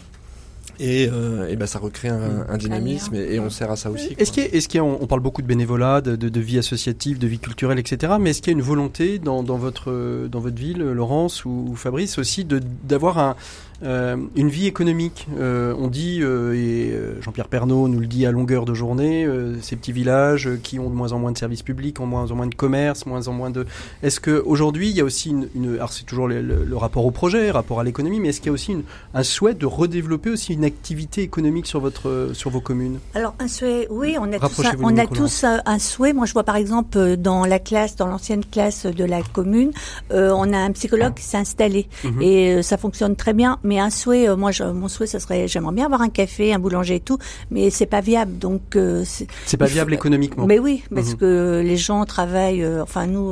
Et, 0.80 1.08
euh, 1.12 1.48
et 1.48 1.56
ben 1.56 1.66
ça 1.66 1.78
recrée 1.78 2.08
un, 2.08 2.46
un 2.48 2.56
dynamisme 2.56 3.14
et, 3.14 3.34
et 3.34 3.40
on 3.40 3.50
sert 3.50 3.70
à 3.70 3.76
ça 3.76 3.90
aussi. 3.90 4.14
Est-ce 4.18 4.30
qu'il 4.30 4.44
y 4.44 4.46
a, 4.46 4.50
est-ce 4.54 4.68
qu'il 4.68 4.78
y 4.78 4.80
a- 4.80 4.84
on 4.84 4.98
on 5.00 5.06
parle 5.06 5.20
beaucoup 5.20 5.42
de 5.42 5.46
bénévolat, 5.46 6.00
de, 6.00 6.14
de, 6.16 6.28
de 6.28 6.40
vie 6.40 6.58
associative, 6.58 7.18
de 7.18 7.26
vie 7.26 7.38
culturelle, 7.40 7.78
etc. 7.78 8.14
Mais 8.20 8.30
est-ce 8.30 8.42
qu'il 8.42 8.52
y 8.52 8.54
a 8.56 8.58
une 8.58 8.64
volonté 8.64 9.18
dans, 9.18 9.42
dans 9.42 9.56
votre 9.56 10.28
dans 10.30 10.40
votre 10.40 10.56
ville, 10.56 10.78
Laurence 10.82 11.44
ou, 11.44 11.66
ou 11.70 11.74
Fabrice 11.76 12.18
aussi, 12.18 12.44
de 12.44 12.60
d'avoir 12.84 13.18
un 13.18 13.34
euh, 13.82 14.16
une 14.36 14.48
vie 14.48 14.66
économique 14.66 15.26
Euh, 15.38 15.74
On 15.78 15.88
dit 15.88 16.20
euh, 16.22 16.54
et 16.54 17.22
Jean-Pierre 17.22 17.48
Pernaud 17.48 17.88
nous 17.88 18.00
le 18.00 18.06
dit 18.06 18.26
à 18.26 18.30
longueur 18.32 18.64
de 18.64 18.74
journée, 18.74 19.24
euh, 19.24 19.56
ces 19.60 19.76
petits 19.76 19.92
villages 19.92 20.46
euh, 20.48 20.58
qui 20.62 20.78
ont 20.78 20.90
de 20.90 20.94
moins 20.94 21.12
en 21.12 21.18
moins 21.18 21.32
de 21.32 21.38
services 21.38 21.62
publics, 21.62 22.00
en 22.00 22.06
moins 22.06 22.30
en 22.30 22.34
moins 22.34 22.46
de 22.46 22.54
commerce, 22.54 23.06
moins 23.06 23.28
en 23.28 23.32
moins 23.32 23.50
de. 23.50 23.66
Est-ce 24.02 24.20
que 24.20 24.42
aujourd'hui 24.44 24.90
il 24.90 24.96
y 24.96 25.00
a 25.00 25.04
aussi 25.04 25.30
une, 25.30 25.48
une 25.54 25.74
alors 25.74 25.92
c'est 25.92 26.04
toujours 26.04 26.26
le, 26.28 26.40
le- 26.42 26.64
le 26.64 26.76
rapport 26.76 27.04
au 27.06 27.10
projet, 27.10 27.50
rapport 27.50 27.80
à 27.80 27.84
l'économie, 27.84 28.20
mais 28.20 28.28
est-ce 28.28 28.40
qu'il 28.40 28.48
y 28.48 28.50
a 28.50 28.52
aussi 28.54 28.72
une, 28.72 28.82
un 29.14 29.22
souhait 29.22 29.54
de 29.54 29.66
redévelopper 29.66 30.30
aussi 30.30 30.54
une 30.54 30.64
activité 30.64 31.22
économique 31.22 31.66
sur 31.66 31.80
votre 31.80 32.30
sur 32.32 32.50
vos 32.50 32.60
communes? 32.60 32.98
Alors 33.14 33.34
un 33.38 33.48
souhait, 33.48 33.86
oui, 33.90 34.16
on 34.20 34.32
a 34.32 34.38
tous, 34.38 34.64
un, 34.64 34.72
on 34.82 34.96
a 34.98 35.06
tous 35.06 35.44
un 35.44 35.78
souhait. 35.78 36.12
Moi, 36.12 36.26
je 36.26 36.32
vois 36.32 36.44
par 36.44 36.56
exemple 36.56 37.16
dans 37.16 37.44
la 37.44 37.58
classe, 37.58 37.96
dans 37.96 38.06
l'ancienne 38.06 38.44
classe 38.44 38.86
de 38.86 39.04
la 39.04 39.22
commune, 39.22 39.70
euh, 40.12 40.30
on 40.34 40.52
a 40.52 40.58
un 40.58 40.72
psychologue 40.72 41.14
qui 41.14 41.24
s'est 41.24 41.36
installé 41.36 41.86
Mhm. 42.04 42.22
et 42.22 42.54
euh, 42.54 42.62
ça 42.62 42.76
fonctionne 42.76 43.14
très 43.16 43.32
bien. 43.32 43.58
Mais 43.68 43.78
un 43.78 43.90
souhait, 43.90 44.28
euh, 44.28 44.34
moi, 44.36 44.50
je, 44.50 44.64
mon 44.64 44.88
souhait, 44.88 45.06
ça 45.06 45.20
serait, 45.20 45.46
j'aimerais 45.46 45.74
bien 45.74 45.84
avoir 45.84 46.00
un 46.00 46.08
café, 46.08 46.54
un 46.54 46.58
boulanger 46.58 46.96
et 46.96 47.00
tout, 47.00 47.18
mais 47.50 47.68
c'est 47.68 47.86
pas 47.86 48.00
viable. 48.00 48.38
Donc, 48.38 48.76
euh, 48.76 49.04
c'est 49.04 49.56
pas 49.58 49.66
viable 49.66 49.92
économiquement. 49.92 50.46
Mais 50.46 50.58
oui, 50.58 50.82
parce 50.92 51.10
mhm. 51.10 51.16
que 51.16 51.62
les 51.62 51.76
gens 51.76 52.06
travaillent, 52.06 52.62
euh, 52.62 52.82
enfin 52.82 53.06
nous, 53.06 53.30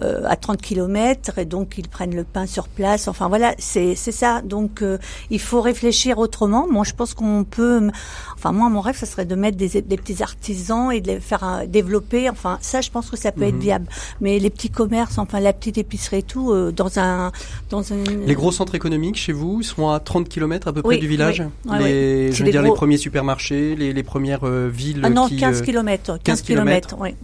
à 0.00 0.36
30 0.36 0.62
km 0.62 1.38
et 1.38 1.44
donc 1.44 1.78
ils 1.78 1.88
prennent 1.88 2.14
le 2.14 2.22
pain 2.22 2.46
sur 2.46 2.68
place. 2.68 3.08
Enfin 3.08 3.28
voilà, 3.28 3.54
c'est 3.58 3.96
c'est 3.96 4.12
ça. 4.12 4.40
Donc 4.42 4.84
il 5.30 5.40
faut 5.40 5.60
réfléchir 5.60 6.18
autrement. 6.18 6.68
Moi, 6.70 6.84
je 6.84 6.92
pense 6.92 7.14
qu'on 7.14 7.44
peut. 7.44 7.90
Enfin 8.34 8.52
moi, 8.52 8.68
mon 8.68 8.80
rêve, 8.80 8.96
ça 8.96 9.06
serait 9.06 9.24
de 9.24 9.34
mettre 9.34 9.56
des, 9.56 9.82
des 9.82 9.96
petits 9.96 10.22
artisans 10.22 10.92
et 10.92 11.00
de 11.00 11.08
les 11.08 11.20
faire 11.20 11.64
développer. 11.66 12.30
Enfin 12.30 12.58
ça, 12.60 12.80
je 12.80 12.90
pense 12.90 13.10
que 13.10 13.16
ça 13.16 13.32
peut 13.32 13.42
être 13.42 13.54
mhm. 13.54 13.60
viable. 13.60 13.86
Mais 14.20 14.38
les 14.38 14.50
petits 14.50 14.70
commerces, 14.70 15.18
enfin 15.18 15.40
la 15.40 15.52
petite 15.52 15.78
épicerie 15.78 16.18
et 16.18 16.22
tout, 16.22 16.54
dans 16.70 16.98
un 17.00 17.32
dans 17.68 17.92
un. 17.92 17.96
Les 18.26 18.34
gros 18.34 18.52
centres 18.52 18.76
économiques 18.76 19.16
chez 19.16 19.32
vous 19.32 19.55
sont 19.62 19.90
à 19.90 20.00
30 20.00 20.28
km 20.28 20.68
à 20.68 20.72
peu 20.72 20.82
près 20.82 20.98
du 20.98 21.08
village. 21.08 21.42
les, 21.78 22.32
je 22.32 22.44
veux 22.44 22.50
dire 22.50 22.62
les 22.62 22.70
premiers 22.70 22.96
supermarchés, 22.96 23.76
les, 23.76 23.92
les 23.92 24.02
premières 24.02 24.44
euh, 24.44 24.68
villes. 24.72 25.00
Ah 25.02 25.10
non, 25.10 25.28
15 25.28 25.62
km. 25.62 26.18
15, 26.22 26.42
km. 26.42 26.96
oui. 26.98 27.14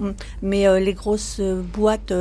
Mais 0.42 0.66
euh, 0.66 0.80
les 0.80 0.94
grosses 0.94 1.38
euh, 1.40 1.60
boîtes 1.60 2.12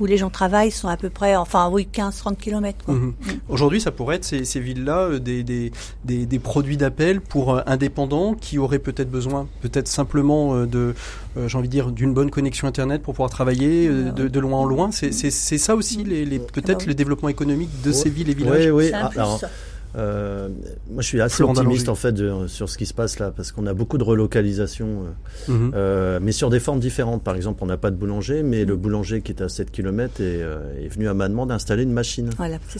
où 0.00 0.06
les 0.06 0.16
gens 0.16 0.30
travaillent 0.30 0.70
sont 0.70 0.88
à 0.88 0.96
peu 0.96 1.10
près, 1.10 1.36
enfin 1.36 1.68
oui, 1.70 1.88
15-30 1.92 2.36
km. 2.36 2.90
Mhm. 2.90 2.94
Mm. 2.94 3.12
Aujourd'hui, 3.48 3.80
ça 3.80 3.90
pourrait 3.90 4.16
être 4.16 4.24
ces, 4.24 4.44
ces 4.44 4.60
villes-là 4.60 5.18
des, 5.18 5.42
des, 5.42 5.72
des, 6.04 6.26
des, 6.26 6.38
produits 6.38 6.76
d'appel 6.76 7.20
pour 7.20 7.60
indépendants 7.68 8.34
qui 8.34 8.58
auraient 8.58 8.78
peut-être 8.78 9.10
besoin, 9.10 9.48
peut-être 9.60 9.88
simplement 9.88 10.64
de, 10.66 10.94
j'ai 11.46 11.58
envie 11.58 11.68
de 11.68 11.72
dire, 11.72 11.90
d'une 11.90 12.12
bonne 12.12 12.30
connexion 12.30 12.68
internet 12.68 13.02
pour 13.02 13.14
pouvoir 13.14 13.30
travailler 13.30 13.88
de, 13.88 14.28
de, 14.28 14.40
loin 14.40 14.58
en 14.58 14.64
loin. 14.66 14.90
C'est 14.92 15.10
ça 15.30 15.74
aussi, 15.74 16.04
les, 16.04 16.24
les 16.24 16.38
peut-être 16.38 16.82
ah 16.82 16.84
bah 16.84 16.84
le 16.86 16.94
développement 16.94 17.28
économique 17.28 17.70
de 17.82 17.92
ces 17.92 18.10
villes 18.10 18.30
et 18.30 18.34
villages. 18.34 18.66
Oui, 18.66 18.86
oui. 18.86 18.92
Alors, 18.92 19.40
euh, 19.96 20.48
moi, 20.90 21.02
je 21.02 21.06
suis 21.06 21.20
assez 21.20 21.42
optimiste 21.42 21.88
en 21.88 21.94
fait 21.94 22.16
sur 22.48 22.68
ce 22.68 22.78
qui 22.78 22.86
se 22.86 22.94
passe 22.94 23.18
là, 23.18 23.30
parce 23.30 23.52
qu'on 23.52 23.66
a 23.66 23.74
beaucoup 23.74 23.98
de 23.98 24.04
relocalisation, 24.04 25.04
euh, 25.48 25.52
mhm. 25.52 25.72
euh, 25.74 26.18
mais 26.20 26.32
sur 26.32 26.50
des 26.50 26.60
formes 26.60 26.80
différentes. 26.80 27.22
Par 27.22 27.36
exemple, 27.36 27.62
on 27.62 27.66
n'a 27.66 27.76
pas 27.76 27.90
de 27.90 27.96
boulanger, 27.96 28.42
mais 28.42 28.64
le 28.64 28.76
boulanger 28.76 29.20
qui 29.20 29.32
est 29.32 29.42
à 29.42 29.48
7 29.48 29.70
km 29.70 30.20
est, 30.20 30.40
est 30.84 30.88
venu 30.88 31.08
à 31.08 31.14
ma 31.14 31.28
demande 31.28 31.52
installer 31.52 31.84
une 31.84 31.92
machine, 31.92 32.30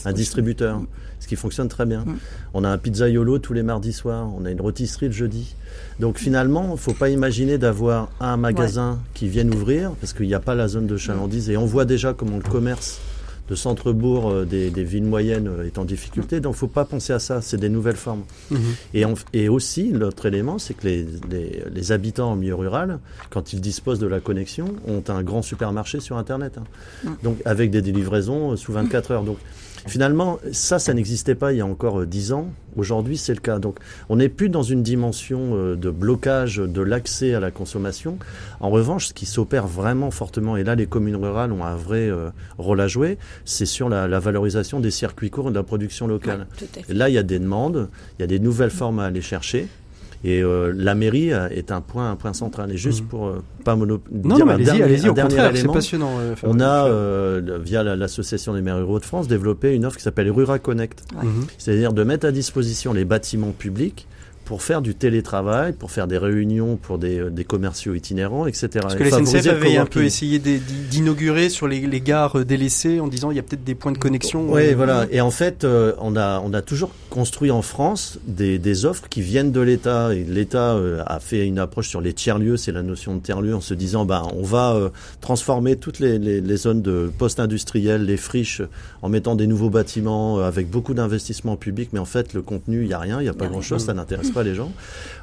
un 0.05 0.13
distributeur, 0.13 0.79
mm. 0.79 0.87
ce 1.19 1.27
qui 1.27 1.35
fonctionne 1.35 1.69
très 1.69 1.85
bien. 1.85 2.01
Mm. 2.01 2.17
On 2.53 2.63
a 2.63 2.69
un 2.69 2.77
pizzaiolo 2.77 3.39
tous 3.39 3.53
les 3.53 3.63
mardis 3.63 3.93
soirs, 3.93 4.29
on 4.37 4.45
a 4.45 4.51
une 4.51 4.61
rôtisserie 4.61 5.07
le 5.07 5.13
jeudi. 5.13 5.55
Donc 5.99 6.17
finalement, 6.17 6.65
il 6.65 6.71
ne 6.71 6.75
faut 6.77 6.93
pas 6.93 7.09
imaginer 7.09 7.57
d'avoir 7.57 8.09
un 8.19 8.35
magasin 8.35 8.99
qui 9.13 9.29
vienne 9.29 9.53
ouvrir, 9.53 9.91
parce 10.01 10.11
qu'il 10.11 10.27
n'y 10.27 10.33
a 10.33 10.39
pas 10.41 10.55
la 10.55 10.67
zone 10.67 10.87
de 10.87 10.97
chalandise, 10.97 11.49
et 11.49 11.55
on 11.55 11.65
voit 11.65 11.85
déjà 11.85 12.13
comment 12.13 12.37
le 12.37 12.43
commerce 12.43 12.99
de 13.47 13.55
centre-bourg 13.55 14.29
euh, 14.29 14.45
des, 14.45 14.69
villes 14.83 15.03
moyennes 15.03 15.47
euh, 15.47 15.65
est 15.65 15.77
en 15.77 15.85
difficulté. 15.85 16.39
Donc, 16.39 16.55
faut 16.55 16.67
pas 16.67 16.85
penser 16.85 17.13
à 17.13 17.19
ça. 17.19 17.41
C'est 17.41 17.57
des 17.57 17.69
nouvelles 17.69 17.95
formes. 17.95 18.23
Mhm. 18.49 18.59
Et, 18.93 19.03
et 19.33 19.49
aussi, 19.49 19.91
l'autre 19.91 20.25
élément, 20.25 20.57
c'est 20.57 20.73
que 20.73 20.87
les, 20.87 21.05
les, 21.73 21.91
habitants 21.91 22.31
en 22.31 22.35
milieu 22.35 22.55
rural, 22.55 22.99
quand 23.29 23.53
ils 23.53 23.61
disposent 23.61 23.99
de 23.99 24.07
la 24.07 24.19
connexion, 24.19 24.75
ont 24.87 25.03
un 25.07 25.21
grand 25.21 25.41
supermarché 25.41 25.99
sur 25.99 26.17
Internet. 26.17 26.57
Hein. 26.57 27.15
Donc, 27.23 27.37
avec 27.45 27.69
des 27.71 27.81
livraisons 27.81 28.51
euh, 28.51 28.55
sous 28.55 28.73
24 28.73 29.11
heures. 29.11 29.23
Donc, 29.23 29.37
Finalement, 29.87 30.39
ça, 30.51 30.79
ça 30.79 30.93
n'existait 30.93 31.35
pas 31.35 31.53
il 31.53 31.57
y 31.57 31.61
a 31.61 31.65
encore 31.65 32.05
dix 32.05 32.31
ans. 32.31 32.49
Aujourd'hui, 32.75 33.17
c'est 33.17 33.33
le 33.33 33.39
cas. 33.39 33.59
Donc, 33.59 33.77
on 34.09 34.17
n'est 34.17 34.29
plus 34.29 34.49
dans 34.49 34.63
une 34.63 34.83
dimension 34.83 35.75
de 35.75 35.89
blocage 35.89 36.57
de 36.57 36.81
l'accès 36.81 37.33
à 37.33 37.39
la 37.39 37.51
consommation. 37.51 38.17
En 38.59 38.69
revanche, 38.69 39.07
ce 39.07 39.13
qui 39.13 39.25
s'opère 39.25 39.67
vraiment 39.67 40.11
fortement, 40.11 40.57
et 40.57 40.63
là, 40.63 40.75
les 40.75 40.87
communes 40.87 41.15
rurales 41.15 41.51
ont 41.53 41.63
un 41.63 41.75
vrai 41.75 42.09
rôle 42.57 42.81
à 42.81 42.87
jouer, 42.87 43.17
c'est 43.45 43.65
sur 43.65 43.87
la, 43.87 44.19
valorisation 44.19 44.79
des 44.79 44.91
circuits 44.91 45.29
courts 45.29 45.47
et 45.47 45.51
de 45.51 45.55
la 45.55 45.63
production 45.63 46.07
locale. 46.07 46.47
là, 46.89 47.07
il 47.09 47.15
y 47.15 47.17
a 47.17 47.23
des 47.23 47.39
demandes, 47.39 47.89
il 48.17 48.23
y 48.23 48.25
a 48.25 48.27
des 48.27 48.39
nouvelles 48.39 48.71
formes 48.71 48.99
à 48.99 49.05
aller 49.05 49.21
chercher. 49.21 49.69
Et 50.27 50.41
euh, 50.41 50.73
la 50.75 50.95
mairie 50.95 51.31
euh, 51.31 51.47
est 51.49 51.71
un 51.71 51.81
point, 51.81 52.09
un 52.09 52.15
point 52.15 52.33
central. 52.33 52.71
Et 52.71 52.77
juste 52.77 53.03
mhm. 53.03 53.07
pour 53.09 53.27
euh, 53.27 53.43
pas 53.63 53.75
mono 53.75 54.01
non, 54.11 54.39
non, 54.39 54.47
allez-y, 54.47 54.81
allez-y, 54.81 55.07
au 55.07 55.13
contraire, 55.13 55.51
c'est 55.53 55.67
passionnant. 55.67 56.17
on 56.41 56.59
a, 56.59 56.89
via 57.59 57.83
l'association 57.83 58.55
des 58.55 58.61
maires 58.61 58.77
ruraux 58.77 58.99
de 58.99 59.05
France, 59.05 59.27
développé 59.27 59.75
une 59.75 59.85
offre 59.85 59.97
qui 59.97 60.03
s'appelle 60.03 60.31
Rura 60.31 60.57
Connect. 60.57 61.03
C'est-à-dire 61.59 61.93
de 61.93 62.03
mettre 62.03 62.25
à 62.25 62.31
disposition 62.31 62.91
les 62.91 63.05
bâtiments 63.05 63.51
publics 63.51 64.07
pour 64.45 64.61
faire 64.61 64.81
du 64.81 64.93
télétravail, 64.93 65.73
pour 65.73 65.91
faire 65.91 66.07
des 66.07 66.19
réunions 66.19 66.77
pour 66.77 66.97
des, 66.97 67.19
euh, 67.19 67.29
des 67.29 67.43
commerciaux 67.43 67.95
itinérants, 67.95 68.45
etc. 68.45 68.69
Parce 68.81 68.95
que 68.95 69.03
la 69.03 69.09
SNCF 69.09 69.47
avait 69.47 69.77
un 69.77 69.85
peu 69.85 70.03
essayé 70.03 70.39
d'inaugurer 70.39 71.49
sur 71.49 71.67
les, 71.67 71.81
les, 71.81 72.01
gares 72.01 72.39
euh, 72.39 72.45
délaissées 72.45 72.99
en 72.99 73.07
disant 73.07 73.31
il 73.31 73.37
y 73.37 73.39
a 73.39 73.43
peut-être 73.43 73.63
des 73.63 73.75
points 73.75 73.91
de 73.91 73.97
connexion. 73.97 74.45
Oui, 74.49 74.67
euh, 74.67 74.73
voilà. 74.75 75.07
Et 75.11 75.19
en 75.19 75.31
fait, 75.31 75.65
on, 75.65 76.15
a, 76.15 76.39
on 76.39 76.53
a 76.53 76.61
toujours 76.61 76.91
construit 77.09 77.51
en 77.51 77.61
France 77.61 78.19
des, 78.27 78.59
des 78.59 78.85
offres 78.85 79.09
qui 79.09 79.21
viennent 79.21 79.51
de 79.51 79.61
l'État. 79.61 80.13
Et 80.13 80.23
l'État 80.23 80.77
a 81.05 81.19
fait 81.19 81.45
une 81.45 81.59
approche 81.59 81.89
sur 81.89 82.01
les 82.01 82.13
tiers-lieux, 82.13 82.57
c'est 82.57 82.71
la 82.71 82.83
notion 82.83 83.15
de 83.15 83.21
tiers-lieu, 83.21 83.55
en 83.55 83.61
se 83.61 83.73
disant 83.73 84.05
ben, 84.05 84.27
on 84.35 84.43
va 84.43 84.91
transformer 85.21 85.75
toutes 85.75 85.99
les, 85.99 86.19
les, 86.19 86.41
les 86.41 86.57
zones 86.57 86.81
de 86.81 87.11
post-industriels, 87.17 88.05
les 88.05 88.17
friches, 88.17 88.61
en 89.01 89.09
mettant 89.09 89.35
des 89.35 89.47
nouveaux 89.47 89.69
bâtiments 89.69 90.39
avec 90.39 90.69
beaucoup 90.69 90.93
d'investissements 90.93 91.55
publics. 91.55 91.89
Mais 91.93 91.99
en 91.99 92.05
fait, 92.05 92.33
le 92.33 92.41
contenu, 92.41 92.83
il 92.83 92.87
n'y 92.87 92.93
a 92.93 92.99
rien, 92.99 93.19
il 93.19 93.23
n'y 93.23 93.29
a 93.29 93.33
pas 93.33 93.47
grand-chose, 93.47 93.85
ça 93.85 93.93
n'intéresse 93.93 94.31
pas 94.35 94.43
les 94.43 94.53
gens. 94.53 94.71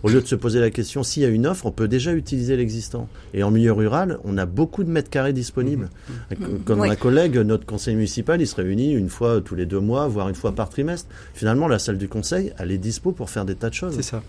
Au 0.02 0.08
lieu 0.08 0.20
de 0.20 0.26
se 0.26 0.34
poser 0.34 0.58
la 0.58 0.70
question, 0.70 1.02
s'il 1.04 1.22
y 1.22 1.26
a 1.26 1.28
une 1.28 1.46
offre, 1.46 1.66
on 1.66 1.70
peut 1.70 1.86
déjà 1.86 2.12
utiliser 2.12 2.56
l'existant. 2.56 3.08
Et 3.34 3.42
en 3.42 3.50
milieu 3.50 3.72
rural, 3.72 4.18
on 4.24 4.38
a 4.38 4.46
beaucoup 4.46 4.82
de 4.82 4.90
mètres 4.90 5.10
carrés 5.10 5.34
disponibles. 5.34 5.90
Mmh. 6.08 6.34
Comme 6.64 6.80
ma 6.80 6.96
collègue, 6.96 7.36
notre 7.36 7.66
conseil 7.66 7.94
municipal, 7.94 8.40
il 8.40 8.46
se 8.46 8.56
réunit 8.56 8.94
une 8.94 9.10
fois 9.10 9.40
tous 9.40 9.54
les 9.54 9.66
deux 9.66 9.80
mois, 9.80 10.08
voire 10.08 10.28
une 10.28 10.34
fois 10.34 10.52
par 10.52 10.70
trimestre. 10.70 11.08
Finalement, 11.34 11.68
la 11.68 11.78
salle 11.78 11.98
du 11.98 12.08
conseil, 12.08 12.52
elle 12.58 12.72
est 12.72 12.78
dispo 12.78 13.12
pour 13.12 13.30
faire 13.30 13.44
des 13.44 13.54
tas 13.54 13.68
de 13.68 13.74
choses. 13.74 13.94
C'est 13.94 14.02
ça. 14.02 14.22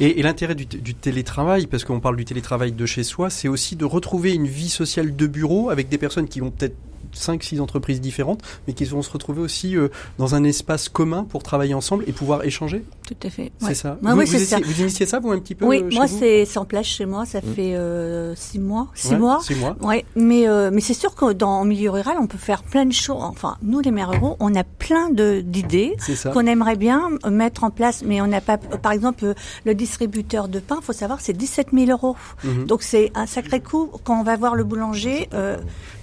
Et, 0.00 0.22
l'intérêt 0.22 0.54
du, 0.54 0.66
du, 0.66 0.94
télétravail, 0.94 1.66
parce 1.66 1.84
qu'on 1.84 2.00
parle 2.00 2.16
du 2.16 2.24
télétravail 2.24 2.72
de 2.72 2.86
chez 2.86 3.02
soi, 3.02 3.30
c'est 3.30 3.48
aussi 3.48 3.76
de 3.76 3.84
retrouver 3.84 4.32
une 4.32 4.46
vie 4.46 4.68
sociale 4.68 5.14
de 5.14 5.26
bureau 5.26 5.70
avec 5.70 5.88
des 5.88 5.98
personnes 5.98 6.28
qui 6.28 6.40
vont 6.40 6.50
peut-être 6.50 6.76
5-6 7.14 7.60
entreprises 7.60 8.00
différentes, 8.00 8.42
mais 8.66 8.72
qui 8.72 8.84
vont 8.84 9.02
se 9.02 9.10
retrouver 9.10 9.40
aussi 9.40 9.76
euh, 9.76 9.88
dans 10.18 10.34
un 10.34 10.44
espace 10.44 10.88
commun 10.88 11.24
pour 11.24 11.42
travailler 11.42 11.74
ensemble 11.74 12.04
et 12.06 12.12
pouvoir 12.12 12.44
échanger 12.44 12.84
Tout 13.06 13.16
à 13.22 13.30
fait. 13.30 13.52
C'est 13.58 13.74
ça. 13.74 13.98
vous, 14.00 14.16
oui, 14.16 14.26
ça. 14.26 14.58
vous, 14.62 14.80
initiez 14.80 15.06
ça, 15.06 15.18
vous, 15.18 15.30
un 15.30 15.38
petit 15.38 15.54
peu 15.54 15.66
Oui, 15.66 15.82
moi, 15.92 16.06
c'est 16.06 16.46
en 16.56 16.64
place 16.64 16.86
chez 16.86 17.06
moi. 17.06 17.26
Ça 17.26 17.40
mm. 17.40 17.54
fait 17.54 17.72
6 17.72 17.74
euh, 17.76 18.34
mois. 18.60 18.88
6 18.94 19.14
mois. 19.16 19.40
6 19.42 19.54
mois. 19.56 19.76
Ouais, 19.80 20.04
mais, 20.16 20.48
euh, 20.48 20.70
mais 20.72 20.80
c'est 20.80 20.94
sûr 20.94 21.14
que 21.14 21.32
dans 21.32 21.62
le 21.62 21.68
milieu 21.68 21.90
rural, 21.90 22.16
on 22.20 22.26
peut 22.26 22.38
faire 22.38 22.62
plein 22.62 22.86
de 22.86 22.92
choses. 22.92 23.18
Enfin, 23.20 23.56
nous, 23.62 23.80
les 23.80 23.90
maires 23.90 24.10
ruraux, 24.10 24.36
on 24.40 24.54
a 24.54 24.64
plein 24.64 25.10
d'idées 25.10 25.96
qu'on 26.32 26.46
aimerait 26.46 26.76
bien 26.76 27.10
mettre 27.30 27.64
en 27.64 27.70
place, 27.70 28.02
mais 28.04 28.20
on 28.20 28.26
n'a 28.26 28.40
pas. 28.40 28.58
Par 28.58 28.92
exemple, 28.92 29.34
le 29.64 29.74
distributeur 29.74 30.48
de 30.48 30.60
pain, 30.60 30.78
faut 30.82 30.92
savoir, 30.92 31.20
c'est 31.20 31.32
17 31.32 31.68
000 31.72 31.90
euros. 31.90 32.16
Mm-hmm. 32.44 32.66
Donc, 32.66 32.82
c'est 32.82 33.10
un 33.14 33.26
sacré 33.26 33.60
coup 33.60 33.90
quand 34.04 34.18
on 34.18 34.24
va 34.24 34.36
voir 34.36 34.54
le 34.54 34.64
boulanger. 34.64 35.28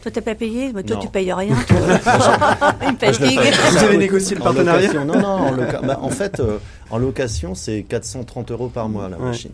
Toi, 0.07 0.13
t'as 0.13 0.21
pas 0.21 0.35
payé 0.35 0.71
mais 0.73 0.83
Toi, 0.83 0.95
tu 1.01 1.09
payes 1.09 1.33
rien. 1.33 1.53
Vous 1.67 1.75
avez 3.83 3.97
négocié 3.97 4.37
le 4.37 4.41
partenariat 4.41 4.93
Non, 5.03 5.19
non, 5.19 5.27
en, 5.27 5.51
bah, 5.85 5.99
en 6.01 6.09
fait, 6.09 6.39
euh, 6.39 6.59
en 6.89 6.97
location, 6.97 7.55
c'est 7.55 7.83
430 7.83 8.51
euros 8.51 8.69
par 8.69 8.89
mois 8.89 9.09
la 9.09 9.17
machine. 9.17 9.51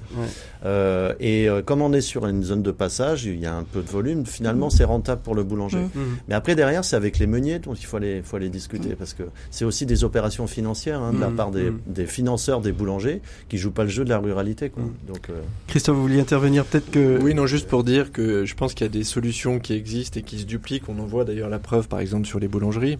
Euh, 0.66 1.14
et 1.20 1.50
euh, 1.50 1.62
comme 1.62 1.82
on 1.82 1.92
est 1.94 2.02
sur 2.02 2.26
une 2.28 2.44
zone 2.44 2.62
de 2.62 2.72
passage, 2.72 3.26
il 3.26 3.40
y 3.40 3.46
a 3.46 3.56
un 3.56 3.64
peu 3.64 3.82
de 3.82 3.90
volume. 3.90 4.26
Finalement, 4.26 4.70
c'est 4.70 4.84
rentable 4.84 5.22
pour 5.22 5.36
le 5.36 5.44
boulanger. 5.44 5.78
Mmh. 5.78 6.00
Mmh. 6.00 6.18
Mais 6.28 6.36
après 6.36 6.56
derrière, 6.56 6.86
c'est 6.86 6.96
avec 6.96 7.20
les 7.20 7.28
meuniers 7.28 7.60
dont 7.60 7.74
il 7.74 7.86
faut 7.86 7.98
aller, 7.98 8.22
faut 8.24 8.38
aller 8.38 8.50
discuter 8.50 8.90
mmh. 8.90 8.96
parce 8.96 9.14
que 9.14 9.24
c'est 9.52 9.66
aussi 9.66 9.86
des 9.86 10.04
opérations 10.04 10.48
financières 10.48 11.02
hein, 11.02 11.14
de 11.14 11.20
la 11.20 11.30
part 11.30 11.52
des, 11.52 11.72
des, 11.88 12.06
financeurs 12.06 12.62
des 12.62 12.72
boulangers 12.72 13.22
qui 13.50 13.58
jouent 13.58 13.72
pas 13.72 13.84
le 13.84 13.90
jeu 13.90 14.06
de 14.06 14.10
la 14.10 14.20
ruralité. 14.20 14.70
Quoi. 14.70 14.84
Donc, 15.08 15.30
euh... 15.30 15.42
Christophe, 15.68 15.96
vous 15.96 16.04
vouliez 16.04 16.22
intervenir 16.22 16.66
peut-être 16.66 16.92
que 16.92 17.20
oui, 17.22 17.34
non, 17.34 17.46
juste 17.46 17.68
pour 17.68 17.84
dire 17.84 18.12
que 18.12 18.46
je 18.46 18.56
pense 18.56 18.74
qu'il 18.74 18.86
y 18.86 18.90
a 18.90 18.94
des 18.94 19.04
solutions 19.04 19.60
qui 19.60 19.74
existent 19.74 20.20
et 20.20 20.24
qui 20.24 20.40
se 20.40 20.46
dupliquent. 20.46 20.88
On 20.90 21.00
en 21.00 21.06
voit 21.06 21.26
d'ailleurs 21.26 21.50
la 21.50 21.60
preuve, 21.60 21.88
par 21.88 22.00
exemple, 22.00 22.28
sur 22.28 22.40
les 22.40 22.48
boulangeries. 22.48 22.98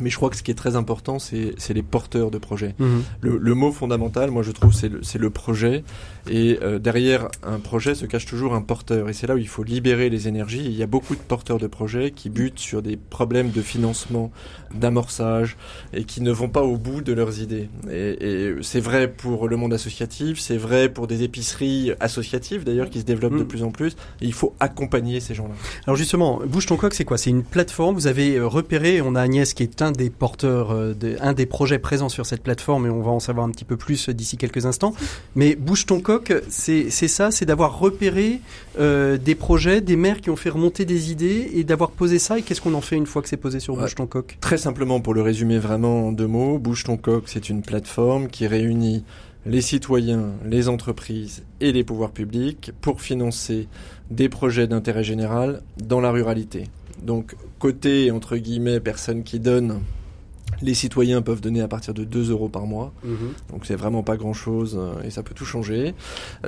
Mais 0.00 0.10
je 0.10 0.16
crois 0.16 0.30
que 0.30 0.36
ce 0.36 0.42
qui 0.42 0.50
est 0.50 0.56
très 0.56 0.76
important, 0.76 1.18
c'est 1.18 1.54
les 1.70 1.82
porteurs 1.82 2.30
de 2.30 2.38
projets. 2.38 2.74
Le, 3.20 3.38
le, 3.38 3.54
mot 3.54 3.72
fondamental, 3.72 4.30
moi 4.30 4.42
je 4.42 4.52
trouve, 4.52 4.72
c'est 4.72 4.88
le, 4.88 5.00
le, 5.18 5.30
projet. 5.30 5.84
Et 6.28 6.58
euh, 6.62 6.78
derrière 6.78 7.28
un 7.42 7.58
projet 7.58 7.94
se 7.94 8.06
cache 8.06 8.26
toujours 8.26 8.54
un 8.54 8.62
porteur. 8.62 9.08
Et 9.08 9.12
c'est 9.12 9.26
là 9.26 9.34
où 9.34 9.38
il 9.38 9.48
faut 9.48 9.62
libérer 9.62 10.10
les 10.10 10.28
énergies. 10.28 10.64
il 10.64 10.76
y 10.76 10.82
a 10.82 10.86
beaucoup 10.86 11.14
de 11.14 11.20
porteurs 11.20 11.58
de 11.58 11.66
projets 11.66 12.10
qui 12.10 12.30
butent 12.30 12.58
sur 12.58 12.82
des 12.82 12.96
problèmes 12.96 13.50
de 13.50 13.62
financement, 13.62 14.30
d'amorçage, 14.74 15.56
et 15.92 16.04
qui 16.04 16.20
ne 16.20 16.30
vont 16.30 16.48
pas 16.48 16.62
au 16.62 16.76
bout 16.76 17.00
de 17.00 17.12
leurs 17.12 17.40
idées. 17.40 17.68
Et, 17.90 18.48
et 18.48 18.54
c'est 18.62 18.80
vrai 18.80 19.08
pour 19.08 19.48
le 19.48 19.56
monde 19.56 19.72
associatif, 19.72 20.38
c'est 20.38 20.56
vrai 20.56 20.88
pour 20.88 21.06
des 21.06 21.22
épiceries 21.22 21.92
associatives 22.00 22.64
d'ailleurs 22.64 22.90
qui 22.90 23.00
se 23.00 23.04
développent 23.04 23.36
de 23.38 23.44
mm. 23.44 23.48
plus 23.48 23.62
en 23.62 23.70
plus. 23.70 23.92
Et 24.20 24.26
il 24.26 24.32
faut 24.32 24.54
accompagner 24.60 25.20
ces 25.20 25.34
gens-là. 25.34 25.54
Alors 25.86 25.96
justement, 25.96 26.40
Bouge 26.46 26.66
ton 26.66 26.76
coq, 26.76 26.94
c'est 26.94 27.04
quoi? 27.04 27.18
C'est 27.18 27.30
une 27.30 27.42
plateforme. 27.42 27.94
Vous 27.94 28.06
avez 28.06 28.36
euh, 28.36 28.46
repéré, 28.46 29.00
on 29.00 29.14
a 29.14 29.20
Agnès 29.20 29.54
qui 29.54 29.62
est 29.64 29.82
un 29.82 29.92
des 29.92 30.10
porteurs, 30.10 30.72
euh, 30.72 30.94
un 31.20 31.32
des 31.32 31.46
projets 31.46 31.78
présents 31.78 32.08
sur 32.08 32.26
cette 32.26 32.42
plateforme, 32.42 32.86
et 32.86 32.90
on 32.90 33.02
va 33.02 33.10
en 33.10 33.20
savoir 33.20 33.46
un 33.46 33.50
petit 33.50 33.64
peu 33.64 33.76
plus 33.76 34.08
d'ici 34.08 34.36
quelques 34.36 34.66
instants. 34.66 34.94
Mais 35.34 35.56
bouge 35.56 35.86
ton 35.86 36.00
coq, 36.00 36.32
c'est 36.48 36.90
ça, 36.90 37.30
c'est 37.30 37.46
d'avoir 37.46 37.78
repéré 37.78 38.40
euh, 38.78 39.18
des 39.18 39.34
projets, 39.34 39.80
des 39.80 39.96
maires 39.96 40.20
qui 40.20 40.30
ont 40.30 40.36
fait 40.36 40.50
remonter 40.50 40.84
des 40.84 41.10
idées 41.10 41.50
et 41.54 41.64
d'avoir 41.64 41.90
posé 41.90 42.18
ça. 42.18 42.38
Et 42.38 42.42
qu'est-ce 42.42 42.60
qu'on 42.60 42.74
en 42.74 42.80
fait 42.80 42.96
une 42.96 43.06
fois 43.06 43.22
que 43.22 43.28
c'est 43.28 43.36
posé 43.36 43.60
sur 43.60 43.76
bouge 43.76 43.94
ton 43.94 44.06
coq? 44.06 44.36
Très 44.40 44.58
simplement, 44.58 45.00
pour 45.00 45.14
le 45.14 45.22
résumer 45.22 45.58
vraiment 45.58 46.08
en 46.08 46.12
deux 46.12 46.26
mots, 46.26 46.58
bouge 46.58 46.84
ton 46.84 46.96
coq, 46.96 47.24
c'est 47.26 47.48
une 47.48 47.62
plateforme 47.62 48.28
qui 48.28 48.46
réunit 48.46 49.04
les 49.46 49.60
citoyens, 49.60 50.32
les 50.44 50.68
entreprises 50.68 51.44
et 51.60 51.72
les 51.72 51.84
pouvoirs 51.84 52.12
publics 52.12 52.72
pour 52.80 53.00
financer 53.00 53.68
des 54.10 54.28
projets 54.28 54.66
d'intérêt 54.66 55.04
général 55.04 55.62
dans 55.76 56.00
la 56.00 56.10
ruralité. 56.10 56.64
Donc 57.04 57.36
côté 57.58 58.10
entre 58.10 58.36
guillemets 58.36 58.80
personnes 58.80 59.22
qui 59.22 59.38
donnent 59.40 59.80
les 60.62 60.74
citoyens 60.74 61.20
peuvent 61.20 61.40
donner 61.40 61.62
à 61.62 61.68
partir 61.68 61.94
de 61.94 62.04
2 62.04 62.30
euros 62.30 62.48
par 62.48 62.64
mois. 62.66 62.92
Mhm. 63.02 63.16
Donc 63.50 63.66
c'est 63.66 63.74
vraiment 63.74 64.02
pas 64.02 64.16
grand 64.16 64.32
chose 64.34 64.78
et 65.04 65.10
ça 65.10 65.22
peut 65.22 65.34
tout 65.34 65.44
changer. 65.44 65.94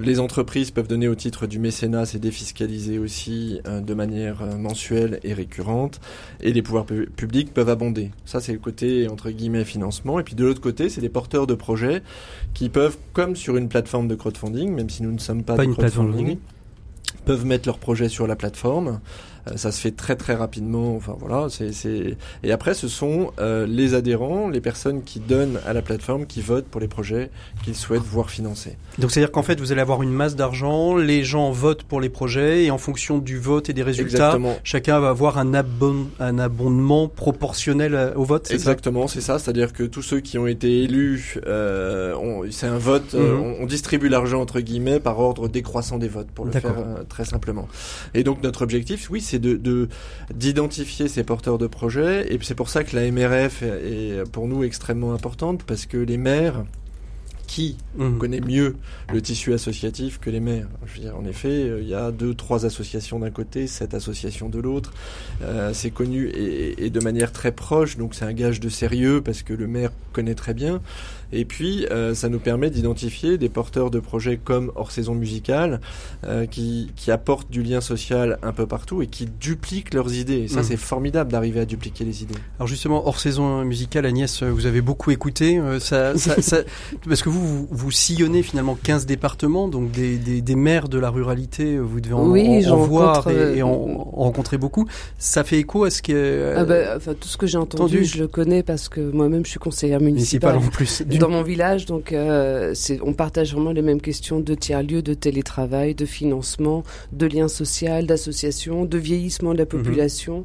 Les 0.01 0.21
entreprises 0.21 0.71
peuvent 0.71 0.87
donner 0.87 1.09
au 1.09 1.15
titre 1.17 1.47
du 1.47 1.59
mécénat, 1.59 2.07
c'est 2.07 2.21
défiscalisé 2.21 2.99
aussi 2.99 3.61
euh, 3.67 3.81
de 3.81 3.95
manière 3.95 4.43
euh, 4.43 4.57
mensuelle 4.57 5.19
et 5.25 5.33
récurrente. 5.35 6.01
Et 6.41 6.53
les 6.53 6.63
pouvoirs 6.63 6.87
pu- 6.87 7.07
publics 7.17 7.53
peuvent 7.53 7.69
abonder. 7.69 8.11
Ça 8.25 8.41
c'est 8.41 8.53
le 8.53 8.59
côté 8.61 9.09
entre 9.09 9.31
guillemets 9.31 9.65
financement. 9.65 10.21
Et 10.21 10.23
puis 10.23 10.35
de 10.37 10.45
l'autre 10.45 10.61
côté, 10.61 10.89
c'est 10.89 11.01
des 11.01 11.09
porteurs 11.11 11.47
de 11.49 11.55
projets 11.55 12.03
qui 12.55 12.69
peuvent, 12.69 12.97
comme 13.13 13.35
sur 13.35 13.57
une 13.57 13.69
plateforme 13.69 14.09
de 14.09 14.15
crowdfunding, 14.15 14.73
même 14.73 14.89
si 14.89 15.03
nous 15.03 15.13
ne 15.13 15.19
sommes 15.19 15.43
pas, 15.43 15.57
Pas 15.57 15.65
de 15.65 15.71
une 15.71 15.75
plateforme, 15.77 16.13
crowdfunding, 16.13 16.39
peuvent 17.25 17.45
mettre 17.45 17.67
leur 17.67 17.79
projet 17.79 18.09
sur 18.09 18.27
la 18.27 18.37
plateforme. 18.37 19.01
Euh, 19.49 19.57
ça 19.57 19.71
se 19.73 19.81
fait 19.81 19.91
très 19.93 20.17
très 20.17 20.35
rapidement. 20.35 20.97
Enfin 20.97 21.17
voilà, 21.19 21.49
c'est 21.51 21.73
c'est 21.73 22.17
et 22.43 22.53
après 22.53 22.75
ce 22.75 22.89
sont 22.89 23.33
euh, 23.39 23.67
les 23.67 23.95
adhérents, 23.95 24.49
les 24.49 24.61
personnes 24.61 25.03
qui 25.03 25.21
donnent 25.21 25.61
à 25.67 25.73
la 25.73 25.83
plateforme, 25.83 26.27
qui 26.27 26.41
votent 26.41 26.67
pour 26.67 26.81
les 26.81 26.89
projets 26.89 27.31
qu'ils 27.65 27.75
souhaitent 27.77 28.03
voir 28.03 28.31
financés. 28.31 28.77
Donc 28.99 29.11
c'est-à-dire 29.11 29.31
qu'en 29.31 29.43
fait, 29.43 29.61
vous 29.61 29.73
allez 29.73 29.81
avoir 29.81 30.03
une 30.03 30.11
masse 30.13 30.37
d'argent, 30.37 30.97
les 30.97 31.23
gens 31.25 31.51
votent 31.51 31.83
pour 31.85 32.01
les 32.01 32.09
projets 32.09 32.65
et 32.65 32.71
en 32.71 32.79
fonction 32.79 33.19
du 33.19 33.39
vote 33.39 33.69
et 33.69 33.73
des 33.73 33.83
résultats, 33.83 34.17
Exactement. 34.37 34.57
chacun 34.65 34.99
va 35.01 35.11
avoir 35.11 35.39
un, 35.39 35.53
abon- 35.55 36.09
un 36.19 36.39
abondement 36.39 37.07
proportionnel 37.09 37.95
à- 37.95 38.17
au 38.19 38.25
vote. 38.25 38.47
c'est 38.47 38.55
ça? 38.55 38.71
Exactement, 38.73 39.07
c'est 39.07 39.21
ça. 39.21 39.39
C'est-à-dire 39.39 39.73
que 39.73 39.83
tous 39.85 40.03
ceux 40.03 40.21
qui 40.21 40.39
ont 40.39 40.47
été 40.47 40.83
élus, 40.83 41.39
euh, 41.47 42.15
c'est 42.51 42.67
un 42.67 42.79
vote. 42.79 43.15
euh, 43.15 43.35
Mhm. 43.37 43.41
on, 43.43 43.63
on 43.63 43.67
distribue 43.67 44.09
l'argent 44.09 44.41
entre 44.41 44.61
guillemets 44.61 45.01
par 45.01 45.19
ordre 45.21 45.49
décroissant 45.49 45.99
des 45.99 46.09
votes, 46.09 46.29
pour 46.35 46.45
le 46.45 46.53
faire 46.53 46.75
euh, 46.79 47.03
très 47.09 47.25
simplement. 47.25 47.69
Et 48.15 48.25
donc 48.25 48.43
notre 48.43 48.63
objectif, 48.63 49.09
oui, 49.11 49.21
c'est 49.21 49.36
de 49.39 49.57
de- 49.57 49.89
d'identifier 50.35 51.09
ces 51.09 51.25
porteurs 51.25 51.59
de 51.59 51.67
projets. 51.67 52.33
Et 52.33 52.39
c'est 52.43 52.55
pour 52.55 52.69
ça 52.69 52.85
que 52.85 52.95
la 52.97 53.03
MRF 53.11 53.63
est, 53.63 53.67
est 54.19 54.31
pour 54.31 54.47
nous 54.49 54.65
extrêmement 54.65 55.13
importante 55.13 55.63
parce 55.65 55.87
que 55.87 55.97
les 55.99 56.17
maires 56.19 56.65
qui 57.47 57.77
Mhm. 57.97 58.19
connaît 58.19 58.41
mieux 58.41 58.75
le 59.13 59.23
tissu 59.23 59.55
associatif 59.55 60.19
que 60.19 60.31
les 60.31 60.41
maires. 60.41 60.67
Je 60.85 60.95
veux 60.97 61.01
dire, 61.07 61.17
en 61.17 61.25
effet, 61.25 61.49
euh, 61.49 61.79
il 61.81 61.87
y 61.89 61.95
a 61.95 62.11
deux, 62.11 62.35
trois 62.35 62.67
associations 62.67 63.21
d'un 63.21 63.31
côté, 63.31 63.69
sept 63.69 63.95
associations 63.95 64.49
de 64.49 64.59
l'autre. 64.59 64.93
Euh, 65.43 65.71
c'est 65.73 65.91
connu 65.93 66.27
et, 66.27 66.85
et 66.87 66.91
de 66.91 66.99
manière 67.01 67.31
très 67.31 67.53
proche, 67.53 67.99
donc 67.99 68.17
c'est 68.17 68.25
un 68.25 68.33
gage 68.33 68.59
de 68.59 68.69
sérieux 68.69 69.21
parce 69.25 69.43
que 69.45 69.53
le 69.53 69.69
maire 69.69 69.93
connaît 70.13 70.35
très 70.35 70.55
bien. 70.55 70.81
Et 71.33 71.45
puis, 71.45 71.87
euh, 71.91 72.15
ça 72.15 72.29
nous 72.29 72.39
permet 72.39 72.71
d'identifier 72.71 73.39
des 73.39 73.49
porteurs 73.49 73.91
de 73.91 73.99
projets 74.01 74.39
comme 74.43 74.71
hors 74.77 74.91
saison 74.93 75.15
musicale, 75.15 75.81
euh, 76.25 76.47
qui, 76.47 76.91
qui 76.97 77.11
apportent 77.11 77.51
du 77.51 77.63
lien 77.63 77.81
social 77.81 78.39
un 78.43 78.53
peu 78.53 78.67
partout 78.67 79.03
et 79.03 79.07
qui 79.07 79.27
dupliquent 79.27 79.95
leurs 79.95 80.15
idées. 80.15 80.43
Et 80.45 80.49
ça, 80.49 80.59
Mhm. 80.61 80.65
c'est 80.65 80.77
formidable 80.77 81.33
d'arriver 81.33 81.61
à 81.61 81.65
dupliquer 81.65 82.05
les 82.05 82.23
idées. 82.23 82.35
Alors 82.59 82.69
justement, 82.69 83.07
hors 83.07 83.19
saison 83.19 83.65
musicale, 83.65 84.07
Agnès, 84.07 84.43
euh, 84.43 84.51
vous 84.51 84.67
avez 84.67 84.81
beaucoup 84.81 85.11
écouté. 85.11 85.59
euh, 85.59 85.81
ça, 85.81 86.17
ça, 86.17 86.37
ça- 86.43 86.63
parce 87.09 87.23
que 87.23 87.29
vous, 87.29 87.47
vous, 87.47 87.69
vous 87.71 87.91
sillonnez 87.91 88.43
finalement 88.43 88.77
15 88.81 89.07
départements, 89.07 89.69
donc 89.69 89.91
des, 89.91 90.17
des, 90.19 90.41
des 90.43 90.55
maires 90.57 90.89
de 90.89 90.99
la 90.99 91.11
ruralité, 91.11 91.77
euh, 91.77 91.81
vous 91.81 92.01
devez 92.01 92.15
en, 92.15 92.29
Oui, 92.29 92.67
en- 92.69 92.77
voir 92.77 93.29
et, 93.29 93.59
et 93.59 93.63
en, 93.63 93.71
euh, 93.71 93.73
en 93.73 94.25
rencontrer 94.25 94.59
beaucoup. 94.59 94.87
Ça 95.19 95.45
fait 95.45 95.59
écho 95.59 95.85
à 95.85 95.91
ce 95.91 96.03
que... 96.03 96.13
euh, 96.15 96.55
Ah 96.59 96.65
bah, 96.65 96.95
enfin, 96.97 97.15
tout 97.19 97.29
ce 97.29 97.37
que 97.37 97.47
j'ai 97.47 97.59
entendu, 97.59 97.83
entendu. 97.99 98.05
je 98.05 98.19
le 98.19 98.29
connais 98.29 98.63
parce 98.63 98.89
que 98.89 99.01
moi-même 99.01 99.45
je 99.45 99.51
suis 99.51 99.59
conseillère 99.59 100.01
municipal 100.01 100.55
municipale 100.55 100.57
en 100.57 100.71
plus. 100.71 101.03
dans 101.19 101.29
mon 101.29 101.43
village, 101.43 101.87
donc 101.87 102.13
euh, 102.13 102.75
on 103.03 103.13
partage 103.13 103.53
vraiment 103.53 103.73
les 103.73 103.83
mêmes 103.83 104.01
questions 104.01 104.41
de 104.41 104.55
tiers-lieux, 104.55 105.03
de 105.03 105.15
télétravail, 105.15 105.95
de 105.95 106.07
financement, 106.07 106.85
de 107.13 107.27
lien 107.27 107.49
social, 107.49 108.07
d'association, 108.07 108.85
de 108.85 108.99
vieillissement 108.99 109.53
de 109.53 109.59
la 109.59 109.67
population. 109.67 110.45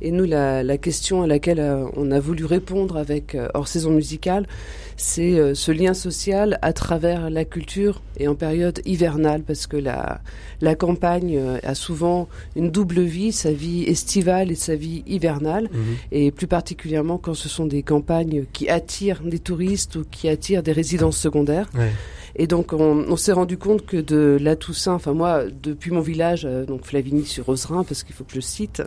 Et 0.00 0.10
nous, 0.10 0.24
la, 0.24 0.62
la 0.62 0.78
question 0.78 1.22
à 1.22 1.26
laquelle 1.26 1.60
euh, 1.60 1.86
on 1.96 2.10
a 2.10 2.20
voulu 2.20 2.44
répondre 2.44 2.96
avec 2.96 3.34
euh, 3.34 3.48
hors 3.54 3.68
saison 3.68 3.90
musicale, 3.90 4.46
c'est 4.96 5.38
euh, 5.38 5.54
ce 5.54 5.72
lien 5.72 5.94
social 5.94 6.58
à 6.62 6.72
travers 6.72 7.30
la 7.30 7.44
culture 7.44 8.02
et 8.18 8.28
en 8.28 8.34
période 8.34 8.80
hivernale, 8.84 9.42
parce 9.42 9.66
que 9.66 9.76
la, 9.76 10.20
la 10.60 10.74
campagne 10.74 11.36
euh, 11.38 11.58
a 11.62 11.74
souvent 11.74 12.28
une 12.56 12.70
double 12.70 13.00
vie, 13.00 13.32
sa 13.32 13.52
vie 13.52 13.84
estivale 13.84 14.50
et 14.50 14.54
sa 14.54 14.74
vie 14.76 15.02
hivernale 15.06 15.68
Mhm. 15.72 15.96
et 16.12 16.30
plus 16.30 16.46
particulièrement 16.46 17.18
quand 17.18 17.34
ce 17.34 17.48
sont 17.48 17.66
des 17.66 17.82
campagnes 17.82 18.44
qui 18.52 18.68
attirent 18.68 19.22
des 19.24 19.38
touristes 19.38 19.96
ou 19.96 20.04
qui 20.10 20.28
attirent 20.28 20.62
des 20.62 20.72
résidences 20.72 21.16
secondaires. 21.16 21.68
Ouais. 21.74 21.90
Et 22.34 22.46
donc 22.46 22.72
on, 22.72 23.04
on 23.08 23.16
s'est 23.16 23.32
rendu 23.32 23.58
compte 23.58 23.84
que 23.84 23.98
de 23.98 24.38
la 24.40 24.56
Toussaint, 24.56 24.94
enfin 24.94 25.12
moi 25.12 25.42
depuis 25.62 25.90
mon 25.90 26.00
village, 26.00 26.46
euh, 26.46 26.64
donc 26.64 26.86
Flavigny 26.86 27.26
sur 27.26 27.44
Roserin, 27.44 27.84
parce 27.84 28.04
qu'il 28.04 28.14
faut 28.14 28.24
que 28.24 28.30
je 28.30 28.36
le 28.36 28.40
cite, 28.42 28.82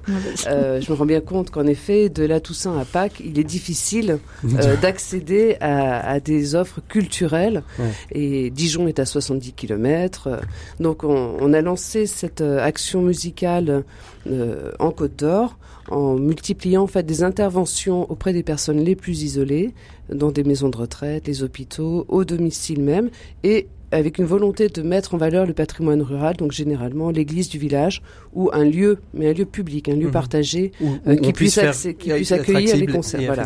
euh, 0.48 0.82
je 0.82 0.92
me 0.92 0.98
rends 0.98 1.06
bien 1.06 1.22
compte 1.22 1.52
qu'en 1.52 1.68
effet 1.68 2.10
de 2.10 2.24
la 2.26 2.40
Toussaint 2.40 2.76
à 2.80 2.86
Pâques, 2.86 3.22
il 3.24 3.38
est 3.38 3.44
difficile 3.44 4.18
euh, 4.46 4.76
d'accéder 4.78 5.58
à, 5.62 5.95
à 6.00 6.20
des 6.20 6.56
offres 6.56 6.82
culturelles. 6.88 7.64
Ouais. 7.80 7.92
Et 8.12 8.50
Dijon 8.50 8.88
est 8.88 9.00
à 9.00 9.06
70 9.06 9.54
km. 9.54 10.40
Donc 10.80 11.04
on, 11.04 11.38
on 11.40 11.54
a 11.54 11.62
lancé 11.62 12.06
cette 12.06 12.42
euh, 12.42 12.64
action 12.64 13.02
musicale 13.02 13.84
euh, 14.28 14.72
en 14.80 14.92
Côte 14.92 15.18
d'Or 15.18 15.58
en 15.90 16.16
multipliant 16.16 16.84
en 16.84 16.88
fait 16.88 17.04
des 17.04 17.24
interventions 17.24 18.10
auprès 18.10 18.34
des 18.34 18.44
personnes 18.44 18.80
les 18.80 18.96
plus 18.96 19.24
isolées, 19.24 19.74
dans 20.10 20.32
des 20.32 20.44
maisons 20.44 20.70
de 20.70 20.78
retraite, 20.78 21.28
les 21.28 21.44
hôpitaux, 21.44 22.06
au 22.08 22.24
domicile 22.26 22.82
même, 22.82 23.10
et 23.44 23.68
avec 23.96 24.18
une 24.18 24.26
volonté 24.26 24.68
de 24.68 24.82
mettre 24.82 25.14
en 25.16 25.18
valeur 25.18 25.46
le 25.46 25.54
patrimoine 25.54 26.02
rural, 26.02 26.36
donc 26.36 26.52
généralement 26.52 27.10
l'église 27.12 27.50
du 27.50 27.58
village, 27.58 28.02
ou 28.34 28.50
un 28.54 28.64
lieu, 28.66 28.98
mais 29.14 29.30
un 29.30 29.34
lieu 29.34 29.46
public, 29.46 29.90
un 29.90 29.96
lieu 29.96 30.08
Mhm. 30.08 30.12
partagé, 30.12 30.72
Euh, 31.08 31.16
qui 31.16 31.34
puisse 31.34 31.56
faire- 31.56 31.74
qui 31.74 31.94
puisse 32.12 32.32
accueillir 32.32 32.76
les 32.78 32.88
concerts, 32.88 33.22
voilà. 33.26 33.46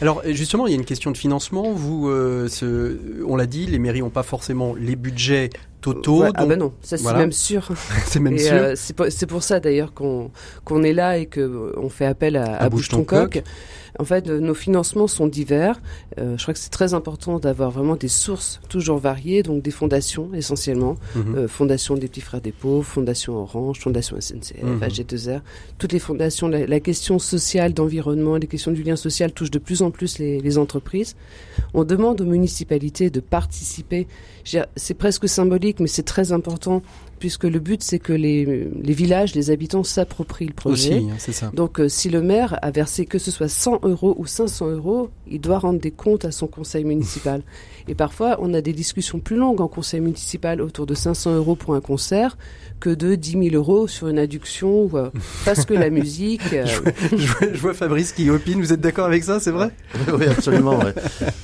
Alors 0.00 0.22
euh, 0.24 0.32
justement, 0.32 0.66
il 0.66 0.70
y 0.70 0.74
a 0.74 0.78
une 0.78 0.84
question 0.84 1.10
de 1.10 1.16
financement. 1.16 1.72
Vous, 1.72 2.08
euh, 2.08 2.48
ce- 2.48 2.96
on 3.26 3.36
l'a 3.36 3.46
dit, 3.46 3.66
les 3.66 3.78
mairies 3.78 4.00
n'ont 4.00 4.10
pas 4.10 4.22
forcément 4.22 4.74
les 4.74 4.96
budgets 4.96 5.50
totaux. 5.80 6.22
Ouais, 6.22 6.30
ah 6.34 6.40
donc 6.40 6.48
ben 6.50 6.58
non, 6.58 6.72
ça 6.82 6.96
c'est 6.96 7.02
voilà. 7.02 7.18
même 7.18 7.32
sûr. 7.32 7.68
c'est 8.06 8.20
même 8.20 8.34
Et, 8.34 8.38
sûr. 8.38 8.52
euh, 8.54 8.74
c'est 8.76 9.26
pour, 9.26 9.42
ça 9.42 9.60
d'ailleurs 9.60 9.92
qu'on 9.94 10.30
qu'on 10.64 10.82
est 10.82 10.92
là 10.92 11.18
et 11.18 11.26
que 11.26 11.40
euh, 11.40 11.88
fait 11.88 12.06
appel 12.06 12.36
à, 12.36 12.56
à, 12.56 12.68
Bouge 12.68 12.88
ton 12.88 13.04
coq. 13.04 13.42
En 13.98 14.04
fait, 14.04 14.28
euh, 14.28 14.38
nos 14.38 14.54
financements 14.54 15.08
sont 15.08 15.26
divers. 15.26 15.80
Euh, 16.18 16.36
je 16.38 16.42
crois 16.42 16.54
que 16.54 16.60
c'est 16.60 16.70
très 16.70 16.94
important 16.94 17.38
d'avoir 17.40 17.70
vraiment 17.72 17.96
des 17.96 18.08
sources 18.08 18.60
toujours 18.68 18.98
variées, 18.98 19.42
donc 19.42 19.62
des 19.62 19.72
fondations 19.72 20.30
essentiellement, 20.32 20.96
Mhm. 21.16 21.34
euh, 21.36 21.48
Fondation 21.48 21.96
des 21.96 22.06
Petits 22.06 22.20
Frères 22.20 22.40
des 22.40 22.52
Pauvres, 22.52 22.86
Fondation 22.86 23.36
Orange, 23.36 23.80
Fondation 23.80 24.16
SNCF, 24.20 24.62
Mhm. 24.62 24.82
AG2R, 24.82 25.40
toutes 25.78 25.92
les 25.92 25.98
fondations. 25.98 26.46
La, 26.48 26.66
la 26.66 26.80
question 26.80 27.18
sociale 27.18 27.74
d'environnement, 27.74 28.36
les 28.36 28.46
questions 28.46 28.70
du 28.70 28.84
lien 28.84 28.96
social 28.96 29.32
touchent 29.32 29.50
de 29.50 29.58
plus 29.58 29.82
en 29.82 29.90
plus 29.90 30.18
les, 30.18 30.40
les 30.40 30.56
entreprises. 30.56 31.16
On 31.74 31.82
demande 31.84 32.20
aux 32.20 32.24
municipalités 32.26 33.10
de 33.10 33.20
participer. 33.20 34.06
C'est 34.76 34.94
presque 34.94 35.28
symbolique, 35.28 35.69
mais 35.78 35.86
c'est 35.86 36.02
très 36.02 36.32
important 36.32 36.82
puisque 37.20 37.44
le 37.44 37.60
but 37.60 37.82
c'est 37.84 38.00
que 38.00 38.12
les, 38.12 38.68
les 38.82 38.92
villages, 38.92 39.34
les 39.36 39.52
habitants 39.52 39.84
s'approprient 39.84 40.46
le 40.48 40.52
projet. 40.54 40.96
Aussi, 40.96 41.10
hein, 41.10 41.14
c'est 41.18 41.32
ça. 41.32 41.52
Donc, 41.54 41.78
euh, 41.78 41.88
si 41.88 42.08
le 42.10 42.20
maire 42.22 42.58
a 42.62 42.72
versé 42.72 43.06
que 43.06 43.18
ce 43.18 43.30
soit 43.30 43.48
100 43.48 43.80
euros 43.84 44.16
ou 44.18 44.26
500 44.26 44.70
euros, 44.70 45.10
il 45.30 45.40
doit 45.40 45.60
rendre 45.60 45.78
des 45.78 45.92
comptes 45.92 46.24
à 46.24 46.32
son 46.32 46.48
conseil 46.48 46.84
municipal. 46.84 47.42
Et 47.88 47.94
parfois, 47.94 48.38
on 48.40 48.52
a 48.54 48.60
des 48.60 48.72
discussions 48.72 49.20
plus 49.20 49.36
longues 49.36 49.60
en 49.60 49.68
conseil 49.68 50.00
municipal 50.00 50.60
autour 50.60 50.86
de 50.86 50.94
500 50.94 51.34
euros 51.36 51.54
pour 51.56 51.74
un 51.74 51.80
concert 51.80 52.36
que 52.78 52.90
de 52.90 53.14
10 53.14 53.50
000 53.50 53.54
euros 53.54 53.86
sur 53.88 54.08
une 54.08 54.18
adduction 54.18 54.84
ou 54.84 54.96
euh, 54.96 55.10
parce 55.44 55.64
que 55.66 55.74
la 55.74 55.90
musique. 56.00 56.52
euh, 56.52 56.64
je, 56.66 57.26
vois, 57.26 57.48
je 57.52 57.58
vois 57.58 57.74
Fabrice 57.74 58.12
qui 58.12 58.30
opine. 58.30 58.60
Vous 58.60 58.72
êtes 58.72 58.80
d'accord 58.80 59.06
avec 59.06 59.22
ça 59.24 59.38
C'est 59.40 59.50
vrai? 59.50 59.70
Oui, 60.14 60.24
absolument. 60.26 60.78
Ouais. 60.78 60.94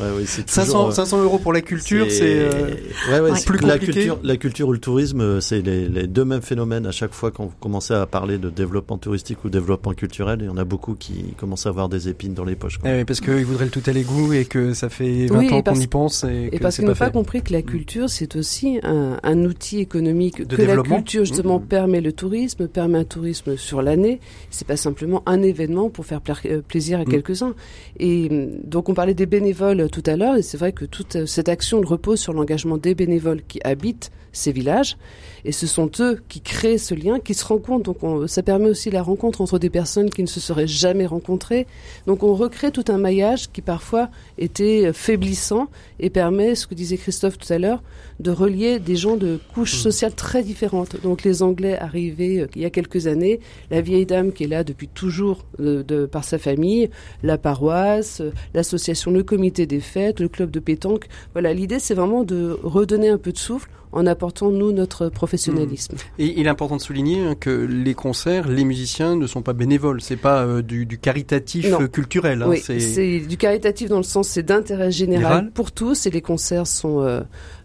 Ouais, 0.01 0.11
ouais, 0.17 0.25
c'est 0.27 0.49
500, 0.49 0.65
toujours, 0.73 0.89
euh, 0.89 0.93
500 0.93 1.23
euros 1.23 1.39
pour 1.39 1.53
la 1.53 1.61
culture, 1.61 2.07
c'est. 2.11 2.23
euh, 2.25 2.71
ouais, 3.11 3.21
ouais, 3.21 3.31
Ouais. 3.31 3.39
c'est 3.39 3.47
Plus 3.47 3.59
la 3.67 3.75
compliqué. 3.75 3.93
culture, 3.93 4.19
la 4.23 4.37
culture 4.37 4.69
ou 4.69 4.73
le 4.73 4.79
tourisme, 4.79 5.41
c'est 5.41 5.63
les, 5.67 5.89
les 5.89 6.07
deux 6.07 6.25
mêmes 6.25 6.41
phénomènes 6.43 6.87
à 6.87 6.93
chaque 6.93 7.13
fois 7.13 7.31
qu'on 7.31 7.49
commençait 7.49 7.95
à 7.95 8.07
parler 8.07 8.39
de 8.39 8.49
développement 8.49 8.97
touristique 8.99 9.45
ou 9.45 9.51
développement 9.51 9.93
culturel. 9.93 10.39
Il 10.41 10.47
y 10.47 10.49
en 10.49 10.57
a 10.57 10.65
beaucoup 10.65 10.95
qui 10.95 11.35
commencent 11.37 11.67
à 11.67 11.69
avoir 11.69 11.89
des 11.89 12.09
épines 12.09 12.33
dans 12.35 12.45
les 12.45 12.57
poches. 12.57 12.79
quoi. 12.79 12.89
Eh 12.91 12.99
oui, 12.99 13.05
parce 13.05 13.21
qu'ils 13.21 13.45
voudraient 13.45 13.65
le 13.67 13.71
tout 13.71 13.83
à 13.87 13.93
l'égout 13.93 14.33
et 14.33 14.45
que 14.47 14.73
ça 14.73 14.89
fait 14.89 15.27
20 15.27 15.39
Oui, 15.39 15.49
et 15.49 15.53
ans 15.53 15.63
qu'on 15.63 15.75
y 15.75 15.87
pense 15.87 16.25
et, 16.25 16.49
Et 16.53 16.59
que 16.59 16.63
parce 16.63 16.77
qu'ils 16.77 16.85
n'ont 16.87 16.93
pas 16.95 17.07
pas 17.07 17.11
compris 17.11 17.43
que 17.43 17.53
la 17.53 17.63
culture, 17.63 18.09
c'est 18.09 18.37
aussi 18.37 18.79
un, 18.83 19.19
un 19.23 19.45
outil 19.45 19.81
économique, 19.81 20.47
De 20.47 20.57
que 20.57 20.63
la 20.63 20.77
culture 20.83 21.25
justement 21.25 21.59
Mmh. 21.59 21.67
permet 21.67 22.01
le 22.01 22.13
tourisme, 22.13 22.69
permet 22.69 22.99
un 22.99 23.05
tourisme 23.05 23.57
sur 23.57 23.83
l'année. 23.83 24.21
C'est 24.51 24.67
pas 24.67 24.77
simplement 24.77 25.23
un 25.27 25.43
événement 25.43 25.91
pour 25.91 26.07
faire 26.07 26.21
pla- 26.21 26.37
euh, 26.47 26.63
plaisir 26.63 27.01
à 27.01 27.03
Mmh. 27.03 27.09
quelques-uns. 27.09 27.55
Et 27.99 28.29
donc 28.65 28.89
on 28.89 28.95
parlait 28.95 29.15
des 29.15 29.27
bénévoles 29.27 29.81
euh, 29.81 29.89
tout 29.89 30.03
à 30.07 30.17
l'heure, 30.17 30.37
et 30.37 30.43
c'est 30.43 30.57
vrai 30.59 30.73
que 30.73 30.85
toute 30.85 31.17
euh, 31.17 31.27
cette 31.27 31.49
action 31.49 31.81
repose 31.81 32.21
sur 32.21 32.33
l'engagement 32.33 32.77
des 32.79 32.95
bénévoles 32.95 33.43
qui 33.49 33.61
habitent 33.65 34.11
ces 34.33 34.53
villages. 34.53 34.97
Et 35.45 35.53
ce 35.57 35.67
sont 35.67 35.91
eux 36.01 36.21
qui 36.29 36.41
créent 36.41 36.79
ce 36.79 36.95
lien, 36.95 37.19
qui 37.19 37.35
se 37.35 37.45
rencontrent. 37.45 37.85
Donc 37.85 38.03
on- 38.05 38.27
ça 38.27 38.43
permet 38.43 38.69
aussi 38.69 38.91
la 38.91 39.03
rencontre 39.03 39.41
entre 39.41 39.59
des 39.59 39.71
personnes 39.71 40.11
qui 40.11 40.23
ne 40.23 40.29
se 40.29 40.39
seraient 40.41 40.67
jamais 40.67 41.07
rencontrées. 41.07 41.67
Donc 42.07 42.23
on 42.23 42.35
recrée 42.35 42.71
tout 42.71 42.85
un 42.89 42.99
maillage 42.99 43.51
qui 43.53 43.63
parfois 43.63 44.09
était 44.39 44.93
faiblissant 44.93 45.69
et 45.99 46.11
permet, 46.11 46.55
ce 46.55 46.67
que 46.67 46.75
disait 46.75 46.97
Christophe 46.99 47.39
tout 47.39 47.53
à 47.53 47.59
l'heure, 47.59 47.83
de 48.21 48.31
relier 48.31 48.79
des 48.79 48.97
gens 48.97 49.17
de 49.17 49.39
couches 49.55 49.77
sociales 49.77 50.15
très 50.15 50.43
différentes. 50.43 51.01
Donc 51.03 51.23
les 51.25 51.43
Anglais 51.43 51.77
arrivés 51.79 52.41
euh, 52.41 52.47
il 52.55 52.63
y 52.63 52.65
a 52.65 52.71
quelques 52.71 53.07
années, 53.07 53.41
la 53.71 53.81
vieille 53.81 54.07
dame 54.07 54.33
qui 54.33 54.45
est 54.45 54.49
là 54.49 54.63
depuis 54.65 54.89
toujours 54.89 55.45
euh, 55.61 55.83
de, 55.83 56.07
par 56.07 56.25
sa 56.25 56.39
famille, 56.39 56.91
la 57.23 57.39
paroisse, 57.39 58.21
euh, 58.21 58.31
l'association, 58.55 59.11
le 59.11 59.23
comité 59.23 59.67
des 59.67 59.81
fêtes, 59.81 60.21
le 60.21 60.29
club 60.29 60.51
de 60.51 60.61
pétanque. 60.61 61.07
Voilà, 61.33 61.53
l'idée 61.55 61.79
c'est 61.79 61.95
vraiment 61.95 62.25
de 62.25 62.59
redonner 62.63 63.09
un 63.09 63.19
peu 63.19 63.33
de 63.33 63.39
souffle 63.39 63.69
en 63.93 64.07
apportant 64.07 64.51
nous 64.51 64.73
notre 64.73 65.09
professionnalisme. 65.09 65.97
Et 66.19 66.39
il 66.41 66.47
est 66.47 66.51
important 66.51 66.77
de 66.77 66.83
souligner 66.83 67.35
que 67.39 67.51
les 67.51 67.95
concerts, 67.95 68.49
les 68.49 68.65
musiciens 68.65 69.17
ne 69.17 69.27
sont 69.27 69.43
pas 69.43 69.53
bénévoles. 69.53 70.01
C'est 70.01 70.17
pas 70.17 70.45
euh, 70.45 70.63
du, 70.63 70.87
du 70.87 70.99
caritatif 70.99 71.71
Non. 71.71 71.87
culturel. 71.89 72.43
hein, 72.43 72.47
oui, 72.49 72.59
c'est- 72.61 73.21
du 73.21 73.37
caritatif 73.37 73.89
dans 73.89 73.97
le 73.99 74.03
sens 74.03 74.29
c'est 74.29 74.43
d'intérêt 74.43 74.91
général 74.91 75.23
Général. 75.23 75.51
pour 75.53 75.73
tous 75.73 76.07
et 76.07 76.11
les 76.11 76.21
concerts 76.21 76.67
sont 76.67 77.01
euh, 77.03 77.21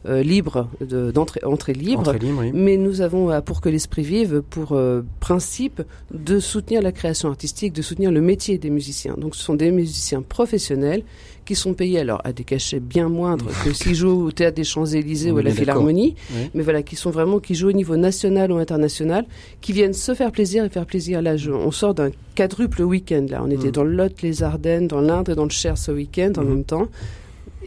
euh, 0.07 0.21
libres 0.23 0.69
de- 0.79 1.11
d'entrée 1.11 1.41
entrée 1.43 1.73
libre. 1.73 2.01
Entrée 2.01 2.19
libre, 2.19 2.39
oui. 2.41 2.51
Mais 2.53 2.77
nous 2.77 3.01
avons, 3.01 3.41
pour 3.41 3.61
que 3.61 3.69
l'esprit 3.69 4.03
vive, 4.03 4.41
pour 4.49 4.79
principe 5.19 5.81
de 6.13 6.39
soutenir 6.39 6.81
la 6.81 6.91
création 6.91 7.29
artistique, 7.29 7.73
de 7.73 7.81
soutenir 7.81 8.11
le 8.11 8.21
métier 8.21 8.57
des 8.57 8.69
musiciens. 8.69 9.15
Donc 9.17 9.35
ce 9.35 9.43
sont 9.43 9.55
des 9.55 9.71
musiciens 9.71 10.21
professionnels 10.21 11.03
qui 11.51 11.55
sont 11.55 11.73
payés 11.73 11.99
alors 11.99 12.21
à 12.23 12.31
des 12.31 12.45
cachets 12.45 12.79
bien 12.79 13.09
moindres 13.09 13.47
que 13.65 13.73
s'ils 13.73 13.93
jouent 13.95 14.27
au 14.27 14.31
théâtre 14.31 14.55
des 14.55 14.63
Champs-Élysées 14.63 15.31
ou 15.31 15.37
à 15.39 15.43
la. 15.43 15.51
Philharmonie, 15.51 16.15
Oui. 16.33 16.49
mais 16.53 16.63
voilà, 16.63 16.81
qui 16.81 16.95
sont 16.95 17.09
vraiment, 17.11 17.39
qui 17.39 17.55
jouent 17.55 17.67
au 17.67 17.73
niveau 17.73 17.97
national 17.97 18.53
ou 18.53 18.55
international, 18.57 19.25
qui 19.59 19.73
viennent 19.73 19.91
se 19.91 20.13
faire 20.15 20.31
plaisir 20.31 20.63
et 20.63 20.69
faire 20.69 20.85
plaisir. 20.85 21.21
Là, 21.21 21.35
je- 21.35 21.51
on 21.51 21.71
sort 21.71 21.93
d'un 21.93 22.09
quadruple 22.37 22.83
week-end. 22.83 23.25
Là, 23.29 23.41
on 23.43 23.51
était 23.51 23.65
Mhm. 23.65 23.71
dans 23.71 23.83
le 23.83 23.91
Lot, 23.91 24.21
les 24.21 24.43
Ardennes, 24.43 24.87
dans 24.87 25.01
l'Indre 25.01 25.33
et 25.33 25.35
dans 25.35 25.43
le 25.43 25.49
Cher 25.49 25.77
ce 25.77 25.91
week-end 25.91 26.31
en 26.37 26.43
Mhm. 26.43 26.47
même 26.49 26.63
temps. 26.63 26.87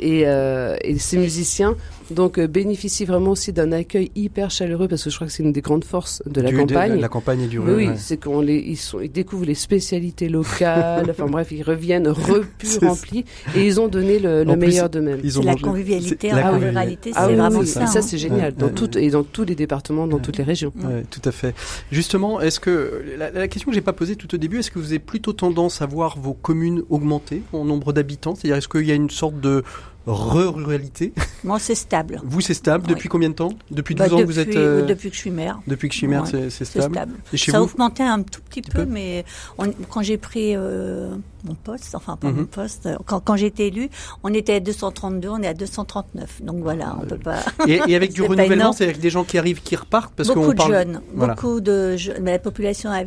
Et, 0.01 0.23
euh, 0.25 0.77
et 0.83 0.99
ces 0.99 1.19
musiciens 1.19 1.77
donc 2.11 2.39
euh, 2.39 2.47
bénéficient 2.47 3.05
vraiment 3.05 3.31
aussi 3.33 3.53
d'un 3.53 3.73
accueil 3.73 4.11
hyper 4.15 4.51
chaleureux 4.51 4.89
parce 4.89 5.05
que 5.05 5.11
je 5.11 5.15
crois 5.17 5.27
que 5.27 5.33
c'est 5.33 5.43
une 5.43 5.53
des 5.53 5.61
grandes 5.61 5.85
forces 5.85 6.23
de 6.27 6.41
la 6.41 6.51
Du- 6.51 6.57
campagne. 6.59 7.01
la 7.01 7.09
campagne 7.09 7.41
et 7.43 7.47
du 7.47 7.59
oui, 7.59 7.87
ouais. 7.89 7.95
c'est 7.97 8.17
qu'on 8.23 8.41
les, 8.41 8.57
ils, 8.59 8.77
sont, 8.77 9.01
ils 9.01 9.11
découvrent 9.11 9.47
les 9.47 9.55
spécialités 9.55 10.29
locales. 10.29 11.07
enfin 11.11 11.27
bref, 11.27 11.49
ils 11.51 11.63
reviennent 11.63 12.09
repus, 12.09 12.79
remplis, 12.83 13.25
et 13.57 13.67
ils 13.67 13.81
ont 13.81 13.89
donné 13.89 14.19
le, 14.19 14.45
le 14.45 14.57
meilleur 14.57 14.91
d'eux-mêmes. 14.91 15.21
Ils 15.25 15.39
ont 15.39 15.43
C'est 15.43 15.49
la 15.49 15.55
convivialité 15.57 16.33
en 16.33 16.37
la 16.37 16.51
ruralité, 16.51 16.65
convivialité. 16.73 17.11
c'est 17.13 17.19
Ah 17.19 17.29
oui, 17.29 17.35
vraiment 17.37 17.61
oui, 17.61 17.67
ça. 17.67 17.87
ça 17.87 17.99
hein. 17.99 18.03
c'est 18.03 18.19
génial. 18.19 18.53
Ouais, 18.53 18.59
dans 18.59 18.67
ouais, 18.67 18.73
toutes 18.73 18.97
et 18.97 19.11
dans 19.11 19.23
tous 19.25 19.45
les 19.45 19.55
départements, 19.55 20.07
dans 20.07 20.19
toutes 20.19 20.39
les 20.39 20.45
régions. 20.45 20.73
Ouais, 20.83 21.05
tout 21.11 21.23
à 21.25 21.33
fait. 21.33 21.55
Justement, 21.91 22.41
est-ce 22.41 22.61
que 22.61 23.03
la, 23.19 23.31
la 23.31 23.49
question 23.49 23.71
que 23.71 23.75
j'ai 23.75 23.81
pas 23.81 23.93
posée 23.93 24.17
tout 24.17 24.35
au 24.35 24.39
début, 24.39 24.59
est-ce 24.59 24.71
que 24.71 24.79
vous 24.79 24.87
avez 24.91 24.99
plutôt 24.99 25.33
tendance 25.33 25.83
à 25.83 25.87
voir 25.87 26.19
vos 26.19 26.35
communes 26.35 26.83
augmenter 26.91 27.43
en 27.53 27.65
nombre 27.65 27.93
d'habitants? 27.93 28.35
C'est-à-dire, 28.35 28.57
est-ce 28.57 28.69
qu'il 28.69 28.87
y 28.87 28.93
a 28.93 28.95
une 28.95 29.11
sorte 29.11 29.41
de 29.41 29.63
re-ruralité 30.07 31.13
Moi, 31.45 31.59
c'est 31.59 31.75
stable. 31.75 32.21
Vous, 32.25 32.41
c'est 32.41 32.55
stable 32.55 32.85
Oui. 32.89 32.95
depuis 32.95 33.09
combien 33.09 33.31
de 33.31 33.35
temps 33.35 33.51
Depuis 33.71 33.95
12 33.95 34.07
Bah, 34.09 34.15
ans 34.15 34.19
depuis, 34.19 34.27
que 34.27 34.33
vous 34.33 34.39
êtes. 34.39 34.57
euh, 34.57 34.85
depuis 34.87 35.09
que 35.11 35.15
je 35.17 35.21
suis 35.21 35.31
mère. 35.31 35.61
Depuis 35.67 35.89
que 35.89 35.95
je 35.95 35.99
suis 35.99 36.07
maire, 36.07 36.25
Ouais, 36.25 36.49
c'est- 36.51 36.65
stable. 36.65 36.95
stable. 36.95 37.15
Et 37.33 37.37
chez 37.37 37.51
ça 37.53 37.59
a 37.59 37.63
augmenté 37.63 38.03
un 38.03 38.23
tout 38.23 38.41
petit 38.43 38.61
Petit 38.63 38.71
peu, 38.71 38.85
peu 38.85 38.91
mais 38.91 39.25
on- 39.59 39.73
quand 39.91 40.03
j'ai 40.03 40.17
pris 40.19 40.55
euh, 40.57 41.15
mon 41.45 41.55
poste, 41.55 41.95
enfin 41.95 42.17
pas 42.17 42.29
Mhm. 42.29 42.37
mon 42.37 42.45
poste, 42.47 42.89
quand, 43.07 43.21
quand 43.21 43.37
j'ai 43.37 43.47
été 43.47 43.67
élue, 43.67 43.91
on 44.23 44.33
était 44.33 44.55
à 44.55 44.61
232, 44.61 45.29
on 45.29 45.43
est 45.43 45.47
à 45.47 45.55
239. 45.55 46.41
Donc 46.43 46.57
voilà, 46.63 46.97
on 47.03 47.07
peut 47.07 47.19
pas. 47.19 47.41
et, 47.69 47.81
et 47.87 47.95
avec 47.97 48.13
du 48.15 48.23
renouvellement, 48.23 48.73
c'est 48.73 48.85
avec 48.85 48.99
des 49.01 49.11
gens 49.11 49.25
qui 49.25 49.39
arrivent, 49.39 49.63
qui 49.63 49.77
repartent 49.77 50.13
parce 50.17 50.29
beaucoup 50.31 50.53
de 50.53 50.57
parle. 50.57 50.73
jeunes, 50.73 51.01
Voilà. 51.15 51.35
beaucoup 51.35 51.61
de 51.61 51.97
jeunes. 51.97 52.19
Mais 52.23 52.33
la 52.33 52.39
population 52.39 52.91
a, 52.91 52.97
a 52.99 53.05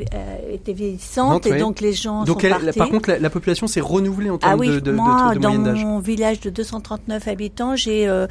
été 0.51 0.73
vieillissante 0.73 1.45
et 1.47 1.53
oui. 1.53 1.59
donc 1.59 1.81
les 1.81 1.93
gens 1.93 2.23
Donc, 2.25 2.41
sont 2.41 2.47
elle- 2.47 2.53
partis. 2.65 2.77
par 2.79 2.89
contre, 2.89 3.09
la, 3.09 3.19
la 3.19 3.29
population 3.29 3.67
s'est 3.67 3.81
renouvelée 3.81 4.29
en 4.29 4.37
termes 4.37 4.53
Ah 4.53 4.57
oui, 4.57 4.67
de, 4.67 4.73
de, 4.75 4.79
de- 4.79 4.91
moi, 4.91 5.33
de 5.33 5.39
dans 5.39 5.49
moyenne 5.49 5.63
d'âge. 5.63 5.83
mon 5.85 5.99
village 5.99 6.39
de 6.39 6.49
239 6.49 7.27
habitants, 7.27 7.75
j'ai 7.75 8.07
euh, 8.07 8.27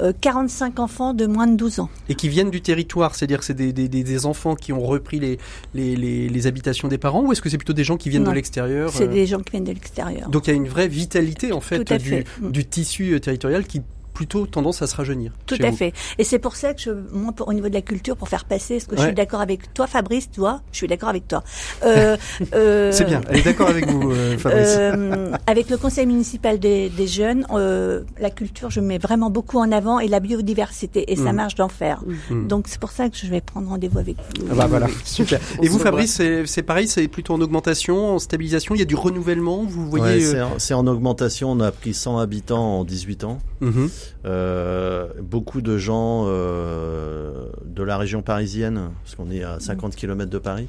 euh, 0.00 0.12
45 0.20 0.78
enfants 0.80 1.14
de 1.14 1.26
moins 1.26 1.46
de 1.46 1.56
12 1.56 1.80
ans. 1.80 1.88
Et 2.08 2.14
qui 2.14 2.28
viennent 2.28 2.50
du 2.50 2.60
territoire, 2.60 3.14
c'est-à-dire 3.14 3.38
que 3.38 3.44
c'est 3.44 3.54
des, 3.54 3.72
des, 3.72 3.88
des, 3.88 4.02
des 4.02 4.26
enfants 4.26 4.54
qui 4.56 4.72
ont 4.72 4.80
repris 4.84 5.20
les, 5.20 5.38
les, 5.74 5.96
les, 5.96 6.28
les 6.28 6.46
habitations 6.46 6.88
des 6.88 6.98
parents, 6.98 7.22
ou 7.22 7.32
est-ce 7.32 7.40
que 7.42 7.48
c'est 7.48 7.58
plutôt 7.58 7.72
des 7.72 7.84
gens 7.84 7.96
qui 7.96 8.08
viennent 8.10 8.24
Non. 8.24 8.30
de 8.30 8.34
l'extérieur 8.34 8.90
C'est 8.92 9.04
euh, 9.04 9.12
des 9.12 9.26
gens 9.26 9.40
qui 9.44 9.52
viennent 9.52 9.64
de 9.64 9.72
l'extérieur. 9.72 10.28
Donc 10.28 10.46
il 10.46 10.50
y 10.50 10.52
a 10.52 10.56
une 10.56 10.68
vraie 10.68 10.88
vitalité 10.88 11.52
en 11.52 11.58
du, 11.58 11.64
fait. 11.64 12.24
Mm. 12.40 12.50
du 12.50 12.64
tissu 12.64 13.12
euh, 13.12 13.20
territorial 13.20 13.64
qui 13.64 13.82
plutôt 14.14 14.46
tendance 14.46 14.80
à 14.80 14.86
se 14.86 14.96
rajeunir. 14.96 15.32
Tout 15.46 15.56
à 15.60 15.70
vous. 15.70 15.76
fait. 15.76 15.92
Et 16.18 16.24
c'est 16.24 16.38
pour 16.38 16.56
ça 16.56 16.72
que 16.72 16.80
je, 16.80 16.90
moi, 17.12 17.32
pour- 17.32 17.48
au 17.48 17.52
niveau 17.52 17.68
de 17.68 17.74
la 17.74 17.82
culture, 17.82 18.16
pour 18.16 18.28
faire 18.28 18.44
passer, 18.44 18.80
ce 18.80 18.86
que 18.86 18.96
je 18.96 19.02
suis 19.02 19.12
d'accord 19.12 19.40
avec 19.40 19.74
toi, 19.74 19.86
Fabrice, 19.86 20.30
toi, 20.30 20.62
je 20.72 20.78
suis 20.78 20.86
d'accord 20.86 21.08
avec 21.10 21.28
toi. 21.28 21.42
Euh, 21.84 22.16
euh, 22.54 22.92
C'est 22.92 23.04
bien, 23.04 23.20
elle 23.28 23.38
est 23.38 23.42
d'accord 23.42 23.68
avec 23.68 23.86
vous, 23.90 24.10
euh, 24.12 24.38
Fabrice. 24.38 24.76
Euh, 24.78 25.32
avec 25.46 25.68
le 25.68 25.76
conseil 25.76 26.06
municipal 26.06 26.58
des, 26.58 26.88
des 26.88 27.06
jeunes, 27.06 27.44
euh, 27.52 28.02
la 28.20 28.30
culture, 28.30 28.70
je 28.70 28.80
mets 28.80 28.98
vraiment 28.98 29.30
beaucoup 29.30 29.58
en 29.58 29.70
avant 29.72 29.98
et 29.98 30.08
la 30.08 30.20
biodiversité, 30.20 31.12
et 31.12 31.16
ça 31.16 31.32
Mm. 31.32 31.36
marche 31.36 31.54
d'enfer. 31.56 32.02
Mm. 32.30 32.46
Donc 32.46 32.66
c'est 32.68 32.78
pour 32.80 32.92
ça 32.92 33.08
que 33.08 33.16
je 33.16 33.26
vais 33.26 33.40
prendre 33.40 33.68
rendez-vous 33.68 33.98
avec 33.98 34.16
vous. 34.16 34.46
Ah 34.50 34.54
bah 34.54 34.66
voilà, 34.68 34.86
super. 35.04 35.40
Et 35.60 35.68
vous, 35.68 35.78
Fabrice, 35.78 36.14
c'est 36.14 36.46
c'est 36.46 36.62
pareil, 36.62 36.86
c'est 36.86 37.08
plutôt 37.08 37.34
en 37.34 37.40
augmentation, 37.40 38.14
en 38.14 38.18
stabilisation. 38.18 38.74
Il 38.74 38.78
y 38.78 38.82
a 38.82 38.86
du 38.86 38.94
renouvellement, 38.94 39.64
vous 39.64 39.88
voyez. 39.90 40.26
Ouais, 40.32 40.42
c'est 40.58 40.74
en- 40.74 40.86
augmentation. 40.86 41.50
On 41.50 41.60
a 41.60 41.72
pris 41.72 41.94
100 41.94 42.18
habitants 42.18 42.80
en 42.80 42.84
18 42.84 43.24
ans. 43.24 43.38
mhm. 43.60 43.88
Euh, 44.24 45.08
beaucoup 45.22 45.60
de 45.60 45.76
gens 45.78 46.24
euh, 46.26 47.46
de 47.66 47.82
la 47.82 47.96
région 47.98 48.22
parisienne, 48.22 48.90
parce 49.02 49.14
qu'on 49.16 49.30
est 49.30 49.42
à 49.42 49.60
50 49.60 49.94
km 49.96 50.30
de 50.30 50.38
Paris, 50.38 50.68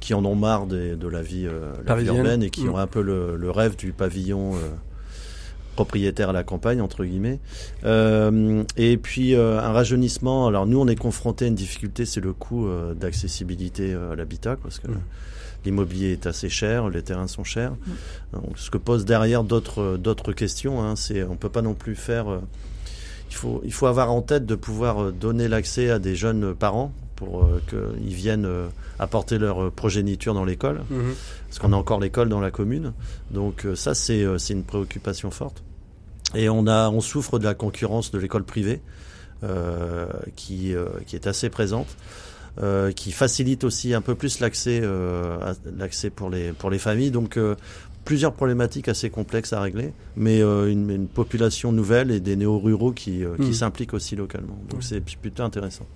qui 0.00 0.14
en 0.14 0.24
ont 0.24 0.34
marre 0.34 0.66
des- 0.66 0.96
de 0.96 1.08
la 1.08 1.22
vie, 1.22 1.46
euh, 1.46 1.72
la 1.86 1.94
vie 1.96 2.06
urbaine 2.18 2.42
et 2.42 2.50
qui 2.50 2.64
Mm. 2.64 2.70
ont 2.70 2.76
un 2.78 2.86
peu 2.86 3.00
le, 3.02 3.36
le 3.36 3.50
rêve 3.50 3.76
du 3.76 3.92
pavillon 3.92 4.54
euh, 4.54 4.58
propriétaire 5.76 6.28
à 6.30 6.32
la 6.32 6.44
campagne, 6.44 6.80
entre 6.80 7.04
guillemets. 7.04 7.40
Euh, 7.84 8.62
et 8.76 8.96
puis 8.96 9.34
euh, 9.34 9.58
un 9.60 9.72
rajeunissement. 9.72 10.46
Alors 10.46 10.66
nous, 10.66 10.78
on 10.78 10.86
est 10.86 10.94
confronté 10.96 11.46
à 11.46 11.48
une 11.48 11.54
difficulté, 11.56 12.04
c'est 12.06 12.20
le 12.20 12.32
coût 12.32 12.66
euh, 12.66 12.94
d'accessibilité 12.94 13.92
euh, 13.92 14.12
à 14.12 14.16
l'habitat, 14.16 14.56
parce 14.62 14.78
que 14.78 14.88
Mm. 14.88 15.00
L'immobilier 15.64 16.12
est 16.12 16.26
assez 16.26 16.48
cher, 16.48 16.88
les 16.88 17.02
terrains 17.02 17.26
sont 17.28 17.44
chers. 17.44 17.72
Donc, 18.32 18.56
ce 18.56 18.70
que 18.70 18.78
pose 18.78 19.04
derrière 19.04 19.44
d'autres 19.44 19.96
d'autres 19.96 20.32
questions, 20.32 20.82
hein, 20.82 20.96
c'est 20.96 21.22
on 21.24 21.36
peut 21.36 21.48
pas 21.48 21.62
non 21.62 21.74
plus 21.74 21.94
faire. 21.96 22.28
euh, 22.30 22.38
il 23.30 23.36
faut 23.36 23.60
il 23.64 23.72
faut 23.72 23.86
avoir 23.86 24.12
en 24.12 24.22
tête 24.22 24.46
de 24.46 24.54
pouvoir 24.54 25.02
euh, 25.04 25.10
donner 25.12 25.48
l'accès 25.48 25.90
à 25.90 25.98
des 25.98 26.14
jeunes 26.14 26.54
parents 26.54 26.92
pour 27.16 27.44
euh, 27.44 27.60
qu'ils 27.68 28.14
viennent 28.14 28.44
euh, 28.44 28.66
apporter 28.98 29.38
leur 29.38 29.70
progéniture 29.72 30.34
dans 30.34 30.44
l'école, 30.44 30.82
Mhm. 30.90 31.14
parce 31.48 31.58
qu'on 31.58 31.72
a 31.72 31.76
encore 31.76 32.00
l'école 32.00 32.28
dans 32.28 32.40
la 32.40 32.50
commune. 32.50 32.92
Donc 33.30 33.64
euh, 33.66 33.74
ça 33.74 33.94
c'est 33.94 34.22
euh, 34.24 34.38
c'est 34.38 34.52
une 34.52 34.64
préoccupation 34.64 35.30
forte. 35.30 35.62
Et 36.34 36.48
on 36.48 36.66
a 36.66 36.90
on 36.90 37.00
souffre 37.00 37.38
de 37.38 37.44
la 37.44 37.54
concurrence 37.54 38.10
de 38.10 38.18
l'école 38.18 38.44
privée 38.44 38.80
euh, 39.42 40.06
qui 40.36 40.74
euh, 40.74 40.86
qui 41.06 41.16
est 41.16 41.26
assez 41.26 41.48
présente. 41.50 41.88
Euh, 42.62 42.92
qui 42.92 43.10
facilite 43.12 43.64
aussi 43.64 43.94
un 43.94 44.00
peu 44.00 44.14
plus 44.14 44.40
l'accès 44.40 44.80
euh, 44.82 45.54
l'accès 45.76 46.10
pour 46.10 46.30
les 46.30 46.52
pour 46.52 46.70
les 46.70 46.78
familles. 46.78 47.10
Donc 47.10 47.36
euh, 47.36 47.54
plusieurs 48.04 48.32
problématiques 48.34 48.88
assez 48.88 49.08
complexes 49.10 49.52
à 49.54 49.60
régler 49.60 49.92
mais 50.16 50.42
euh, 50.42 50.70
une, 50.70 50.90
une 50.90 51.08
population 51.08 51.72
nouvelle 51.72 52.10
et 52.10 52.20
des 52.20 52.36
néo-ruraux 52.36 52.92
qui 52.92 53.24
euh, 53.24 53.34
qui 53.36 53.42
Mhm. 53.48 53.52
s'impliquent 53.54 53.94
aussi 53.94 54.14
localement. 54.16 54.58
Donc 54.70 54.82
c'est 54.82 55.00
plutôt 55.00 55.42
intéressant 55.42 55.86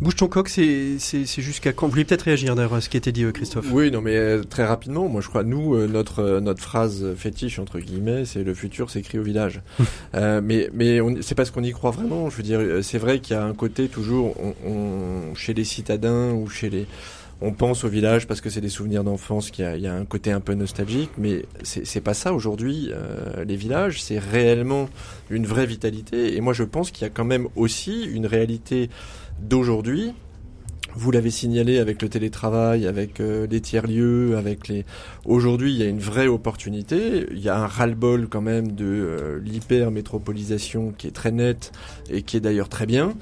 Bouge 0.00 0.16
ton 0.16 0.28
coq, 0.28 0.48
c'est 0.48 0.98
c'est- 0.98 1.26
c'est 1.26 1.42
jusqu'à 1.42 1.72
quand? 1.72 1.86
Vous 1.86 1.92
voulez 1.92 2.04
peut-être 2.04 2.22
réagir 2.22 2.54
d'ailleurs 2.54 2.74
à 2.74 2.80
ce 2.80 2.88
qui 2.88 2.96
a 2.96 2.98
été 2.98 3.12
dit, 3.12 3.24
euh, 3.24 3.32
Christophe. 3.32 3.66
Oui, 3.72 3.90
non, 3.90 4.00
mais 4.00 4.16
euh, 4.16 4.42
très 4.42 4.64
rapidement, 4.64 5.08
moi 5.08 5.20
je 5.20 5.28
crois, 5.28 5.42
nous, 5.44 5.74
euh, 5.74 5.86
notre 5.86 6.40
notre 6.40 6.62
phrase 6.62 7.14
fétiche 7.16 7.58
entre 7.58 7.78
guillemets, 7.80 8.24
c'est 8.24 8.42
le 8.44 8.54
futur 8.54 8.90
s'écrit 8.90 9.18
au 9.18 9.22
village. 9.22 9.60
euh, 10.14 10.40
mais 10.42 10.70
mais 10.72 10.98
c'est 11.22 11.34
parce 11.34 11.50
qu'on 11.50 11.62
y 11.62 11.72
croit 11.72 11.90
vraiment. 11.90 12.30
Je 12.30 12.36
veux 12.36 12.42
dire, 12.42 12.60
c'est 12.82 12.98
vrai 12.98 13.20
qu'il 13.20 13.36
y 13.36 13.38
a 13.38 13.44
un 13.44 13.54
côté 13.54 13.88
toujours, 13.88 14.34
on, 14.42 14.54
on- 14.68 15.34
chez 15.34 15.54
les 15.54 15.64
citadins 15.64 16.32
ou 16.32 16.48
chez 16.48 16.70
les 16.70 16.86
on 17.42 17.52
pense 17.52 17.84
au 17.84 17.88
village 17.88 18.26
parce 18.26 18.42
que 18.42 18.50
c'est 18.50 18.60
des 18.60 18.68
souvenirs 18.68 19.02
d'enfance, 19.02 19.50
qu'il 19.50 19.64
y, 19.76 19.80
y, 19.80 19.86
a 19.86 19.94
un 19.94 20.04
côté 20.04 20.30
un 20.30 20.40
peu 20.40 20.52
nostalgique, 20.52 21.08
mais 21.16 21.46
c'est 21.62 22.02
pas 22.02 22.12
ça 22.12 22.34
aujourd'hui. 22.34 22.90
Euh, 22.92 23.44
les 23.46 23.56
villages, 23.56 24.02
c'est 24.02 24.18
réellement 24.18 24.90
une 25.30 25.46
vraie 25.46 25.64
vitalité. 25.64 26.36
Et 26.36 26.42
moi, 26.42 26.52
je 26.52 26.64
pense 26.64 26.90
qu'il 26.90 27.02
y 27.04 27.06
a 27.06 27.10
quand 27.10 27.24
même 27.24 27.48
aussi 27.56 28.02
une 28.04 28.26
réalité 28.26 28.90
d'aujourd'hui. 29.40 30.12
Vous 30.96 31.12
l'avez 31.12 31.30
signalé 31.30 31.78
avec 31.78 32.02
le 32.02 32.08
télétravail, 32.08 32.86
avec 32.86 33.20
euh, 33.20 33.46
les 33.48 33.60
tiers-lieux, 33.60 34.36
avec 34.36 34.66
les. 34.66 34.84
Aujourd'hui, 35.24 35.72
il 35.72 35.78
y 35.78 35.84
a 35.84 35.86
une 35.86 36.00
vraie 36.00 36.26
opportunité. 36.26 37.26
Il 37.30 37.38
y 37.38 37.48
a 37.48 37.56
un 37.56 37.66
ras-le-bol 37.66 38.28
quand 38.28 38.40
même 38.40 38.72
de 38.72 38.84
euh, 38.86 39.38
l'hyper-métropolisation 39.40 40.92
qui 40.96 41.06
est 41.06 41.12
très 41.12 41.30
nette 41.30 41.70
et 42.10 42.22
qui 42.22 42.36
est 42.36 42.40
d'ailleurs 42.40 42.68
très 42.68 42.86
bien. 42.86 43.14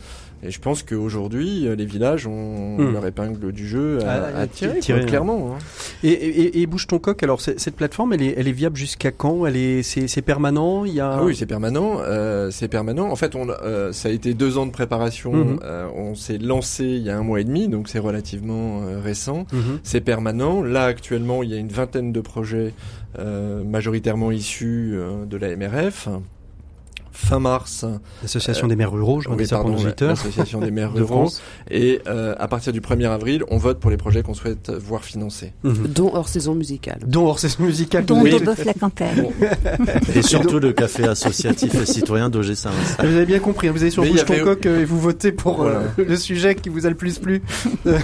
Et 0.43 0.51
je 0.51 0.61
pense 0.61 0.82
qu'aujourd'hui, 0.84 1.66
les 1.76 1.84
villages 1.84 2.26
ont 2.26 2.76
Hmm. 2.78 2.93
leur 2.93 3.07
épingle 3.07 3.51
du 3.53 3.66
jeu 3.66 3.99
à, 4.07 4.30
Ah, 4.36 4.39
à 4.43 4.47
tirer, 4.47 4.78
tirer, 4.78 5.01
quoi, 5.01 5.09
clairement. 5.09 5.55
hein. 5.55 5.59
Et, 6.05 6.11
et, 6.11 6.61
et 6.61 6.66
Bouge 6.66 6.86
ton 6.86 6.99
coq, 7.01 7.20
alors 7.22 7.41
cette 7.41 7.74
plateforme, 7.74 8.12
elle 8.12 8.22
est, 8.22 8.34
elle 8.36 8.47
est 8.47 8.53
viable 8.53 8.76
jusqu'à 8.76 9.11
quand? 9.11 9.47
Elle 9.47 9.57
est, 9.57 9.82
c'est, 9.82 10.07
c'est 10.07 10.22
permanent? 10.22 10.84
Il 10.84 10.93
y 10.95 11.01
a 11.01 11.11
Ah 11.14 11.24
oui, 11.24 11.34
c'est 11.34 11.47
permanent. 11.47 11.99
Euh, 12.01 12.51
c'est 12.53 12.68
permanent. 12.68 13.11
En 13.11 13.16
fait, 13.16 13.34
on, 13.34 13.49
euh, 13.49 13.91
ça 13.93 14.09
a 14.09 14.12
été 14.12 14.32
deux 14.34 14.59
ans 14.59 14.66
de 14.66 14.70
préparation. 14.70 15.32
Mhm. 15.32 15.61
Euh, 15.64 15.89
on 15.97 16.14
s'est 16.14 16.39
lancé 16.39 16.84
il 16.84 17.03
y 17.03 17.11
a 17.11 17.18
un 17.18 17.22
mois 17.22 17.41
et 17.41 17.45
demi, 17.45 17.66
donc 17.68 17.89
c'est 17.89 17.99
relativement 17.99 18.82
euh, 18.82 19.01
récent. 19.01 19.45
Mhm. 19.53 19.80
C'est 19.82 20.01
permanent. 20.01 20.62
Là, 20.62 20.84
actuellement, 20.84 21.43
il 21.43 21.51
y 21.51 21.55
a 21.55 21.59
une 21.59 21.68
vingtaine 21.68 22.12
de 22.12 22.20
projets 22.20 22.74
euh, 23.18 23.64
majoritairement 23.64 24.30
issus 24.30 24.93
euh, 24.95 25.24
de 25.26 25.36
la 25.36 25.57
MRF. 25.57 26.09
Fin 27.21 27.41
mars, 27.41 27.85
L'association 28.23 28.69
des 28.69 28.77
maires 28.77 28.93
ruraux, 28.93 29.21
je 29.21 29.29
oui, 29.29 29.35
redis 29.35 29.49
ça 29.49 29.57
pour 29.57 29.64
pardon, 29.66 29.79
nos 29.81 29.87
auditeurs. 29.87 30.11
l'association 30.11 30.61
des 30.61 30.71
maires 30.71 30.93
de 30.95 30.99
ruraux. 31.01 31.14
France. 31.27 31.43
Et 31.69 32.01
euh, 32.07 32.35
à 32.39 32.47
partir 32.47 32.73
du 32.73 32.81
1er 32.81 33.09
avril, 33.11 33.43
on 33.51 33.59
vote 33.59 33.81
pour 33.81 33.91
les 33.91 33.97
projets 33.97 34.23
qu'on 34.23 34.35
souhaite 34.35 34.71
voir 34.71 35.03
financés. 35.05 35.53
Mhm. 35.64 35.89
Dont 35.89 36.12
hors 36.14 36.29
saison 36.29 36.55
musicale. 36.55 37.01
Dont 37.05 37.27
hors 37.27 37.41
saison 37.41 37.64
musicale. 37.64 38.05
Dont 38.05 38.21
avez- 38.21 38.31
Daubeuf 38.39 38.64
la 38.64 38.73
campagne. 38.73 39.31
Et 40.14 40.23
surtout 40.23 40.61
le 40.61 40.73
café 40.73 41.05
associatif 41.09 41.75
et 41.75 41.87
citoyen 41.87 42.31
d'OG 42.31 42.55
Saint. 42.55 42.71
Ah, 42.99 43.03
Vous 43.05 43.14
avez 43.16 43.27
bien 43.27 43.41
compris, 43.41 43.66
hein, 43.69 43.73
vous 43.75 43.83
allez 43.83 43.91
sur 43.91 44.05
ton 44.05 44.14
avait- 44.16 44.41
coq 44.41 44.64
euh, 44.66 44.81
et 44.81 44.85
vous 44.85 45.01
votez 45.01 45.33
pour 45.33 45.62
euh, 45.62 45.83
Voilà. 45.97 46.09
le 46.11 46.16
sujet 46.16 46.55
qui 46.55 46.69
vous 46.69 46.87
a 46.87 46.89
le 46.89 46.95
plus 46.97 47.19
plu. 47.19 47.43
Euh, 47.87 47.99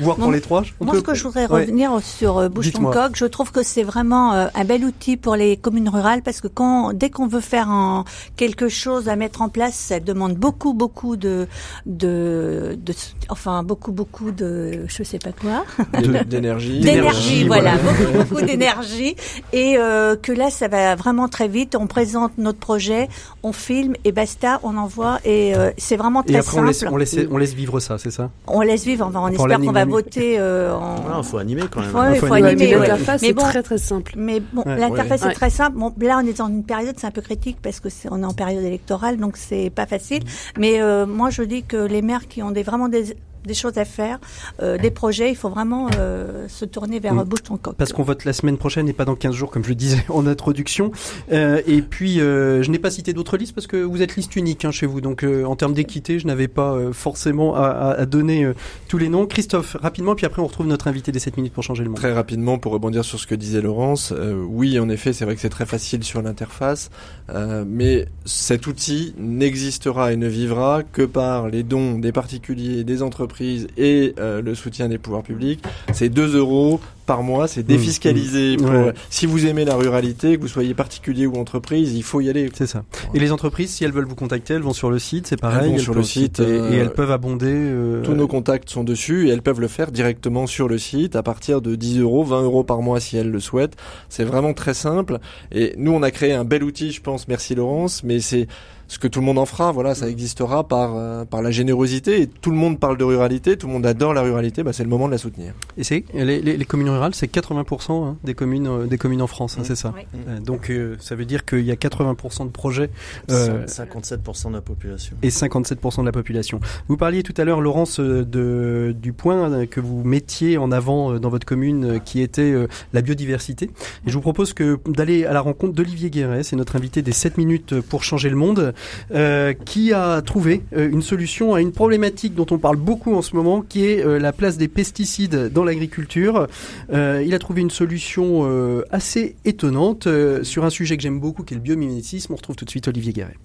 Voire 0.00 0.16
pour 0.16 0.32
les 0.32 0.40
trois. 0.40 0.62
Moi, 0.80 0.92
peut- 0.92 0.98
ce 0.98 1.02
que 1.04 1.14
je 1.14 1.22
voudrais 1.22 1.46
Ouais. 1.50 1.60
revenir 1.62 1.92
sur 2.02 2.38
euh, 2.38 2.48
Bouge 2.48 2.72
ton 2.72 2.84
coq, 2.90 3.12
je 3.14 3.24
trouve 3.26 3.52
que 3.52 3.62
c'est 3.62 3.82
vraiment 3.82 4.32
euh, 4.34 4.46
un 4.54 4.64
bel 4.64 4.84
outil 4.84 5.16
pour 5.16 5.36
les 5.36 5.56
communes 5.56 5.88
rurales 5.88 6.22
parce 6.22 6.40
que 6.40 6.48
quand, 6.48 6.92
dès 6.92 7.10
qu'on 7.10 7.26
veut 7.26 7.40
faire 7.40 7.68
un, 7.68 8.04
quelque 8.50 8.68
chose 8.68 9.08
à 9.08 9.16
mettre 9.16 9.42
en 9.42 9.48
place, 9.48 9.74
ça 9.74 10.00
demande 10.00 10.34
beaucoup, 10.34 10.74
beaucoup 10.74 11.16
de, 11.16 11.46
de, 11.86 12.76
de 12.84 12.92
enfin 13.28 13.62
beaucoup, 13.62 13.92
beaucoup 13.92 14.30
de, 14.32 14.84
je 14.88 15.02
sais 15.02 15.18
pas 15.18 15.30
quoi, 15.32 15.64
D'énergie. 16.26 16.80
d'énergie, 16.80 17.44
voilà, 17.46 17.74
beaucoup, 17.76 18.18
beaucoup 18.18 18.42
d'énergie, 18.44 19.14
et 19.52 19.76
euh, 19.78 20.16
que 20.16 20.32
là, 20.32 20.50
ça 20.50 20.68
va 20.68 20.94
vraiment 20.96 21.28
très 21.28 21.48
vite. 21.48 21.76
On 21.76 21.86
présente 21.86 22.32
notre 22.38 22.58
projet, 22.58 23.08
on 23.42 23.52
filme 23.52 23.94
et 24.04 24.12
basta, 24.12 24.60
on 24.62 24.76
envoie 24.76 25.18
et 25.24 25.54
euh, 25.54 25.70
c'est 25.78 25.96
vraiment 25.96 26.22
Et 26.24 26.32
très 26.32 26.38
après, 26.38 26.58
on 26.58 26.62
laisse, 26.64 26.78
simple. 26.78 26.92
on, 26.92 26.96
laisse, 26.96 27.16
on 27.30 27.36
laisse 27.36 27.54
vivre 27.54 27.78
ça, 27.80 27.98
c'est 27.98 28.10
ça? 28.10 28.30
On 28.46 28.60
laisse 28.60 28.84
vivre. 28.84 29.06
On 29.06 29.10
Pour 29.12 29.28
espère 29.28 29.46
l'anime- 29.46 29.66
qu'on 29.66 29.72
va 29.72 29.84
voter. 29.84 30.36
Euh, 30.38 30.74
en... 30.74 31.18
Il 31.18 31.24
faut 31.24 31.38
animer 31.38 31.62
quand 31.70 31.80
même. 31.80 31.94
Ouais, 31.94 32.14
il 32.14 32.20
faut 32.20 32.26
faut 32.26 32.34
animer. 32.34 32.50
animer. 32.50 32.76
Ouais. 32.76 32.88
l'interface 32.88 33.22
est 33.22 33.32
bon, 33.32 33.42
très 33.42 33.62
très 33.62 33.78
simple. 33.78 34.12
mais 34.16 34.40
bon, 34.52 34.62
Ouais. 34.66 34.76
l'interface 34.78 35.22
Ouais. 35.22 35.30
est 35.30 35.34
très 35.34 35.50
simple. 35.50 35.76
Bon, 35.78 35.92
là, 36.00 36.20
on 36.22 36.26
est 36.26 36.38
dans 36.38 36.48
une 36.48 36.64
période, 36.64 36.94
c'est 36.98 37.06
un 37.06 37.10
peu 37.10 37.20
critique 37.22 37.58
parce 37.62 37.80
que 37.80 37.88
c'est, 37.88 38.08
on 38.10 38.22
est 38.22 38.24
en 38.30 38.34
période 38.34 38.64
électorale, 38.64 39.16
donc 39.18 39.36
c'est 39.36 39.70
pas 39.70 39.86
facile. 39.86 40.22
Mais 40.58 40.80
euh, 40.80 41.06
moi, 41.06 41.30
je 41.30 41.42
dis 41.42 41.62
que 41.62 41.76
les 41.76 42.02
maires 42.02 42.28
qui 42.28 42.42
ont 42.42 42.50
des, 42.50 42.62
vraiment 42.62 42.88
des, 42.88 43.16
des 43.44 43.54
choses 43.54 43.78
à 43.78 43.84
faire, 43.84 44.18
euh, 44.62 44.76
des 44.78 44.90
projets, 44.90 45.30
il 45.30 45.36
faut 45.36 45.48
vraiment 45.48 45.88
euh, 45.98 46.46
se 46.48 46.64
tourner 46.64 47.00
vers 47.00 47.14
Mm. 47.14 47.18
euh, 47.20 47.24
ton 47.44 47.56
coq. 47.56 47.74
Parce 47.76 47.92
qu'on 47.92 48.02
vote 48.02 48.24
la 48.24 48.32
semaine 48.32 48.56
prochaine 48.58 48.88
et 48.88 48.92
pas 48.92 49.04
dans 49.04 49.14
15 49.16 49.34
jours, 49.34 49.50
comme 49.50 49.64
je 49.64 49.68
le 49.70 49.74
disais 49.74 50.04
en 50.08 50.26
introduction. 50.26 50.90
Euh, 51.32 51.60
et 51.66 51.82
puis, 51.82 52.20
euh, 52.20 52.62
je 52.62 52.70
n'ai 52.70 52.78
pas 52.78 52.90
cité 52.90 53.12
d'autres 53.12 53.36
listes 53.36 53.54
parce 53.54 53.66
que 53.66 53.76
vous 53.78 54.02
êtes 54.02 54.16
liste 54.16 54.36
unique 54.36 54.64
hein, 54.64 54.70
chez 54.70 54.86
vous. 54.86 55.00
Donc, 55.00 55.24
euh, 55.24 55.44
en 55.44 55.56
termes 55.56 55.74
d'équité, 55.74 56.18
je 56.18 56.26
n'avais 56.26 56.48
pas 56.48 56.72
euh, 56.74 56.92
forcément 56.92 57.54
à, 57.54 57.66
à- 57.68 57.90
à 58.00 58.06
donner 58.06 58.44
euh, 58.44 58.54
tous 58.88 58.98
les 58.98 59.08
noms. 59.08 59.26
Christophe, 59.26 59.76
rapidement, 59.80 60.14
puis 60.14 60.26
après, 60.26 60.42
on 60.42 60.46
retrouve 60.46 60.66
notre 60.66 60.88
invité 60.88 61.12
des 61.12 61.18
7 61.18 61.36
minutes 61.36 61.52
pour 61.52 61.62
changer 61.62 61.82
le 61.84 61.90
monde. 61.90 61.98
Très 61.98 62.12
rapidement, 62.12 62.58
pour 62.58 62.72
rebondir 62.72 63.04
sur 63.04 63.18
ce 63.18 63.26
que 63.26 63.34
disait 63.34 63.60
Laurence, 63.60 64.12
euh, 64.16 64.34
oui, 64.46 64.78
en 64.78 64.88
effet, 64.88 65.12
c'est 65.12 65.24
vrai 65.24 65.34
que 65.34 65.40
c'est 65.40 65.48
très 65.48 65.66
facile 65.66 66.04
sur 66.04 66.20
l'interface, 66.22 66.90
euh, 67.30 67.64
mais 67.66 68.06
cet 68.24 68.66
outil 68.66 69.14
n'existera 69.18 70.12
et 70.12 70.16
ne 70.16 70.28
vivra 70.28 70.82
que 70.82 71.02
par 71.02 71.48
les 71.48 71.62
dons 71.62 71.98
des 71.98 72.12
particuliers, 72.12 72.84
des 72.84 73.02
entreprises 73.02 73.29
et 73.76 74.14
euh, 74.18 74.42
le 74.42 74.54
soutien 74.54 74.88
des 74.88 74.98
pouvoirs 74.98 75.22
publics. 75.22 75.62
C'est 75.92 76.08
2 76.08 76.36
euros 76.36 76.80
par 77.06 77.22
mois, 77.24 77.48
c'est 77.48 77.64
défiscalisé. 77.64 78.56
Pour, 78.56 78.70
Ouais. 78.70 78.92
Si 79.08 79.26
vous 79.26 79.46
aimez 79.46 79.64
la 79.64 79.74
ruralité, 79.74 80.36
que 80.36 80.42
vous 80.42 80.48
soyez 80.48 80.74
particulier 80.74 81.26
ou 81.26 81.34
entreprise, 81.36 81.92
il 81.94 82.04
faut 82.04 82.20
y 82.20 82.28
aller. 82.30 82.48
C'est 82.54 82.68
ça. 82.68 82.84
Et 83.14 83.18
les 83.18 83.32
entreprises, 83.32 83.70
si 83.70 83.84
elles 83.84 83.90
veulent 83.92 84.06
vous 84.06 84.14
contacter, 84.14 84.54
elles 84.54 84.62
vont 84.62 84.72
sur 84.72 84.90
le 84.90 84.98
site, 85.00 85.26
c'est 85.26 85.40
pareil. 85.40 85.70
Elles 85.72 85.78
vont 85.78 85.82
sur 85.82 85.94
le 85.94 86.02
site, 86.04 86.38
et, 86.38 86.42
euh, 86.44 86.70
et 86.70 86.76
elles 86.76 86.92
peuvent 86.92 87.10
abonder. 87.10 87.46
euh, 87.50 88.02
Tous 88.02 88.14
nos 88.14 88.28
contacts 88.28 88.70
sont 88.70 88.84
dessus 88.84 89.26
et 89.28 89.30
elles 89.32 89.42
peuvent 89.42 89.60
le 89.60 89.66
faire 89.68 89.90
directement 89.90 90.46
sur 90.46 90.68
le 90.68 90.78
site 90.78 91.16
à 91.16 91.22
partir 91.24 91.60
de 91.60 91.74
10 91.74 91.98
euros, 92.00 92.22
20 92.22 92.42
euros 92.42 92.62
par 92.64 92.80
mois 92.80 93.00
si 93.00 93.16
elles 93.16 93.30
le 93.30 93.40
souhaitent. 93.40 93.76
C'est 94.08 94.24
vraiment 94.24 94.54
très 94.54 94.74
simple. 94.74 95.18
Et 95.50 95.74
nous, 95.78 95.92
on 95.92 96.02
a 96.04 96.12
créé 96.12 96.32
un 96.32 96.44
bel 96.44 96.62
outil, 96.62 96.92
je 96.92 97.00
pense. 97.00 97.26
Merci 97.26 97.56
Laurence, 97.56 98.04
mais 98.04 98.20
c'est 98.20 98.46
ce 98.90 98.98
que 98.98 99.06
tout 99.06 99.20
le 99.20 99.26
monde 99.26 99.38
en 99.38 99.46
fera. 99.46 99.70
Voilà, 99.70 99.94
ça 99.94 100.08
existera 100.08 100.66
par 100.66 100.96
euh, 100.96 101.24
par 101.24 101.42
la 101.42 101.52
générosité. 101.52 102.22
Et 102.22 102.26
tout 102.26 102.50
le 102.50 102.56
monde 102.56 102.80
parle 102.80 102.98
de 102.98 103.04
ruralité, 103.04 103.56
tout 103.56 103.68
le 103.68 103.72
monde 103.72 103.86
adore 103.86 104.12
la 104.14 104.22
ruralité. 104.22 104.64
Bah, 104.64 104.72
c'est 104.72 104.82
le 104.82 104.88
moment 104.88 105.06
de 105.06 105.12
la 105.12 105.18
soutenir. 105.18 105.52
Et 105.78 105.84
c'est 105.84 106.04
les, 106.12 106.40
les- 106.40 106.56
les 106.56 106.64
communes 106.64 106.90
rurales, 106.90 107.14
c'est 107.14 107.30
80% 107.32 108.04
hein, 108.04 108.16
des 108.24 108.34
communes 108.34 108.66
euh, 108.66 108.86
des 108.86 108.98
communes 108.98 109.22
en 109.22 109.28
France, 109.28 109.56
hein, 109.56 109.62
Mmh. 109.62 109.64
c'est 109.64 109.76
ça. 109.76 109.92
Oui. 109.96 110.02
Euh, 110.28 110.40
donc 110.40 110.70
euh, 110.70 110.96
ça 110.98 111.14
veut 111.14 111.24
dire 111.24 111.44
qu'il 111.44 111.60
y 111.64 111.70
a 111.70 111.76
80% 111.76 112.46
de 112.46 112.50
projets 112.50 112.90
euh, 113.30 113.64
57% 113.66 114.48
de 114.48 114.54
la 114.54 114.60
population. 114.60 115.16
et 115.22 115.28
57% 115.28 116.00
de 116.00 116.06
la 116.06 116.12
population. 116.12 116.58
Vous 116.88 116.96
parliez 116.96 117.22
tout 117.22 117.34
à 117.36 117.44
l'heure, 117.44 117.60
Laurence, 117.60 118.00
euh, 118.00 118.24
de, 118.24 118.94
du 119.00 119.12
point 119.12 119.50
euh, 119.52 119.66
que 119.66 119.80
vous 119.80 120.02
mettiez 120.04 120.58
en 120.58 120.72
avant 120.72 121.12
euh, 121.12 121.18
dans 121.20 121.28
votre 121.30 121.46
commune, 121.46 121.84
euh, 121.84 121.98
qui 121.98 122.20
était 122.20 122.50
euh, 122.50 122.66
la 122.92 123.02
biodiversité. 123.02 123.66
Et 124.06 124.10
je 124.10 124.14
vous 124.14 124.20
propose 124.20 124.52
que 124.52 124.78
d'aller 124.86 125.24
à 125.24 125.32
la 125.32 125.40
rencontre 125.40 125.74
d'Olivier 125.74 126.10
Guéret, 126.10 126.42
c'est 126.42 126.56
notre 126.56 126.76
invité 126.76 127.02
des 127.02 127.12
7 127.12 127.38
minutes 127.38 127.80
pour 127.80 128.02
changer 128.02 128.28
le 128.30 128.36
monde, 128.36 128.74
euh, 129.12 129.52
qui 129.52 129.92
a 129.92 130.22
trouvé 130.22 130.62
euh, 130.76 130.88
une 130.90 131.02
solution 131.02 131.54
à 131.54 131.60
une 131.60 131.72
problématique 131.72 132.34
dont 132.34 132.46
on 132.50 132.58
parle 132.58 132.76
beaucoup 132.76 133.14
en 133.14 133.22
ce 133.22 133.34
moment, 133.34 133.62
qui 133.62 133.86
est 133.86 134.04
euh, 134.04 134.18
la 134.18 134.32
place 134.32 134.56
des 134.56 134.68
pesticides 134.68 135.52
dans 135.52 135.64
l'agriculture. 135.64 136.46
Il 136.92 137.34
a 137.34 137.38
trouvé 137.38 137.60
une 137.60 137.70
solution 137.70 138.82
assez 138.90 139.36
étonnante 139.44 140.08
sur 140.42 140.64
un 140.64 140.70
sujet 140.70 140.96
que 140.96 141.02
j'aime 141.02 141.20
beaucoup, 141.20 141.42
qui 141.42 141.54
est 141.54 141.56
le 141.56 141.62
biomimétisme. 141.62 142.32
On 142.32 142.36
retrouve 142.36 142.56
tout 142.56 142.64
de 142.64 142.70
suite 142.70 142.88
Olivier 142.88 143.12
Guéret. 143.12 143.36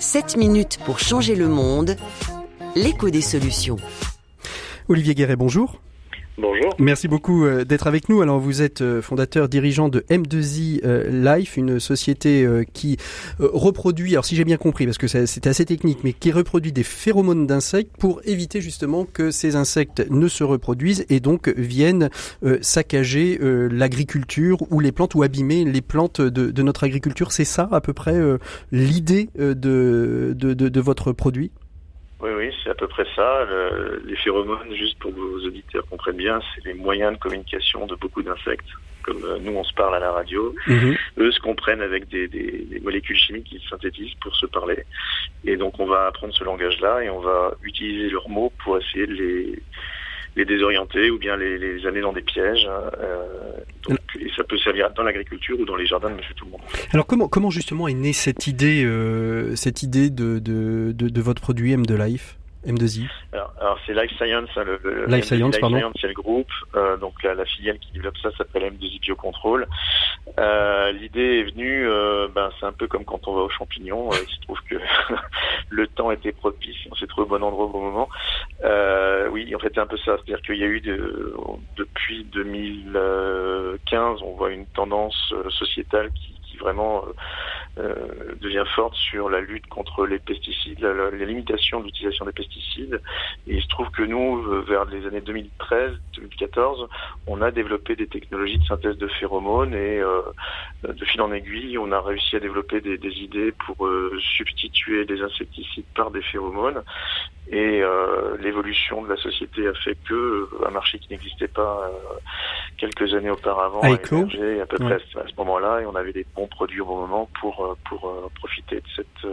7 0.00 0.36
minutes 0.36 0.78
pour 0.84 0.98
changer 0.98 1.34
le 1.34 1.48
monde. 1.48 1.96
L'écho 2.74 3.10
des 3.10 3.20
solutions. 3.20 3.76
Olivier 4.88 5.14
Guéret, 5.14 5.36
bonjour. 5.36 5.80
Merci 6.78 7.08
beaucoup 7.08 7.44
euh, 7.44 7.64
d'être 7.64 7.86
avec 7.86 8.08
nous. 8.08 8.22
Alors 8.22 8.38
vous 8.38 8.62
êtes 8.62 8.80
euh, 8.80 9.02
fondateur 9.02 9.48
dirigeant 9.48 9.88
de 9.88 10.00
M2I 10.10 10.80
euh, 10.84 11.36
Life, 11.36 11.56
une 11.56 11.78
société 11.78 12.46
qui 12.72 12.96
reproduit, 13.38 14.12
alors 14.12 14.24
si 14.24 14.36
j'ai 14.36 14.44
bien 14.44 14.56
compris, 14.56 14.86
parce 14.86 14.98
que 14.98 15.06
c'est 15.06 15.46
assez 15.46 15.64
technique, 15.64 16.00
mais 16.04 16.12
qui 16.12 16.32
reproduit 16.32 16.72
des 16.72 16.82
phéromones 16.82 17.46
d'insectes 17.46 17.96
pour 17.98 18.20
éviter 18.24 18.60
justement 18.60 19.04
que 19.04 19.30
ces 19.30 19.56
insectes 19.56 20.04
ne 20.10 20.28
se 20.28 20.44
reproduisent 20.44 21.04
et 21.08 21.20
donc 21.20 21.48
viennent 21.56 22.10
saccager 22.60 23.38
l'agriculture 23.40 24.58
ou 24.70 24.80
les 24.80 24.92
plantes 24.92 25.14
ou 25.14 25.22
abîmer 25.22 25.64
les 25.64 25.80
plantes 25.80 26.20
de, 26.20 26.62
notre 26.62 26.84
agriculture. 26.84 27.32
C'est 27.32 27.44
ça 27.44 27.68
à 27.70 27.80
peu 27.80 27.92
près 27.92 28.20
l'idée 28.70 29.28
de, 29.36 30.34
de 30.34 30.80
votre 30.80 31.12
produit? 31.12 31.50
Oui, 32.22 32.30
oui, 32.36 32.54
c'est 32.62 32.70
à 32.70 32.74
peu 32.74 32.86
près 32.86 33.06
ça. 33.16 33.44
Le- 33.44 34.00
les 34.04 34.16
phéromones, 34.16 34.72
juste 34.74 34.98
pour 35.00 35.10
que 35.12 35.18
vos 35.18 35.40
auditeurs 35.44 35.84
comprennent 35.88 36.16
bien, 36.16 36.40
c'est 36.54 36.64
les 36.64 36.74
moyens 36.74 37.12
de 37.14 37.18
communication 37.18 37.84
de 37.86 37.96
beaucoup 37.96 38.22
d'insectes. 38.22 38.68
Comme 39.02 39.24
euh, 39.24 39.38
nous, 39.40 39.52
on 39.56 39.64
se 39.64 39.74
parle 39.74 39.96
à 39.96 39.98
la 39.98 40.12
radio, 40.12 40.54
eux 41.18 41.32
se 41.32 41.40
comprennent 41.40 41.82
avec 41.82 42.08
des, 42.08 42.28
des- 42.28 42.64
des 42.70 42.78
molécules 42.80 43.16
chimiques 43.16 43.48
qu'ils 43.48 43.60
synthétisent 43.68 44.14
pour 44.20 44.36
se 44.36 44.46
parler. 44.46 44.84
Et 45.42 45.56
donc, 45.56 45.80
on 45.80 45.86
va 45.86 46.06
apprendre 46.06 46.32
ce 46.32 46.44
langage-là 46.44 47.02
et 47.02 47.10
on 47.10 47.18
va 47.20 47.54
utiliser 47.62 48.08
leurs 48.10 48.28
mots 48.28 48.52
pour 48.62 48.78
essayer 48.78 49.08
de 49.08 49.14
les, 49.14 49.62
les 50.36 50.44
désorienter 50.44 51.10
ou 51.10 51.18
bien 51.18 51.36
les, 51.36 51.58
les 51.58 51.86
amener 51.86 52.00
dans 52.00 52.12
des 52.12 52.22
pièges. 52.22 52.66
euh, 53.00 53.24
donc, 53.88 53.98
et 54.18 54.30
ça 54.36 54.44
peut 54.44 54.56
servir 54.58 54.90
dans 54.92 55.02
l'agriculture 55.02 55.58
ou 55.60 55.64
dans 55.64 55.76
les 55.76 55.86
jardins 55.86 56.10
de 56.10 56.14
Monsieur 56.16 56.34
Tout 56.34 56.44
le 56.46 56.52
Monde. 56.52 56.60
Alors 56.92 57.06
comment 57.06 57.28
comment 57.28 57.50
justement 57.50 57.88
est 57.88 57.94
née 57.94 58.12
cette 58.12 58.46
idée 58.46 58.84
euh, 58.84 59.54
cette 59.56 59.82
idée 59.82 60.08
de, 60.10 60.38
de, 60.38 60.92
de, 60.92 61.08
de 61.08 61.20
votre 61.20 61.42
produit 61.42 61.74
M2 61.74 61.96
Life? 62.06 62.36
M2I 62.66 63.08
Alors, 63.32 63.52
alors 63.60 63.78
c'est 63.86 63.92
Life 63.94 64.12
Science, 64.16 64.48
hein, 64.56 64.64
le, 64.64 64.80
le- 64.84 65.06
Life 65.06 65.24
Science, 65.24 65.58
pardon. 65.58 65.92
c'est 66.00 66.06
le 66.08 66.14
groupe. 66.14 66.50
Euh, 66.76 66.96
donc 66.96 67.22
la, 67.22 67.34
la 67.34 67.44
filiale 67.44 67.78
qui 67.78 67.92
développe 67.92 68.16
ça 68.18 68.30
s'appelle 68.36 68.62
M2I 68.72 69.00
Biocontrol. 69.00 69.66
Euh, 70.38 70.92
L'idée 70.92 71.40
est 71.40 71.50
venue, 71.52 71.86
euh, 71.88 72.28
ben, 72.34 72.50
c'est 72.60 72.66
un 72.66 72.72
peu 72.72 72.86
comme 72.86 73.04
quand 73.04 73.26
on 73.26 73.34
va 73.34 73.42
aux 73.42 73.50
champignons. 73.50 74.10
Euh, 74.12 74.16
il 74.28 74.34
se 74.34 74.40
trouve 74.42 74.60
que 74.68 74.76
le 75.70 75.86
temps 75.88 76.10
était 76.10 76.32
propice, 76.32 76.76
on 76.90 76.94
s'est 76.94 77.06
trouvé 77.06 77.26
au 77.26 77.30
bon 77.38 77.42
endroit 77.42 77.64
au 77.66 77.68
bon 77.70 77.82
moment. 77.82 78.08
Euh, 78.64 79.28
oui, 79.28 79.52
en 79.54 79.58
fait, 79.58 79.72
c'est 79.74 79.80
un 79.80 79.86
peu 79.86 79.96
ça. 79.98 80.16
C'est-à-dire 80.16 80.42
qu'il 80.42 80.56
y 80.56 80.64
a 80.64 80.66
eu 80.68 80.80
de, 80.80 81.34
depuis 81.76 82.24
2015, 82.32 84.20
on 84.22 84.34
voit 84.36 84.50
une 84.52 84.66
tendance 84.66 85.32
euh, 85.32 85.48
sociétale 85.50 86.10
qui 86.12 86.31
vraiment 86.62 87.04
euh, 87.78 88.34
devient 88.40 88.64
forte 88.74 88.94
sur 88.94 89.28
la 89.28 89.40
lutte 89.40 89.66
contre 89.66 90.06
les 90.06 90.18
pesticides, 90.18 90.80
la, 90.80 91.10
les 91.10 91.26
limitations 91.26 91.80
de 91.80 91.86
l'utilisation 91.86 92.24
des 92.24 92.32
pesticides. 92.32 93.00
Et 93.46 93.56
il 93.56 93.62
se 93.62 93.68
trouve 93.68 93.90
que 93.90 94.02
nous, 94.02 94.42
vers 94.62 94.84
les 94.86 95.06
années 95.06 95.20
2013-2014, 95.20 96.88
on 97.26 97.42
a 97.42 97.50
développé 97.50 97.96
des 97.96 98.06
technologies 98.06 98.58
de 98.58 98.64
synthèse 98.64 98.98
de 98.98 99.08
phéromones 99.08 99.74
et 99.74 100.00
euh, 100.00 100.22
de 100.84 101.04
fil 101.04 101.20
en 101.20 101.32
aiguille, 101.32 101.78
on 101.78 101.92
a 101.92 102.00
réussi 102.00 102.36
à 102.36 102.40
développer 102.40 102.80
des, 102.80 102.96
idées 102.96 103.52
pour 103.52 103.86
euh, 103.86 104.18
substituer 104.36 105.04
des 105.04 105.20
insecticides 105.20 105.84
par 105.94 106.10
des 106.10 106.22
phéromones. 106.22 106.82
Et 107.52 107.82
euh, 107.82 108.34
l'évolution 108.40 109.02
de 109.02 109.10
la 109.10 109.16
société 109.18 109.68
a 109.68 109.74
fait 109.74 109.94
que 110.08 110.14
euh, 110.14 110.48
un 110.66 110.70
marché 110.70 110.98
qui 110.98 111.08
n'existait 111.10 111.48
pas 111.48 111.82
euh, 111.84 112.18
quelques 112.78 113.12
années 113.12 113.28
auparavant 113.28 113.80
a 113.82 113.90
émergé 113.90 114.62
à 114.62 114.64
peu 114.64 114.78
près 114.78 114.94
ouais. 114.94 115.22
à 115.22 115.28
ce 115.28 115.36
moment-là, 115.36 115.82
et 115.82 115.86
on 115.86 115.94
avait 115.94 116.14
des 116.14 116.24
bons 116.34 116.46
produits 116.46 116.80
au 116.80 116.86
bon 116.86 117.00
moment 117.00 117.28
pour 117.38 117.76
pour 117.86 118.10
profiter 118.36 118.76
de 118.76 118.86
cette 118.96 119.30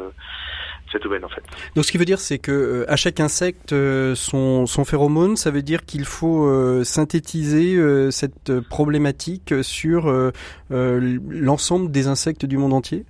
cette 0.92 1.06
aubaine 1.06 1.24
en 1.24 1.30
fait. 1.30 1.44
Donc 1.76 1.86
ce 1.86 1.92
qui 1.94 1.98
veut 1.98 2.04
dire 2.04 2.20
c'est 2.20 2.40
que 2.40 2.84
à 2.90 2.98
chaque 2.98 3.22
insecte 3.22 3.74
son 4.16 4.66
son 4.66 4.84
phéromone, 4.84 5.38
ça 5.38 5.50
veut 5.50 5.62
dire 5.62 5.86
qu'il 5.86 6.04
faut 6.04 6.84
synthétiser 6.84 7.78
cette 8.12 8.60
problématique 8.68 9.54
sur 9.62 10.14
l'ensemble 10.70 11.90
des 11.90 12.08
insectes 12.08 12.46
du 12.46 12.58
monde 12.58 12.74
entier? 12.74 13.06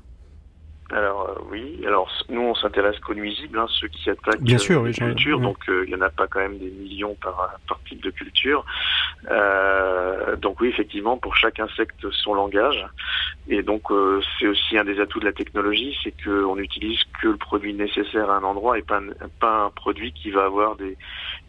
Alors 0.92 1.30
euh, 1.30 1.42
oui, 1.52 1.84
alors 1.86 2.10
nous 2.30 2.42
on 2.42 2.56
s'intéresse 2.56 2.98
qu'aux 3.00 3.14
nuisibles, 3.14 3.60
hein, 3.60 3.68
ceux 3.70 3.88
qui 3.90 4.10
attaquent 4.10 4.42
Bien 4.42 4.58
sûr, 4.58 4.84
les 4.84 4.90
oui, 4.90 4.96
cultures, 4.96 5.38
oui. 5.38 5.44
donc 5.44 5.58
euh, 5.70 5.84
il 5.86 5.92
y 5.92 5.96
en 5.96 6.02
a 6.02 6.10
pas 6.10 6.28
quand 6.28 6.40
même 6.40 6.58
des 6.58 6.72
millions 6.72 7.16
par, 7.22 7.60
par 7.68 7.80
type 7.88 8.04
de 8.04 8.10
culture. 8.10 8.66
Euh, 9.30 10.36
donc 10.38 10.60
oui, 10.62 10.70
effectivement, 10.70 11.18
pour 11.18 11.36
chaque 11.36 11.60
insecte 11.60 12.10
son 12.12 12.34
langage, 12.34 12.88
et 13.48 13.62
donc 13.62 13.92
euh, 13.92 14.20
c'est 14.40 14.48
aussi 14.48 14.78
un 14.78 14.84
des 14.84 15.00
atouts 15.00 15.20
de 15.20 15.26
la 15.26 15.34
technologie, 15.34 15.96
c'est 16.04 16.14
qu'on 16.24 16.56
n'utilise 16.56 17.00
que 17.22 17.28
le 17.28 17.38
produit 17.38 17.74
nécessaire 17.74 18.32
à 18.32 18.38
un 18.38 18.44
endroit 18.44 18.80
et 18.80 18.82
pas 18.82 19.00
un 19.42 19.70
produit 19.70 20.12
qui 20.12 20.32
va 20.32 20.46
avoir 20.46 20.76
des, 20.76 20.98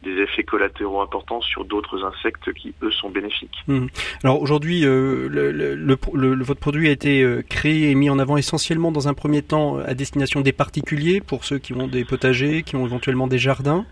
des 0.03 0.13
effets 0.23 0.45
collatéraux 0.45 1.03
importants 1.03 1.41
sur 1.43 1.65
d'autres 1.65 2.05
insectes 2.05 2.53
qui 2.55 2.75
eux 2.83 2.91
sont 2.91 3.11
bénéfiques. 3.11 3.59
Mmh. 3.67 3.87
Alors 4.25 4.41
aujourd'hui, 4.41 4.85
euh, 4.85 5.29
le, 5.29 5.53
le, 5.53 5.75
le, 5.75 6.43
votre 6.43 6.61
produit 6.61 6.89
a 6.89 6.91
été 6.91 7.27
créé 7.49 7.91
et 7.91 7.95
mis 7.95 8.09
en 8.09 8.19
avant 8.19 8.37
essentiellement 8.37 8.93
dans 8.93 9.09
un 9.09 9.15
premier 9.15 9.43
temps 9.43 9.79
à 9.79 9.95
destination 9.95 10.41
des 10.41 10.53
particuliers, 10.53 11.21
pour 11.21 11.45
ceux 11.45 11.59
qui 11.59 11.75
ont 11.75 11.87
des 11.87 12.05
potagers, 12.05 12.63
qui 12.63 12.77
ont 12.77 12.87
éventuellement 12.87 13.27
des 13.27 13.39
jardins. 13.39 13.85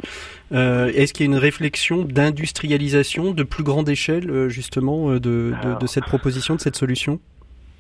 Euh, 0.53 0.91
Est-ce 0.95 1.13
qu'il 1.13 1.27
y 1.27 1.29
a 1.29 1.33
une 1.33 1.39
réflexion 1.39 2.03
d'industrialisation 2.03 3.33
de 3.33 3.43
plus 3.43 3.65
grande 3.65 3.89
échelle, 3.89 4.49
justement, 4.49 5.13
de, 5.13 5.19
de, 5.19 5.55
alors, 5.63 5.79
de, 5.79 5.87
cette 5.87 6.05
proposition, 6.05 6.55
de 6.55 6.61
cette 6.61 6.77
solution? 6.77 7.21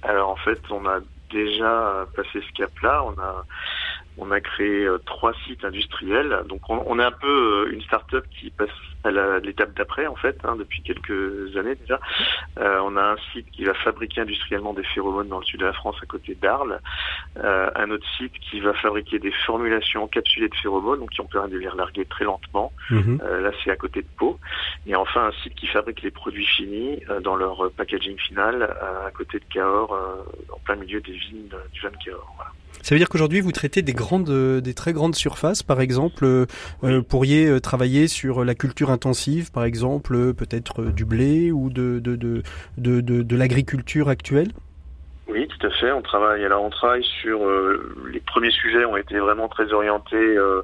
Alors 0.03 0.31
en 0.31 0.37
fait, 0.37 0.61
on 0.71 0.87
a 0.87 0.99
déjà 1.33 2.07
passé 2.15 2.41
ce 2.47 2.53
cap-là. 2.57 3.05
On 3.05 3.19
a 3.21 3.45
on 4.19 4.31
a 4.31 4.41
créé 4.41 4.85
euh, 4.85 4.99
trois 4.99 5.33
sites 5.47 5.65
industriels. 5.65 6.43
Donc 6.49 6.69
on, 6.69 6.83
on 6.87 6.99
est 6.99 7.05
un 7.05 7.13
peu 7.13 7.67
euh, 7.67 7.73
une 7.73 7.83
start-up 7.83 8.25
qui 8.39 8.51
passe 8.51 8.69
à 9.05 9.11
l'étape 9.39 9.75
d'après 9.75 10.07
en 10.07 10.17
fait, 10.17 10.37
hein, 10.45 10.57
depuis 10.57 10.83
quelques 10.83 11.57
années 11.57 11.77
déjà. 11.77 12.01
Euh, 12.59 12.81
on 12.83 12.97
a 12.97 13.03
un 13.03 13.17
site 13.33 13.49
qui 13.53 13.65
va 13.65 13.75
fabriquer 13.75 14.23
industriellement 14.23 14.75
des 14.75 14.83
phéromones 14.83 15.29
dans 15.29 15.39
le 15.39 15.45
sud 15.45 15.61
de 15.61 15.67
la 15.67 15.73
France 15.73 15.97
à 16.03 16.07
côté 16.07 16.35
d'Arles. 16.35 16.81
Un 17.37 17.91
autre 17.91 18.07
site 18.17 18.33
qui 18.41 18.61
va 18.61 18.75
fabriquer 18.75 19.19
des 19.21 19.31
formulations 19.47 20.03
encapsulées 20.03 20.49
de 20.49 20.55
phéromones, 20.57 21.01
donc 21.01 21.11
qui 21.11 21.21
ont 21.21 21.27
permis 21.27 21.53
de 21.53 21.59
les 21.59 21.69
relarguer 21.69 22.05
très 22.07 22.25
lentement. 22.25 22.73
Mmh. 22.91 23.19
Euh, 23.23 23.41
là 23.41 23.53
c'est 23.63 23.71
à 23.71 23.77
côté 23.77 24.03
de 24.03 24.09
Pau. 24.17 24.39
Et 24.87 24.97
enfin 24.97 25.27
un 25.27 25.33
site 25.43 25.55
qui 25.55 25.69
fabrique 25.69 26.03
les 26.03 26.11
produits 26.11 26.47
finis 26.47 27.01
dans 27.23 27.37
leur 27.37 27.71
packaging 27.73 28.19
final 28.19 28.63
à 28.63 29.11
côté 29.13 29.39
de 29.39 29.45
Cahors, 29.45 29.97
en 30.53 30.59
plein 30.59 30.77
milieu 30.77 31.01
des 31.01 31.13
vignes 31.13 31.49
du 31.73 31.81
vin 31.81 31.91
de 31.91 32.05
Cahors. 32.05 32.35
Voilà. 32.37 32.53
Ça 32.89 32.95
veut 32.95 33.01
dire 33.01 33.11
qu'aujourd'hui 33.11 33.43
vous 33.43 33.53
traitez 33.53 33.83
des 33.83 33.93
grandes, 33.93 34.31
des 34.63 34.73
très 34.73 34.95
grandes 34.95 35.15
surfaces, 35.15 35.63
par 35.63 35.83
exemple, 35.83 36.25
euh, 36.25 36.47
oui. 36.83 37.03
pourriez 37.03 37.61
travailler 37.61 38.09
sur 38.09 38.47
la 38.47 38.55
culture 38.55 38.91
intensive, 38.91 39.53
par 39.53 39.65
exemple, 39.65 40.33
peut-être 40.33 40.85
du 40.85 41.05
blé 41.05 41.53
ou 41.53 41.69
de 41.69 41.99
de 41.99 42.17
de 42.17 42.43
de, 42.79 43.03
de, 43.03 43.21
de 43.21 43.37
l'agriculture 43.37 44.09
actuelle? 44.09 44.49
Oui, 45.29 45.47
tout 45.49 45.67
à 45.67 45.71
fait. 45.71 45.93
On 45.93 46.01
travaille. 46.01 46.43
Alors, 46.47 46.65
on 46.65 46.71
travaille 46.71 47.05
sur 47.21 47.45
euh, 47.45 47.95
les 48.11 48.21
premiers 48.21 48.51
sujets 48.51 48.87
ont 48.87 48.97
été 48.97 49.19
vraiment 49.19 49.49
très 49.49 49.71
orientés. 49.71 50.17
Euh, 50.17 50.63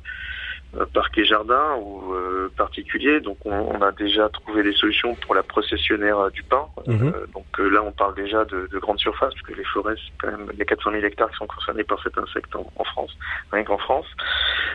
parc 0.92 1.16
et 1.18 1.24
jardin 1.24 1.76
ou 1.76 2.14
euh, 2.14 2.50
particulier. 2.56 3.20
Donc 3.20 3.38
on, 3.44 3.52
on, 3.52 3.82
a 3.82 3.92
déjà 3.92 4.28
trouvé 4.28 4.62
des 4.62 4.72
solutions 4.72 5.14
pour 5.14 5.34
la 5.34 5.42
processionnaire 5.42 6.30
du 6.30 6.42
pain. 6.42 6.66
Mmh. 6.86 7.08
Euh, 7.08 7.26
donc 7.32 7.46
euh, 7.58 7.68
là 7.68 7.82
on 7.82 7.92
parle 7.92 8.14
déjà 8.14 8.44
de, 8.44 8.68
de 8.70 8.78
grandes 8.78 8.98
surfaces 8.98 9.32
parce 9.32 9.42
que 9.42 9.54
les 9.54 9.64
forêts 9.64 9.94
c'est 9.96 10.12
quand 10.18 10.36
même 10.36 10.48
a 10.58 10.64
400 10.64 10.92
000 10.92 11.04
hectares 11.04 11.30
qui 11.30 11.36
sont 11.36 11.46
concernés 11.46 11.84
par 11.84 12.02
cet 12.02 12.18
insecte 12.18 12.54
en, 12.56 12.66
en 12.76 12.84
France, 12.84 13.16
rien 13.52 13.64
qu'en 13.64 13.78
France. 13.78 14.06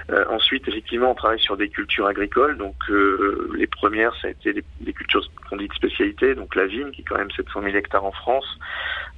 Euh, 0.09 0.25
ensuite 0.29 0.67
effectivement 0.67 1.11
on 1.11 1.15
travaille 1.15 1.39
sur 1.39 1.57
des 1.57 1.69
cultures 1.69 2.07
agricoles. 2.07 2.57
Donc 2.57 2.75
euh, 2.89 3.51
les 3.55 3.67
premières 3.67 4.15
ça 4.21 4.27
a 4.27 4.31
été 4.31 4.53
des, 4.53 4.63
des 4.81 4.93
cultures 4.93 5.23
qu'on 5.49 5.57
dit 5.57 5.67
de 5.67 5.73
spécialité. 5.73 6.35
Donc 6.35 6.55
la 6.55 6.65
vigne 6.65 6.91
qui 6.91 7.01
est 7.01 7.05
quand 7.05 7.17
même 7.17 7.31
700 7.31 7.61
000 7.61 7.75
hectares 7.75 8.05
en 8.05 8.11
France, 8.11 8.47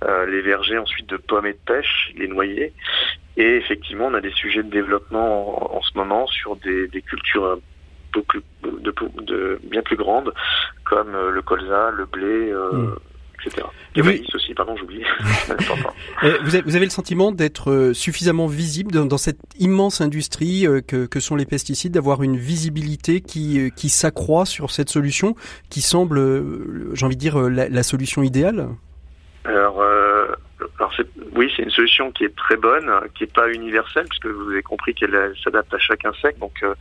euh, 0.03 0.25
les 0.25 0.41
vergers 0.41 0.77
ensuite 0.77 1.07
de 1.07 1.17
pommes 1.17 1.45
et 1.45 1.53
de 1.53 1.59
pêche, 1.65 2.11
les 2.15 2.27
noyers. 2.27 2.73
Et 3.37 3.55
effectivement, 3.57 4.07
on 4.07 4.13
a 4.13 4.21
des 4.21 4.31
sujets 4.31 4.63
de 4.63 4.69
développement 4.69 5.73
en, 5.73 5.77
en 5.77 5.81
ce 5.81 5.97
moment 5.97 6.27
sur 6.27 6.55
des, 6.57 6.87
des 6.87 7.01
cultures 7.01 7.59
beaucoup 8.11 8.37
de, 8.63 8.69
de, 8.79 8.93
de, 9.23 9.59
bien 9.63 9.81
plus 9.81 9.95
grandes, 9.95 10.33
comme 10.83 11.15
euh, 11.15 11.31
le 11.31 11.41
colza, 11.41 11.91
le 11.91 12.05
blé, 12.05 12.51
euh, 12.51 12.71
mmh. 12.71 12.95
etc. 13.45 13.67
Et 13.95 14.01
oui. 14.01 14.25
aussi, 14.33 14.53
pardon, 14.53 14.75
j'oublie. 14.77 15.03
vous, 16.43 16.55
avez, 16.55 16.61
vous 16.61 16.75
avez 16.75 16.85
le 16.85 16.91
sentiment 16.91 17.31
d'être 17.31 17.91
suffisamment 17.93 18.47
visible 18.47 18.91
dans, 18.91 19.05
dans, 19.05 19.17
cette 19.17 19.39
immense 19.59 20.01
industrie 20.01 20.65
que, 20.87 21.05
que 21.05 21.19
sont 21.19 21.35
les 21.35 21.45
pesticides, 21.45 21.93
d'avoir 21.93 22.23
une 22.23 22.37
visibilité 22.37 23.21
qui, 23.21 23.71
qui 23.75 23.89
s'accroît 23.89 24.45
sur 24.45 24.71
cette 24.71 24.89
solution, 24.89 25.35
qui 25.69 25.81
semble, 25.81 26.19
j'ai 26.93 27.05
envie 27.05 27.15
de 27.15 27.21
dire, 27.21 27.39
la, 27.39 27.69
la 27.69 27.83
solution 27.83 28.23
idéale? 28.23 28.67
Alors, 29.43 29.81
euh, 29.81 30.00
alors 30.81 30.95
oui, 31.35 31.53
c'est 31.55 31.61
une 31.61 31.69
solution 31.69 32.11
qui 32.11 32.25
est 32.25 32.35
très 32.35 32.55
bonne, 32.55 32.91
qui 33.13 33.25
est 33.25 33.31
pas 33.31 33.47
universelle, 33.51 34.07
puisque 34.09 34.25
vous 34.25 34.49
avez 34.49 34.63
compris 34.63 34.95
qu'elle 34.95 35.31
s'adapte 35.43 35.71
à 35.75 35.77
chaque 35.77 36.03
insecte. 36.05 36.39
Donc, 36.39 36.63
euh, 36.63 36.73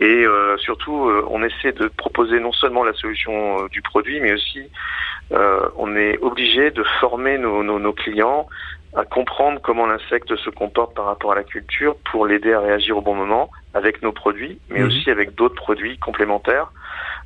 et 0.00 0.24
euh, 0.24 0.56
surtout, 0.56 1.10
euh, 1.10 1.26
on 1.28 1.42
essaie 1.42 1.72
de 1.72 1.88
proposer 1.88 2.40
non 2.40 2.52
seulement 2.52 2.84
la 2.84 2.94
solution 2.94 3.66
du 3.66 3.82
produit, 3.82 4.18
mais 4.20 4.32
aussi 4.32 4.70
on 5.76 5.94
est 5.96 6.18
obligé 6.18 6.70
de 6.70 6.84
former 7.00 7.38
nos, 7.38 7.62
nos, 7.62 7.78
nos 7.78 7.92
clients 7.92 8.46
à 8.94 9.04
comprendre 9.04 9.60
comment 9.60 9.86
l'insecte 9.86 10.36
se 10.36 10.50
comporte 10.50 10.94
par 10.94 11.06
rapport 11.06 11.32
à 11.32 11.34
la 11.34 11.44
culture 11.44 11.96
pour 12.10 12.26
l'aider 12.26 12.52
à 12.52 12.60
réagir 12.60 12.96
au 12.96 13.00
bon 13.02 13.14
moment 13.14 13.50
avec 13.74 14.02
nos 14.02 14.12
produits, 14.12 14.60
mais 14.70 14.80
mmh. 14.80 14.86
aussi 14.86 15.10
avec 15.10 15.34
d'autres 15.34 15.56
produits 15.56 15.98
complémentaires. 15.98 16.70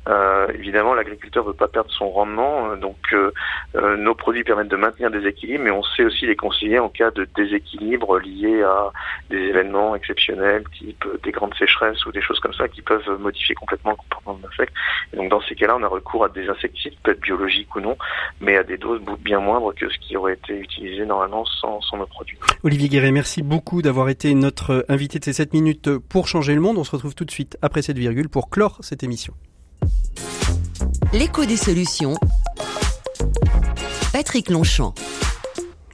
Euh, 0.07 0.47
évidemment, 0.53 0.93
l'agriculteur 0.93 1.43
ne 1.43 1.49
veut 1.49 1.55
pas 1.55 1.67
perdre 1.67 1.91
son 1.91 2.09
rendement, 2.09 2.75
donc 2.77 2.97
euh, 3.13 3.31
euh, 3.75 3.97
nos 3.97 4.15
produits 4.15 4.43
permettent 4.43 4.69
de 4.69 4.75
maintenir 4.75 5.11
des 5.11 5.27
équilibres, 5.27 5.63
mais 5.63 5.71
on 5.71 5.83
sait 5.83 6.03
aussi 6.03 6.25
les 6.25 6.35
conseiller 6.35 6.79
en 6.79 6.89
cas 6.89 7.11
de 7.11 7.27
déséquilibre 7.35 8.17
lié 8.19 8.63
à 8.63 8.91
des 9.29 9.37
événements 9.37 9.95
exceptionnels, 9.95 10.63
type 10.77 11.05
des 11.23 11.31
grandes 11.31 11.53
sécheresses 11.55 12.05
ou 12.05 12.11
des 12.11 12.21
choses 12.21 12.39
comme 12.39 12.53
ça, 12.53 12.67
qui 12.67 12.81
peuvent 12.81 13.09
modifier 13.19 13.55
complètement 13.55 13.91
le 13.91 13.97
comportement 13.97 14.35
de 14.35 14.43
l'insecte. 14.43 14.73
Donc 15.13 15.29
dans 15.29 15.41
ces 15.41 15.55
cas-là, 15.55 15.75
on 15.77 15.83
a 15.83 15.87
recours 15.87 16.23
à 16.23 16.29
des 16.29 16.47
insecticides, 16.47 16.93
peut-être 17.03 17.21
biologiques 17.21 17.75
ou 17.75 17.81
non, 17.81 17.97
mais 18.41 18.57
à 18.57 18.63
des 18.63 18.77
doses 18.77 19.01
bien 19.19 19.39
moindres 19.39 19.73
que 19.75 19.89
ce 19.89 19.97
qui 19.99 20.15
aurait 20.17 20.33
été 20.33 20.57
utilisé 20.57 21.05
normalement 21.05 21.45
sans, 21.45 21.81
sans 21.81 21.97
nos 21.97 22.07
produits. 22.07 22.37
Olivier 22.63 22.89
Guéret, 22.89 23.11
merci 23.11 23.43
beaucoup 23.43 23.81
d'avoir 23.81 24.09
été 24.09 24.33
notre 24.33 24.85
invité 24.89 25.19
de 25.19 25.25
ces 25.25 25.33
7 25.33 25.53
minutes 25.53 25.97
pour 25.97 26.27
changer 26.27 26.55
le 26.55 26.61
monde. 26.61 26.77
On 26.77 26.83
se 26.83 26.91
retrouve 26.91 27.15
tout 27.15 27.25
de 27.25 27.31
suite 27.31 27.57
après 27.61 27.81
cette 27.81 27.97
virgule 27.97 28.29
pour 28.29 28.49
clore 28.49 28.77
cette 28.81 29.03
émission. 29.03 29.33
L'écho 31.11 31.43
des 31.43 31.57
solutions. 31.57 32.13
Patrick 34.13 34.51
Longchamp. 34.51 34.93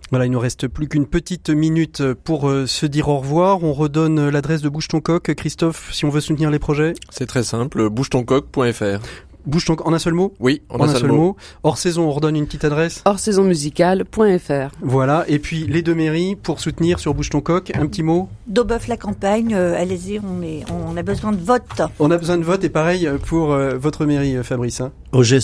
Voilà, 0.09 0.25
il 0.25 0.31
nous 0.31 0.39
reste 0.39 0.67
plus 0.67 0.89
qu'une 0.89 1.07
petite 1.07 1.49
minute 1.49 2.13
pour 2.13 2.49
euh, 2.49 2.67
se 2.67 2.85
dire 2.85 3.07
au 3.07 3.19
revoir. 3.19 3.63
On 3.63 3.71
redonne 3.71 4.27
l'adresse 4.27 4.61
de 4.61 4.67
Bouge 4.67 4.89
ton 4.89 4.99
coq. 4.99 5.33
Christophe, 5.33 5.93
si 5.93 6.03
on 6.03 6.09
veut 6.09 6.19
soutenir 6.19 6.51
les 6.51 6.59
projets 6.59 6.93
C'est 7.11 7.27
très 7.27 7.43
simple, 7.43 7.89
bougetoncoq.fr. 7.89 8.99
Bouge 9.45 9.65
ton 9.65 9.75
en 9.85 9.93
un 9.93 9.99
seul 9.99 10.13
mot 10.13 10.33
Oui, 10.39 10.61
en, 10.69 10.79
en 10.79 10.83
un, 10.83 10.87
seul, 10.87 11.01
seul 11.01 11.11
mot. 11.11 11.17
mot. 11.17 11.35
Hors 11.63 11.77
saison, 11.77 12.03
on 12.07 12.11
redonne 12.11 12.35
une 12.35 12.45
petite 12.45 12.65
adresse 12.65 13.01
Hors 13.05 13.19
saison 13.19 13.43
musicale.fr. 13.43 14.75
Voilà, 14.81 15.25
et 15.27 15.39
puis 15.39 15.65
les 15.67 15.81
deux 15.81 15.95
mairies 15.95 16.35
pour 16.35 16.59
soutenir 16.59 16.99
sur 16.99 17.13
Bouge 17.13 17.29
ton 17.29 17.41
coq, 17.41 17.71
un 17.75 17.85
petit 17.87 18.03
mot 18.03 18.29
Daubeuf 18.47 18.87
la 18.87 18.97
campagne, 18.97 19.53
euh, 19.53 19.79
allez-y, 19.79 20.19
on, 20.19 20.41
est, 20.41 20.63
on 20.71 20.95
a 20.97 21.03
besoin 21.03 21.31
de 21.31 21.41
vote. 21.41 21.81
On 21.99 22.11
a 22.11 22.17
besoin 22.17 22.37
de 22.37 22.43
vote 22.43 22.63
et 22.63 22.69
pareil 22.69 23.09
pour 23.25 23.53
euh, 23.53 23.77
votre 23.77 24.05
mairie, 24.05 24.35
Fabrice. 24.43 24.81
Hein 24.81 24.91
OG 25.11 25.39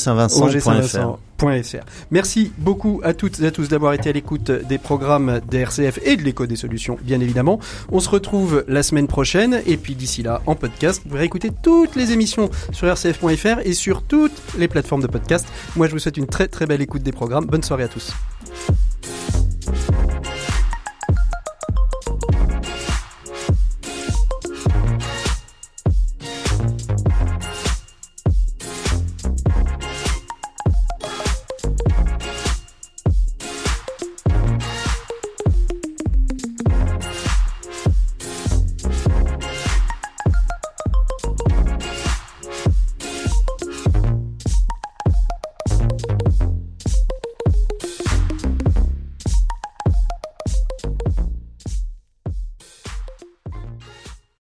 Merci 2.11 2.51
beaucoup 2.57 3.01
à 3.03 3.13
toutes 3.13 3.39
et 3.39 3.45
à 3.45 3.51
tous 3.51 3.67
d'avoir 3.67 3.93
été 3.93 4.09
à 4.09 4.11
l'écoute 4.13 4.51
des 4.51 4.77
programmes 4.77 5.39
d'RCF 5.49 5.99
et 6.03 6.15
de 6.15 6.21
l'écho 6.21 6.45
des 6.45 6.55
solutions, 6.55 6.97
bien 7.01 7.19
évidemment. 7.19 7.59
On 7.91 7.99
se 7.99 8.09
retrouve 8.09 8.63
la 8.67 8.83
semaine 8.83 9.07
prochaine 9.07 9.61
et 9.65 9.77
puis 9.77 9.95
d'ici 9.95 10.23
là, 10.23 10.41
en 10.45 10.55
podcast, 10.55 11.01
vous 11.03 11.09
pourrez 11.09 11.25
écouter 11.25 11.51
toutes 11.63 11.95
les 11.95 12.11
émissions 12.11 12.49
sur 12.71 12.91
rcf.fr 12.91 13.59
et 13.63 13.73
sur 13.73 14.03
toutes 14.03 14.31
les 14.57 14.67
plateformes 14.67 15.01
de 15.01 15.07
podcast. 15.07 15.47
Moi, 15.75 15.87
je 15.87 15.93
vous 15.93 15.99
souhaite 15.99 16.17
une 16.17 16.27
très 16.27 16.47
très 16.47 16.65
belle 16.65 16.81
écoute 16.81 17.03
des 17.03 17.11
programmes. 17.11 17.45
Bonne 17.45 17.63
soirée 17.63 17.83
à 17.83 17.87
tous. 17.87 18.13